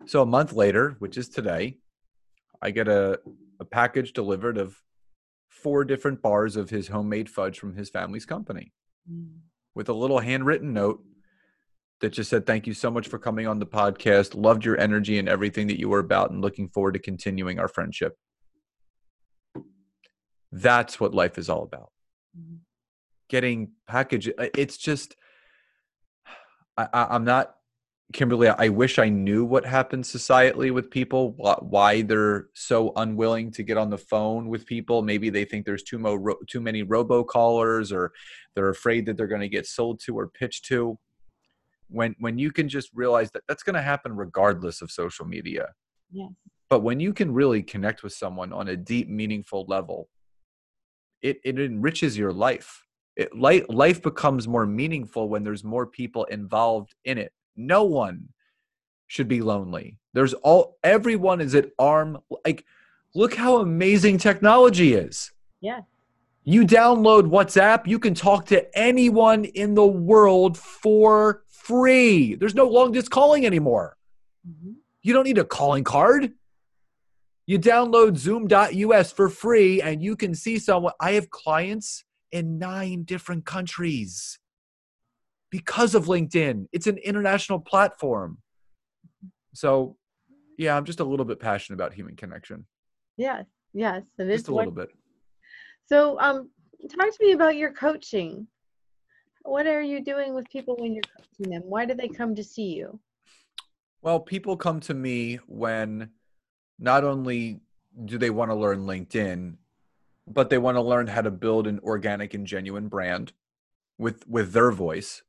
So 0.06 0.22
a 0.22 0.26
month 0.26 0.54
later, 0.54 0.96
which 1.00 1.18
is 1.18 1.30
today, 1.30 1.78
I 2.62 2.72
get 2.72 2.88
a 2.88 3.20
a 3.60 3.66
package 3.66 4.14
delivered 4.14 4.58
of 4.58 4.82
four 5.50 5.84
different 5.84 6.22
bars 6.22 6.56
of 6.56 6.70
his 6.70 6.88
homemade 6.88 7.30
fudge 7.30 7.60
from 7.60 7.76
his 7.76 7.90
family's 7.90 8.26
company, 8.26 8.72
mm. 9.12 9.30
with 9.76 9.90
a 9.90 9.94
little 9.94 10.20
handwritten 10.20 10.74
note 10.74 11.04
that 12.02 12.14
just 12.14 12.30
said 12.30 12.46
thank 12.46 12.66
you 12.66 12.74
so 12.74 12.90
much 12.90 13.08
for 13.08 13.20
coming 13.20 13.48
on 13.48 13.60
the 13.60 13.66
podcast 13.66 14.36
loved 14.36 14.66
your 14.66 14.80
energy 14.80 15.20
and 15.20 15.28
everything 15.28 15.68
that 15.68 15.80
you 15.80 15.90
were 15.90 16.00
about 16.00 16.32
and 16.32 16.42
looking 16.42 16.70
forward 16.70 16.94
to 16.94 17.00
continuing 17.00 17.60
our 17.60 17.68
friendship 17.68 18.18
that's 20.52 21.00
what 21.00 21.14
life 21.14 21.38
is 21.38 21.50
all 21.50 21.64
about 21.64 21.92
mm-hmm. 22.38 22.56
getting 23.28 23.72
package 23.88 24.30
uh, 24.30 24.48
it's 24.56 24.78
just 24.78 25.16
I, 26.78 26.88
i'm 26.94 27.26
not 27.26 27.56
kimberley 28.12 28.48
i 28.50 28.68
wish 28.68 28.98
i 28.98 29.08
knew 29.08 29.46
what 29.46 29.66
happens 29.66 30.12
societally 30.12 30.72
with 30.74 30.90
people 30.90 31.34
why 31.62 32.02
they're 32.02 32.48
so 32.54 32.92
unwilling 32.96 33.52
to 33.52 33.62
get 33.64 33.78
on 33.78 33.90
the 33.90 33.98
phone 33.98 34.50
with 34.50 34.66
people 34.66 35.02
maybe 35.02 35.30
they 35.30 35.46
think 35.46 35.66
there's 35.66 35.84
too, 35.84 36.00
mo- 36.00 36.36
too 36.48 36.60
many 36.60 36.84
robocallers 36.84 37.92
or 37.92 38.12
they're 38.56 38.70
afraid 38.70 39.06
that 39.06 39.16
they're 39.16 39.28
going 39.28 39.42
to 39.42 39.50
get 39.50 39.68
sold 39.68 40.00
to 40.00 40.18
or 40.18 40.28
pitched 40.28 40.66
to 40.66 40.98
when 41.88 42.16
when 42.20 42.38
you 42.40 42.52
can 42.52 42.68
just 42.68 42.90
realize 42.94 43.30
that 43.32 43.44
that's 43.48 43.64
going 43.64 43.76
to 43.76 43.82
happen 43.82 44.16
regardless 44.16 44.82
of 44.82 44.90
social 44.90 45.26
media 45.26 45.68
yes 46.12 46.30
But 46.70 46.82
when 46.82 47.00
you 47.00 47.14
can 47.14 47.34
really 47.34 47.64
connect 47.64 48.04
with 48.04 48.14
someone 48.14 48.54
on 48.54 48.68
a 48.68 48.78
deep, 48.78 49.10
meaningful 49.10 49.66
level, 49.68 50.08
it, 51.22 51.40
it 51.44 51.60
enriches 51.60 52.16
your 52.16 52.32
life. 52.32 52.86
It, 53.16 53.36
life. 53.36 53.66
Life 53.70 54.02
becomes 54.04 54.48
more 54.48 54.68
meaningful 54.68 55.30
when 55.30 55.44
there's 55.44 55.64
more 55.64 55.88
people 55.88 56.26
involved 56.26 56.94
in 57.06 57.18
it. 57.18 57.32
No 57.60 57.84
one 57.84 58.30
should 59.08 59.28
be 59.28 59.42
lonely. 59.42 59.98
There's 60.14 60.34
all 60.34 60.78
everyone 60.82 61.42
is 61.42 61.54
at 61.56 61.72
arm 61.78 62.20
like 62.46 62.64
look 63.14 63.36
how 63.36 63.58
amazing 63.58 64.18
technology 64.18 64.94
is. 64.94 65.32
Yeah. 65.60 65.82
You 66.46 66.66
download 66.66 67.24
WhatsApp, 67.24 67.86
you 67.86 68.00
can 68.00 68.14
talk 68.14 68.46
to 68.48 68.66
anyone 68.78 69.44
in 69.44 69.74
the 69.74 69.86
world 69.86 70.58
for 70.58 71.44
free. 71.50 72.36
There's 72.36 72.56
no 72.56 72.66
long 72.66 72.94
distance 72.94 73.10
calling 73.10 73.46
anymore. 73.46 73.98
Mm-hmm. 74.48 74.72
You 75.02 75.14
don't 75.14 75.26
need 75.26 75.38
a 75.38 75.44
calling 75.44 75.84
card. 75.84 76.32
You 77.46 77.60
download 77.60 78.16
zoom.us 78.16 79.12
for 79.12 79.28
free 79.28 79.82
and 79.82 80.02
you 80.02 80.16
can 80.16 80.34
see 80.34 80.60
someone. 80.60 80.94
I 81.02 81.12
have 81.14 81.30
clients 81.30 82.06
in 82.32 82.58
nine 82.58 83.04
different 83.04 83.46
countries 83.46 84.39
because 85.50 85.96
of 85.96 86.06
LinkedIn. 86.06 86.68
It's 86.72 86.88
an 86.88 86.98
international 86.98 87.60
platform. 87.60 88.38
So, 89.54 89.98
yeah, 90.58 90.76
I'm 90.76 90.86
just 90.86 91.00
a 91.00 91.04
little 91.04 91.26
bit 91.26 91.40
passionate 91.40 91.76
about 91.76 91.94
human 91.94 92.16
connection. 92.16 92.66
Yes, 93.18 93.46
yes. 93.74 94.04
And 94.18 94.30
just 94.30 94.48
a 94.48 94.56
little 94.56 94.72
bit. 94.72 94.90
So, 95.88 96.20
um, 96.20 96.50
talk 96.90 97.12
to 97.12 97.26
me 97.26 97.32
about 97.32 97.56
your 97.56 97.72
coaching. 97.72 98.48
What 99.44 99.68
are 99.68 99.82
you 99.82 100.04
doing 100.04 100.36
with 100.36 100.50
people 100.50 100.76
when 100.78 100.94
you're 100.94 101.04
coaching 101.18 101.52
them? 101.52 101.64
Why 101.66 101.86
do 101.86 101.94
they 101.96 102.08
come 102.08 102.36
to 102.36 102.44
see 102.44 102.76
you? 102.76 103.00
Well, 104.02 104.20
people 104.20 104.56
come 104.56 104.80
to 104.82 104.94
me 104.94 105.40
when 105.48 106.10
not 106.78 107.04
only 107.04 107.60
do 108.06 108.18
they 108.18 108.30
want 108.30 108.52
to 108.52 108.56
learn 108.56 108.86
LinkedIn, 108.86 109.56
but 110.28 110.50
they 110.50 110.58
want 110.58 110.78
to 110.78 110.82
learn 110.82 111.08
how 111.08 111.22
to 111.22 111.32
build 111.32 111.68
an 111.68 111.80
organic 111.80 112.34
and 112.34 112.46
genuine 112.46 112.88
brand 112.88 113.34
with 114.00 114.28
with 114.28 114.54
their 114.54 114.72
voice. 114.72 115.22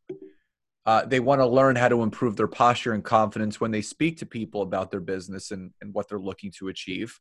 Uh, 0.86 1.04
they 1.04 1.20
want 1.20 1.40
to 1.40 1.46
learn 1.46 1.76
how 1.76 1.88
to 1.88 2.02
improve 2.02 2.36
their 2.36 2.48
posture 2.48 2.94
and 2.94 3.04
confidence 3.04 3.60
when 3.60 3.70
they 3.70 3.82
speak 3.82 4.16
to 4.16 4.24
people 4.24 4.62
about 4.62 4.90
their 4.90 5.00
business 5.00 5.50
and, 5.50 5.72
and 5.82 5.92
what 5.92 6.08
they're 6.08 6.18
looking 6.18 6.50
to 6.50 6.68
achieve. 6.68 7.20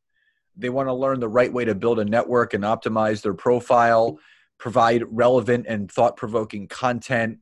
They 0.56 0.70
want 0.70 0.88
to 0.88 0.94
learn 0.94 1.20
the 1.20 1.28
right 1.28 1.52
way 1.52 1.66
to 1.66 1.76
build 1.76 2.00
a 2.00 2.06
network 2.06 2.54
and 2.54 2.64
optimize 2.64 3.22
their 3.22 3.34
profile, 3.34 4.18
provide 4.60 5.04
relevant 5.10 5.66
and 5.68 5.92
thought 5.92 6.16
provoking 6.16 6.68
content, 6.68 7.40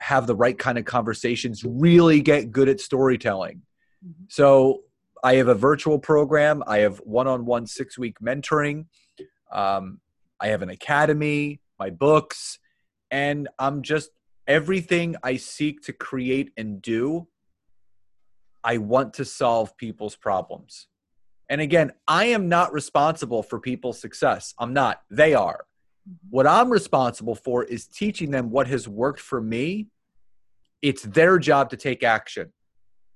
have 0.00 0.26
the 0.26 0.34
right 0.34 0.58
kind 0.58 0.76
of 0.76 0.84
conversations, 0.84 1.62
really 1.64 2.20
get 2.20 2.50
good 2.50 2.68
at 2.68 2.80
storytelling. 2.80 3.62
Mm-hmm. 4.04 4.24
So, 4.28 4.82
I 5.22 5.34
have 5.34 5.48
a 5.48 5.54
virtual 5.54 5.98
program, 5.98 6.62
I 6.66 6.78
have 6.78 6.98
one 6.98 7.26
on 7.26 7.44
one 7.44 7.66
six 7.66 7.98
week 7.98 8.18
mentoring, 8.20 8.86
um, 9.52 10.00
I 10.40 10.48
have 10.48 10.62
an 10.62 10.70
academy, 10.70 11.60
my 11.78 11.90
books, 11.90 12.58
and 13.10 13.48
I'm 13.58 13.82
just 13.82 14.10
everything 14.46 15.16
I 15.22 15.36
seek 15.36 15.82
to 15.82 15.92
create 15.92 16.52
and 16.56 16.80
do. 16.80 17.28
I 18.62 18.78
want 18.78 19.14
to 19.14 19.24
solve 19.24 19.76
people's 19.76 20.16
problems. 20.16 20.86
And 21.48 21.60
again, 21.60 21.92
I 22.06 22.26
am 22.26 22.48
not 22.48 22.72
responsible 22.72 23.42
for 23.42 23.58
people's 23.58 24.00
success. 24.00 24.54
I'm 24.58 24.72
not. 24.72 25.02
They 25.10 25.34
are. 25.34 25.64
Mm-hmm. 26.08 26.28
What 26.30 26.46
I'm 26.46 26.70
responsible 26.70 27.34
for 27.34 27.64
is 27.64 27.86
teaching 27.86 28.30
them 28.30 28.50
what 28.50 28.68
has 28.68 28.86
worked 28.86 29.20
for 29.20 29.40
me. 29.40 29.88
It's 30.82 31.02
their 31.02 31.38
job 31.38 31.70
to 31.70 31.76
take 31.76 32.02
action. 32.02 32.52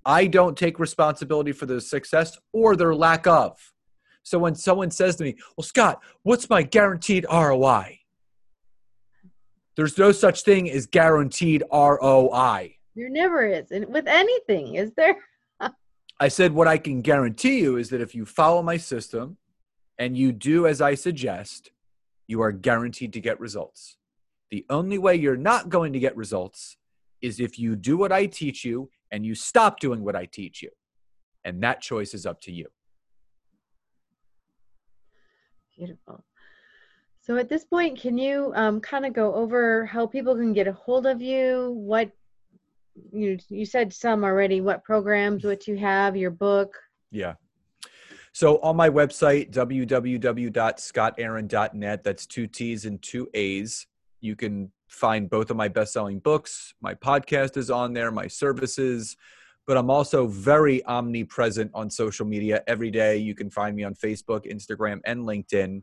I 0.04 0.26
don't 0.26 0.56
take 0.56 0.78
responsibility 0.78 1.52
for 1.52 1.66
their 1.66 1.80
success 1.80 2.36
or 2.52 2.76
their 2.76 2.94
lack 2.94 3.26
of. 3.26 3.56
So 4.22 4.38
when 4.38 4.54
someone 4.54 4.90
says 4.90 5.16
to 5.16 5.24
me, 5.24 5.36
Well, 5.56 5.64
Scott, 5.64 6.02
what's 6.22 6.50
my 6.50 6.62
guaranteed 6.62 7.26
ROI? 7.30 8.00
There's 9.76 9.98
no 9.98 10.12
such 10.12 10.42
thing 10.42 10.70
as 10.70 10.86
guaranteed 10.86 11.64
ROI. 11.72 12.76
There 12.94 13.08
never 13.08 13.44
is. 13.46 13.70
And 13.70 13.86
with 13.92 14.06
anything, 14.06 14.76
is 14.76 14.92
there? 14.96 15.16
I 16.20 16.28
said, 16.28 16.52
what 16.52 16.68
I 16.68 16.78
can 16.78 17.02
guarantee 17.02 17.58
you 17.58 17.76
is 17.76 17.90
that 17.90 18.00
if 18.00 18.14
you 18.14 18.24
follow 18.24 18.62
my 18.62 18.76
system 18.76 19.36
and 19.98 20.16
you 20.16 20.30
do 20.30 20.66
as 20.66 20.80
I 20.80 20.94
suggest, 20.94 21.72
you 22.28 22.40
are 22.40 22.52
guaranteed 22.52 23.12
to 23.14 23.20
get 23.20 23.40
results. 23.40 23.96
The 24.50 24.64
only 24.70 24.96
way 24.96 25.16
you're 25.16 25.36
not 25.36 25.70
going 25.70 25.92
to 25.92 25.98
get 25.98 26.16
results 26.16 26.76
is 27.20 27.40
if 27.40 27.58
you 27.58 27.74
do 27.74 27.96
what 27.96 28.12
I 28.12 28.26
teach 28.26 28.64
you 28.64 28.90
and 29.10 29.26
you 29.26 29.34
stop 29.34 29.80
doing 29.80 30.04
what 30.04 30.14
I 30.14 30.26
teach 30.26 30.62
you. 30.62 30.70
And 31.44 31.62
that 31.62 31.80
choice 31.80 32.14
is 32.14 32.26
up 32.26 32.40
to 32.42 32.52
you. 32.52 32.68
Beautiful. 35.76 36.24
So 37.24 37.36
at 37.38 37.48
this 37.48 37.64
point, 37.64 37.98
can 37.98 38.18
you 38.18 38.52
um, 38.54 38.82
kind 38.82 39.06
of 39.06 39.14
go 39.14 39.34
over 39.34 39.86
how 39.86 40.06
people 40.06 40.34
can 40.34 40.52
get 40.52 40.68
a 40.68 40.74
hold 40.74 41.06
of 41.06 41.22
you? 41.22 41.72
What 41.74 42.10
you 43.12 43.38
you 43.48 43.64
said 43.64 43.94
some 43.94 44.24
already. 44.24 44.60
What 44.60 44.84
programs? 44.84 45.42
What 45.42 45.66
you 45.66 45.78
have? 45.78 46.18
Your 46.18 46.30
book? 46.30 46.76
Yeah. 47.10 47.36
So 48.34 48.58
on 48.58 48.76
my 48.76 48.90
website, 48.90 49.50
www.scottaaron.net, 49.52 52.04
that's 52.04 52.26
two 52.26 52.46
T's 52.46 52.84
and 52.84 53.00
two 53.00 53.30
A's. 53.32 53.86
You 54.20 54.36
can 54.36 54.70
find 54.88 55.30
both 55.30 55.50
of 55.50 55.56
my 55.56 55.68
best-selling 55.68 56.18
books. 56.18 56.74
My 56.82 56.92
podcast 56.92 57.56
is 57.56 57.70
on 57.70 57.94
there. 57.94 58.10
My 58.10 58.26
services. 58.26 59.16
But 59.66 59.78
I'm 59.78 59.88
also 59.88 60.26
very 60.26 60.84
omnipresent 60.84 61.70
on 61.72 61.88
social 61.88 62.26
media 62.26 62.62
every 62.66 62.90
day. 62.90 63.16
You 63.16 63.34
can 63.34 63.48
find 63.48 63.74
me 63.74 63.82
on 63.82 63.94
Facebook, 63.94 64.44
Instagram, 64.44 65.00
and 65.06 65.22
LinkedIn. 65.22 65.82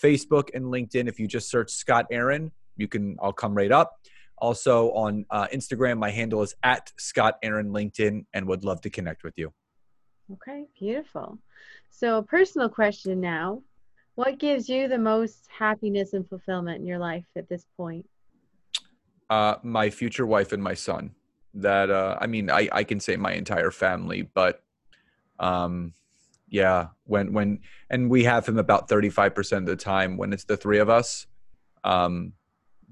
Facebook 0.00 0.48
and 0.54 0.66
LinkedIn, 0.66 1.08
if 1.08 1.18
you 1.18 1.26
just 1.26 1.50
search 1.50 1.70
Scott 1.70 2.06
Aaron, 2.10 2.52
you 2.76 2.88
can, 2.88 3.16
I'll 3.20 3.32
come 3.32 3.54
right 3.54 3.72
up. 3.72 3.98
Also 4.38 4.90
on 4.92 5.24
uh, 5.30 5.46
Instagram, 5.52 5.98
my 5.98 6.10
handle 6.10 6.42
is 6.42 6.54
at 6.62 6.92
Scott 6.98 7.38
Aaron 7.42 7.68
LinkedIn 7.68 8.24
and 8.34 8.46
would 8.46 8.64
love 8.64 8.80
to 8.80 8.90
connect 8.90 9.22
with 9.22 9.34
you. 9.36 9.52
Okay, 10.32 10.64
beautiful. 10.78 11.38
So, 11.90 12.18
a 12.18 12.22
personal 12.22 12.68
question 12.68 13.20
now. 13.20 13.62
What 14.14 14.38
gives 14.38 14.68
you 14.68 14.88
the 14.88 14.98
most 14.98 15.46
happiness 15.56 16.12
and 16.12 16.28
fulfillment 16.28 16.80
in 16.80 16.86
your 16.86 16.98
life 16.98 17.24
at 17.36 17.48
this 17.48 17.64
point? 17.76 18.06
Uh, 19.30 19.56
my 19.62 19.88
future 19.88 20.26
wife 20.26 20.52
and 20.52 20.62
my 20.62 20.74
son. 20.74 21.14
That, 21.54 21.90
uh, 21.90 22.18
I 22.20 22.26
mean, 22.26 22.50
I, 22.50 22.68
I 22.72 22.84
can 22.84 23.00
say 23.00 23.16
my 23.16 23.32
entire 23.32 23.70
family, 23.70 24.28
but 24.34 24.62
um, 25.38 25.92
yeah, 26.52 26.88
when, 27.04 27.32
when, 27.32 27.60
and 27.88 28.10
we 28.10 28.24
have 28.24 28.46
him 28.46 28.58
about 28.58 28.88
35% 28.88 29.56
of 29.56 29.66
the 29.66 29.74
time 29.74 30.18
when 30.18 30.34
it's 30.34 30.44
the 30.44 30.56
three 30.56 30.78
of 30.78 30.90
us. 30.90 31.26
Um, 31.82 32.34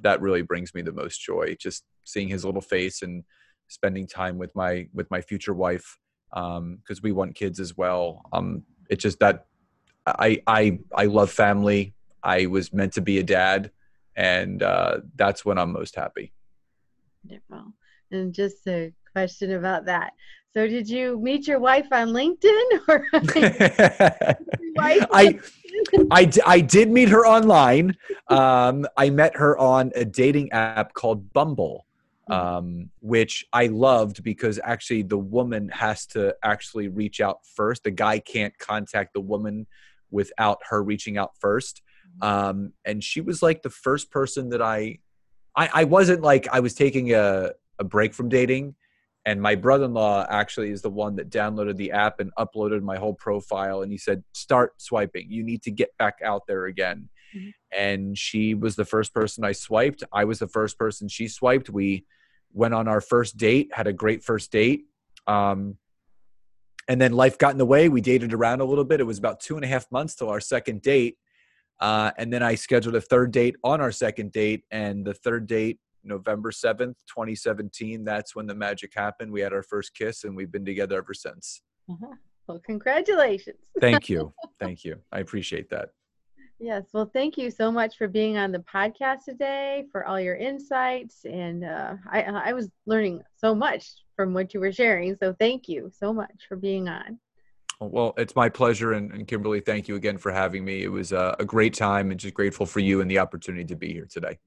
that 0.03 0.23
really 0.23 0.41
brings 0.41 0.75
me 0.75 0.81
the 0.81 0.93
most 0.93 1.21
joy 1.21 1.55
just 1.61 1.85
seeing 2.05 2.29
his 2.29 2.43
little 2.43 2.63
face 2.63 3.03
and 3.03 3.23
spending 3.69 4.07
time 4.07 4.39
with 4.39 4.51
my 4.57 4.89
with 4.95 5.11
my 5.11 5.21
future 5.21 5.53
wife 5.53 5.99
because 6.31 6.59
um, 6.59 7.03
we 7.03 7.13
want 7.13 7.35
kids 7.35 7.61
as 7.61 7.77
well. 7.77 8.23
Um 8.33 8.65
it's 8.89 9.03
just 9.03 9.21
that 9.21 9.47
i 10.07 10.41
i 10.47 10.79
i 10.95 11.05
love 11.05 11.31
family. 11.31 11.95
I 12.23 12.47
was 12.47 12.73
meant 12.73 12.95
to 12.95 13.03
be 13.03 13.19
a 13.19 13.23
dad 13.23 13.71
and 14.17 14.63
uh 14.63 15.01
that's 15.15 15.45
when 15.45 15.59
i'm 15.59 15.73
most 15.73 15.95
happy. 15.95 16.33
Wonderful 17.25 17.75
and 18.11 18.35
just 18.35 18.67
a 18.67 18.93
question 19.13 19.53
about 19.53 19.85
that 19.85 20.13
so 20.53 20.67
did 20.67 20.89
you 20.89 21.19
meet 21.21 21.47
your 21.47 21.59
wife 21.59 21.87
on 21.93 22.09
linkedin 22.09 22.65
or 22.89 23.07
I, 24.79 25.39
I, 26.11 26.31
I 26.47 26.61
did 26.61 26.91
meet 26.91 27.09
her 27.09 27.27
online. 27.27 27.97
Um, 28.29 28.87
I 28.97 29.11
met 29.11 29.37
her 29.37 29.59
on 29.59 29.93
a 29.95 30.05
dating 30.05 30.53
app 30.53 30.95
called 30.95 31.33
Bumble, 31.33 31.87
hmm. 32.27 32.33
um, 32.33 32.91
which 33.01 33.47
I 33.53 33.67
loved 33.67 34.23
because 34.23 34.61
actually 34.63 35.03
the 35.03 35.19
woman 35.19 35.69
has 35.71 36.07
to 36.07 36.35
actually 36.43 36.89
reach 36.89 37.21
out 37.21 37.39
first. 37.55 37.85
The 37.85 37.91
guy 37.91 38.19
can't 38.19 38.57
contact 38.59 39.15
the 39.15 39.21
woman 39.21 39.67
without 40.11 40.59
her 40.69 40.83
reaching 40.83 41.19
out 41.19 41.33
first. 41.39 41.83
Hmm. 42.21 42.29
Um, 42.29 42.73
and 42.85 43.03
she 43.03 43.21
was 43.21 43.43
like 43.43 43.63
the 43.63 43.71
first 43.71 44.11
person 44.11 44.51
that 44.51 44.63
I, 44.63 44.99
I, 45.57 45.71
I 45.73 45.85
wasn't 45.85 46.23
like 46.23 46.49
I 46.53 46.61
was 46.61 46.75
taking 46.75 47.13
a, 47.13 47.51
a 47.79 47.85
break 47.85 48.15
from 48.15 48.29
dating 48.29 48.75
and 49.27 49.41
my 49.41 49.55
brother-in-law 49.55 50.27
actually 50.31 50.71
is 50.71 50.83
the 50.83 50.91
one 50.91 51.17
that 51.17 51.31
downloaded 51.31 51.77
the 51.77 51.93
app 51.93 52.21
and 52.21 52.33
uploaded 52.39 52.83
my 52.83 52.97
whole 52.97 53.15
profile 53.15 53.83
and 53.83 53.93
he 53.93 53.99
said 53.99 54.25
start 54.33 54.81
swiping. 54.81 55.31
You 55.31 55.43
need 55.43 55.63
to 55.63 55.71
get 55.71 55.97
back 55.99 56.19
out 56.25 56.47
there 56.47 56.67
again. 56.67 57.09
Mm-hmm. 57.37 57.51
and 57.79 58.19
she 58.19 58.55
was 58.55 58.75
the 58.75 58.85
first 58.85 59.15
person 59.15 59.45
i 59.45 59.53
swiped. 59.53 60.03
I 60.13 60.25
was 60.25 60.41
the 60.41 60.49
first 60.49 60.77
person 60.77 61.07
she 61.07 61.29
swiped. 61.29 61.71
We 61.71 62.05
went 62.53 62.75
on 62.75 62.89
our 62.89 63.01
first 63.01 63.37
date 63.37 63.71
had 63.73 63.87
a 63.87 63.93
great 63.93 64.25
first 64.25 64.51
date 64.51 64.87
um, 65.29 65.77
and 66.89 67.01
then 67.01 67.13
life 67.13 67.39
got 67.39 67.53
in 67.53 67.59
the 67.59 67.67
way. 67.67 67.89
We 67.89 68.01
dated 68.01 68.35
around 68.35 68.63
a 68.63 68.65
little 68.65 68.85
bit. 68.85 68.99
It 68.99 69.05
was 69.05 69.19
about 69.19 69.39
two 69.39 69.55
and 69.55 69.65
a 69.65 69.69
half 69.69 69.87
months 69.93 70.17
till 70.17 70.29
our 70.29 70.41
second 70.41 70.83
date 70.83 71.19
uh, 71.81 72.11
and 72.19 72.33
then 72.33 72.43
i 72.43 72.55
scheduled 72.55 72.95
a 72.95 73.01
third 73.01 73.33
date 73.33 73.57
on 73.65 73.81
our 73.81 73.93
second 73.93 74.33
date 74.33 74.65
and 74.71 75.05
the 75.05 75.15
third 75.15 75.47
date 75.47 75.79
November 76.05 76.51
7th, 76.51 76.95
2017. 77.09 78.05
That's 78.05 78.35
when 78.35 78.47
the 78.47 78.55
magic 78.55 78.93
happened. 78.95 79.33
We 79.33 79.41
had 79.41 79.53
our 79.53 79.63
first 79.63 79.95
kiss 79.95 80.25
and 80.25 80.37
we've 80.37 80.53
been 80.53 80.65
together 80.65 80.99
ever 80.99 81.15
since. 81.15 81.63
Uh-huh. 81.91 82.15
Well, 82.47 82.61
congratulations. 82.65 83.59
Thank 83.81 84.09
you. 84.09 84.33
Thank 84.59 84.85
you. 84.85 85.01
I 85.13 85.21
appreciate 85.21 85.71
that. 85.71 85.91
Yes. 86.63 86.85
Well, 86.93 87.11
thank 87.15 87.39
you 87.39 87.51
so 87.51 87.73
much 87.73 87.97
for 87.97 88.07
being 88.07 88.37
on 88.37 88.53
the 88.53 88.59
podcast 88.59 89.25
today, 89.25 89.87
for 89.91 90.05
all 90.05 90.21
your 90.21 90.37
insights. 90.37 91.25
And 91.25 91.65
uh, 91.65 91.95
I, 92.13 92.23
I 92.23 92.53
was 92.53 92.69
learning 92.85 93.23
so 93.35 93.55
much 93.55 93.87
from 94.15 94.35
what 94.35 94.53
you 94.53 94.61
were 94.61 94.71
sharing. 94.71 95.17
So 95.17 95.35
thank 95.39 95.69
you 95.69 95.91
so 95.99 96.13
much 96.13 96.45
for 96.47 96.57
being 96.57 96.87
on. 96.87 97.19
Well, 97.81 98.13
it's 98.19 98.37
my 98.37 98.51
pleasure. 98.51 98.93
And, 98.93 99.11
and 99.11 99.27
Kimberley, 99.27 99.61
thank 99.61 99.89
you 99.89 99.97
again 99.97 100.19
for 100.19 100.31
having 100.31 100.63
me. 100.63 100.83
It 100.83 100.93
was 100.93 101.13
a, 101.13 101.35
a 101.39 101.47
great 101.47 101.73
time 101.73 102.11
and 102.11 102.21
just 102.21 102.35
grateful 102.35 102.67
for 102.67 102.81
you 102.81 103.01
and 103.01 103.11
the 103.11 103.21
opportunity 103.21 103.65
to 103.65 103.77
be 103.77 103.95
here 103.95 104.07
today. 104.11 104.39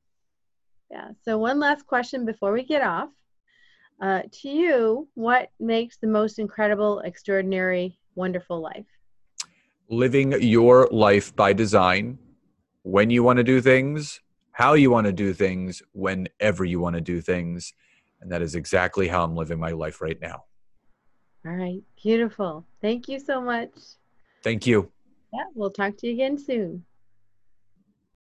Yeah. 0.94 1.10
So, 1.26 1.40
one 1.40 1.60
last 1.60 1.88
question 1.88 2.24
before 2.24 2.54
we 2.54 2.64
get 2.64 2.84
off. 2.84 3.10
Uh, 4.00 4.22
to 4.32 4.50
you, 4.50 5.08
what 5.16 5.50
makes 5.60 5.98
the 5.98 6.08
most 6.08 6.38
incredible, 6.38 7.00
extraordinary, 7.00 7.98
wonderful 8.14 8.62
life? 8.62 8.86
Living 9.90 10.34
your 10.34 10.88
life 10.92 11.36
by 11.36 11.52
design, 11.52 12.20
when 12.84 13.10
you 13.10 13.24
want 13.24 13.38
to 13.38 13.44
do 13.44 13.60
things, 13.60 14.22
how 14.52 14.74
you 14.74 14.92
want 14.92 15.08
to 15.08 15.14
do 15.14 15.34
things, 15.34 15.82
whenever 15.94 16.64
you 16.64 16.80
want 16.80 16.96
to 16.96 17.02
do 17.02 17.22
things. 17.22 17.74
And 18.22 18.32
that 18.32 18.44
is 18.44 18.54
exactly 18.54 19.08
how 19.08 19.24
I'm 19.24 19.36
living 19.36 19.60
my 19.60 19.72
life 19.72 20.00
right 20.00 20.20
now. 20.22 20.44
All 21.44 21.54
right. 21.54 21.82
Beautiful. 22.04 22.68
Thank 22.82 23.08
you 23.08 23.20
so 23.20 23.42
much. 23.42 23.72
Thank 24.44 24.68
you. 24.68 24.92
Yeah. 25.34 25.46
We'll 25.56 25.72
talk 25.72 25.98
to 25.98 26.08
you 26.08 26.14
again 26.14 26.38
soon. 26.38 26.86